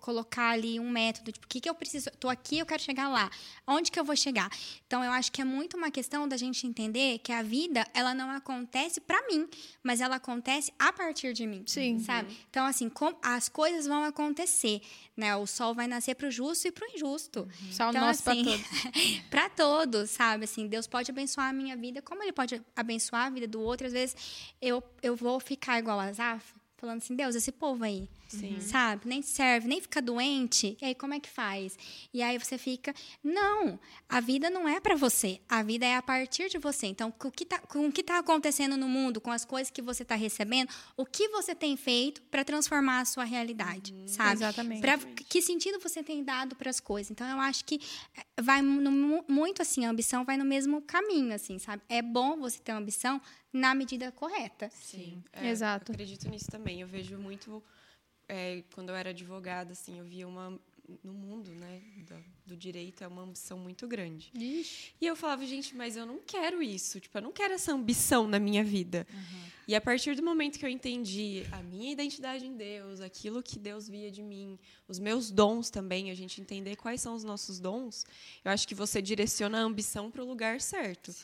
colocar 0.01 0.51
ali 0.51 0.79
um 0.79 0.89
método, 0.89 1.33
tipo, 1.33 1.47
o 1.47 1.49
que, 1.49 1.61
que 1.61 1.69
eu 1.69 1.75
preciso? 1.75 2.09
Estou 2.09 2.31
aqui, 2.31 2.59
eu 2.59 2.67
quero 2.67 2.83
chegar 2.83 3.09
lá. 3.09 3.29
Onde 3.67 3.91
que 3.91 3.99
eu 3.99 4.05
vou 4.05 4.17
chegar? 4.17 4.49
Então 4.87 5.03
eu 5.03 5.11
acho 5.11 5.33
que 5.33 5.41
é 5.41 5.45
muito 5.45 5.77
uma 5.77 5.91
questão 5.91 6.29
da 6.29 6.37
gente 6.37 6.67
entender 6.67 7.19
que 7.19 7.33
a 7.33 7.43
vida, 7.43 7.85
ela 7.93 8.15
não 8.15 8.31
acontece 8.31 9.01
para 9.01 9.21
mim, 9.27 9.49
mas 9.83 10.01
ela 10.01 10.17
acontece 10.17 10.73
a 10.79 10.93
partir 10.93 11.33
de 11.33 11.47
mim. 11.47 11.65
Sim. 11.67 11.99
Sabe? 11.99 12.37
Então 12.49 12.65
assim, 12.65 12.91
as 13.23 13.49
coisas 13.49 13.87
vão 13.87 14.05
acontecer, 14.05 14.81
né? 15.17 15.35
O 15.35 15.47
sol 15.47 15.75
vai 15.75 15.89
nascer 15.89 16.15
para 16.15 16.29
o 16.29 16.31
justo 16.31 16.69
e 16.69 16.73
para 16.73 16.87
o 16.87 16.93
injusto. 16.93 17.40
Uhum. 17.43 17.73
Só 17.73 17.87
o 17.87 17.91
então, 17.91 18.03
nosso 18.03 18.29
assim, 18.29 18.45
para 18.45 18.53
todos. 18.53 19.21
para 19.31 19.49
todos, 19.51 20.11
sabe? 20.11 20.45
Assim, 20.45 20.67
Deus 20.67 20.87
pode 20.87 21.11
abençoar 21.11 21.49
a 21.49 21.53
minha 21.53 21.77
vida, 21.77 22.03
como 22.03 22.23
Ele 22.23 22.33
pode 22.33 22.63
abençoar 22.75 23.27
a 23.27 23.31
vida 23.31 23.47
do 23.47 23.61
outro. 23.61 23.87
Às 23.87 23.93
vezes 23.93 24.53
eu, 24.61 24.83
eu 25.03 25.17
vou 25.17 25.39
ficar 25.41 25.79
igual 25.79 25.99
a 25.99 26.13
Zaf, 26.13 26.55
falando 26.81 26.99
assim, 26.99 27.15
Deus, 27.15 27.35
esse 27.35 27.53
povo 27.53 27.85
aí, 27.85 28.09
Sim. 28.29 28.61
sabe? 28.61 29.07
Nem 29.07 29.21
serve, 29.23 29.69
nem 29.69 29.81
fica 29.81 30.01
doente. 30.01 30.77
E 30.81 30.85
aí, 30.85 30.95
como 30.95 31.13
é 31.15 31.21
que 31.21 31.29
faz? 31.29 31.77
E 32.15 32.23
aí 32.23 32.39
você 32.39 32.57
fica, 32.57 32.95
não, 33.23 33.79
a 34.09 34.21
vida 34.21 34.49
não 34.49 34.69
é 34.69 34.81
para 34.81 34.97
você. 34.97 35.41
A 35.49 35.63
vida 35.63 35.85
é 35.85 35.97
a 35.97 36.03
partir 36.03 36.49
de 36.49 36.59
você. 36.59 36.87
Então, 36.87 37.11
com 37.11 37.29
o 37.29 37.31
que 37.31 37.45
tá, 37.45 37.59
com 37.59 37.87
o 37.87 37.93
que 37.93 38.03
tá 38.03 38.19
acontecendo 38.19 38.77
no 38.77 38.89
mundo, 38.89 39.21
com 39.21 39.31
as 39.31 39.45
coisas 39.45 39.71
que 39.71 39.83
você 39.83 40.05
tá 40.05 40.15
recebendo, 40.15 40.71
o 40.97 41.05
que 41.05 41.29
você 41.29 41.55
tem 41.55 41.77
feito 41.77 42.23
para 42.23 42.45
transformar 42.45 43.01
a 43.01 43.05
sua 43.05 43.25
realidade, 43.25 43.95
sabe? 44.07 44.33
Exatamente. 44.33 44.81
Pra, 44.81 44.97
que 44.99 45.43
sentido 45.43 45.79
você 45.79 46.03
tem 46.03 46.25
dado 46.25 46.57
para 46.57 46.71
as 46.71 46.81
coisas? 46.81 47.11
Então, 47.11 47.29
eu 47.29 47.41
acho 47.41 47.65
que 47.65 47.81
eh, 48.17 48.23
vai 48.43 48.63
no 48.63 48.91
mu- 48.91 49.25
muito 49.29 49.61
assim, 49.61 49.85
a 49.85 49.91
ambição 49.91 50.25
vai 50.25 50.37
no 50.37 50.45
mesmo 50.45 50.81
caminho, 50.83 51.35
assim, 51.35 51.59
sabe? 51.59 51.83
É 51.89 52.01
bom 52.01 52.39
você 52.39 52.59
ter 52.59 52.73
uma 52.73 52.79
ambição 52.81 53.21
na 53.53 53.75
medida 53.75 54.13
correta. 54.13 54.71
Sim, 54.71 55.23
Exato. 55.43 55.91
Eu 55.91 55.95
acredito 55.95 56.29
nisso 56.29 56.51
também. 56.51 56.81
Eu 56.81 56.87
vejo 56.87 57.19
muito 57.19 57.63
é, 58.29 58.63
quando 58.75 58.91
eu 58.91 58.95
era 58.95 59.11
advogada, 59.11 59.73
assim, 59.73 59.99
eu 59.99 60.05
via 60.05 60.27
uma 60.27 60.59
no 61.03 61.13
mundo, 61.13 61.51
né, 61.55 61.81
do, 62.07 62.25
do 62.47 62.57
direito 62.57 63.03
é 63.03 63.07
uma 63.07 63.23
ambição 63.23 63.59
muito 63.59 63.87
grande. 63.87 64.31
Ixi. 64.35 64.93
E 65.01 65.07
eu 65.07 65.15
falava, 65.15 65.45
gente, 65.47 65.75
mas 65.77 65.97
eu 65.97 66.07
não 66.07 66.19
quero 66.19 66.63
isso. 66.63 67.01
Tipo, 67.01 67.19
eu 67.19 67.23
não 67.23 67.33
quero 67.33 67.55
essa 67.55 67.73
ambição 67.73 68.27
na 68.27 68.39
minha 68.39 68.65
vida. 68.65 69.07
E 69.69 69.75
a 69.75 69.81
partir 69.81 70.17
do 70.17 70.23
momento 70.23 70.59
que 70.59 70.65
eu 70.65 70.69
entendi 70.69 71.47
a 71.53 71.63
minha 71.63 71.93
identidade 71.93 72.45
em 72.45 72.57
Deus, 72.57 73.01
aquilo 73.01 73.41
que 73.41 73.57
Deus 73.57 73.89
via 73.89 74.11
de 74.11 74.21
mim, 74.21 74.59
os 74.89 74.99
meus 74.99 75.31
dons 75.31 75.71
também, 75.71 76.11
a 76.11 76.15
gente 76.15 76.41
entender 76.41 76.75
quais 76.75 77.01
são 77.01 77.15
os 77.15 77.23
nossos 77.23 77.61
dons, 77.61 78.05
eu 78.45 78.51
acho 78.51 78.67
que 78.67 78.75
você 78.75 79.01
direciona 79.01 79.59
a 79.59 79.63
ambição 79.63 80.11
para 80.11 80.25
o 80.25 80.27
lugar 80.27 80.61
certo. 80.61 81.15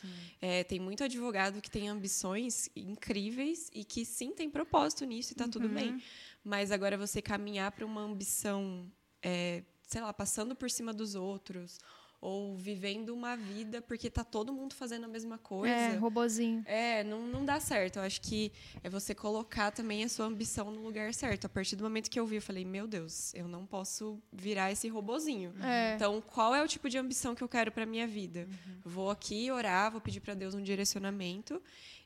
É, 0.41 0.63
tem 0.63 0.79
muito 0.79 1.03
advogado 1.03 1.61
que 1.61 1.69
tem 1.69 1.89
ambições 1.89 2.69
incríveis 2.73 3.69
e 3.73 3.83
que 3.83 4.05
sim 4.05 4.31
tem 4.31 4.49
propósito 4.49 5.03
nisso 5.03 5.31
e 5.31 5.33
está 5.33 5.47
tudo 5.47 5.67
bem. 5.67 6.01
Mas 6.41 6.71
agora 6.71 6.97
você 6.97 7.21
caminhar 7.21 7.73
para 7.73 7.85
uma 7.85 8.01
ambição, 8.01 8.89
é, 9.21 9.63
sei 9.83 10.01
lá, 10.01 10.13
passando 10.13 10.55
por 10.55 10.69
cima 10.69 10.93
dos 10.93 11.15
outros 11.15 11.79
ou 12.19 12.55
vivendo 12.55 13.13
uma 13.13 13.35
vida 13.35 13.81
porque 13.81 14.09
tá 14.09 14.23
todo 14.23 14.51
mundo 14.51 14.73
fazendo 14.73 15.05
a 15.05 15.07
mesma 15.07 15.37
coisa. 15.37 15.73
É, 15.73 15.95
robozinho. 15.95 16.63
É, 16.65 17.03
não, 17.03 17.27
não 17.27 17.45
dá 17.45 17.59
certo. 17.59 17.97
Eu 17.97 18.03
acho 18.03 18.21
que 18.21 18.51
é 18.83 18.89
você 18.89 19.13
colocar 19.13 19.71
também 19.71 20.03
a 20.03 20.09
sua 20.09 20.25
ambição 20.25 20.71
no 20.71 20.81
lugar 20.81 21.13
certo. 21.13 21.45
A 21.45 21.49
partir 21.49 21.75
do 21.75 21.83
momento 21.83 22.09
que 22.09 22.19
eu 22.19 22.25
vi, 22.25 22.37
eu 22.37 22.41
falei, 22.41 22.65
meu 22.65 22.87
Deus, 22.87 23.33
eu 23.35 23.47
não 23.47 23.65
posso 23.65 24.21
virar 24.33 24.71
esse 24.71 24.87
robozinho. 24.87 25.53
É. 25.61 25.93
Então, 25.95 26.19
qual 26.21 26.55
é 26.55 26.63
o 26.63 26.67
tipo 26.67 26.89
de 26.89 26.97
ambição 26.97 27.35
que 27.35 27.43
eu 27.43 27.49
quero 27.49 27.71
para 27.71 27.85
minha 27.85 28.07
vida? 28.07 28.47
Vou 28.83 29.11
aqui 29.11 29.51
orar, 29.51 29.91
vou 29.91 30.01
pedir 30.01 30.19
para 30.19 30.33
Deus 30.33 30.55
um 30.55 30.63
direcionamento 30.63 31.61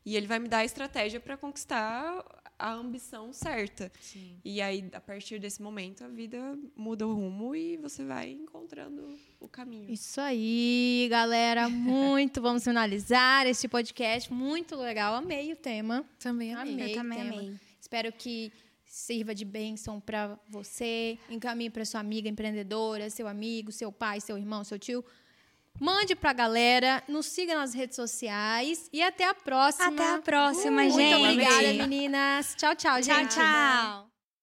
e 0.05 0.17
ele 0.17 0.27
vai 0.27 0.39
me 0.39 0.47
dar 0.47 0.59
a 0.59 0.65
estratégia 0.65 1.19
para 1.19 1.37
conquistar 1.37 2.40
a 2.61 2.73
ambição 2.73 3.33
certa. 3.33 3.91
Sim. 3.99 4.39
E 4.45 4.61
aí, 4.61 4.87
a 4.93 5.01
partir 5.01 5.39
desse 5.39 5.61
momento, 5.61 6.03
a 6.03 6.07
vida 6.07 6.37
muda 6.75 7.07
o 7.07 7.13
rumo 7.13 7.55
e 7.55 7.75
você 7.77 8.05
vai 8.05 8.29
encontrando 8.29 9.17
o 9.39 9.47
caminho. 9.47 9.89
Isso 9.91 10.21
aí, 10.21 11.07
galera. 11.09 11.67
Muito. 11.67 12.39
Vamos 12.41 12.63
finalizar 12.63 13.47
este 13.47 13.67
podcast. 13.67 14.31
Muito 14.31 14.75
legal. 14.75 15.15
Amei 15.15 15.51
o 15.51 15.55
tema. 15.55 16.05
Também 16.19 16.53
amei. 16.53 16.73
Amei. 16.73 16.91
Eu 16.91 16.95
também 16.95 17.21
amei. 17.21 17.59
Espero 17.79 18.13
que 18.13 18.53
sirva 18.85 19.33
de 19.33 19.43
bênção 19.43 19.99
para 19.99 20.37
você. 20.47 21.17
Encaminhe 21.31 21.71
para 21.71 21.83
sua 21.83 21.99
amiga 21.99 22.29
empreendedora, 22.29 23.09
seu 23.09 23.27
amigo, 23.27 23.71
seu 23.71 23.91
pai, 23.91 24.21
seu 24.21 24.37
irmão, 24.37 24.63
seu 24.63 24.77
tio. 24.77 25.03
Mande 25.79 26.15
pra 26.15 26.31
galera, 26.31 27.03
nos 27.07 27.25
siga 27.25 27.55
nas 27.55 27.73
redes 27.73 27.95
sociais 27.95 28.87
e 28.93 29.01
até 29.01 29.27
a 29.27 29.33
próxima. 29.33 29.87
Até 29.87 30.13
a 30.15 30.19
próxima, 30.19 30.83
Muito 30.83 30.95
gente. 30.95 31.15
obrigada, 31.15 31.73
meninas. 31.73 32.55
Tchau, 32.55 32.75
tchau, 32.75 33.01
Tchau, 33.01 33.15
gente. 33.19 33.35
tchau. 33.35 34.10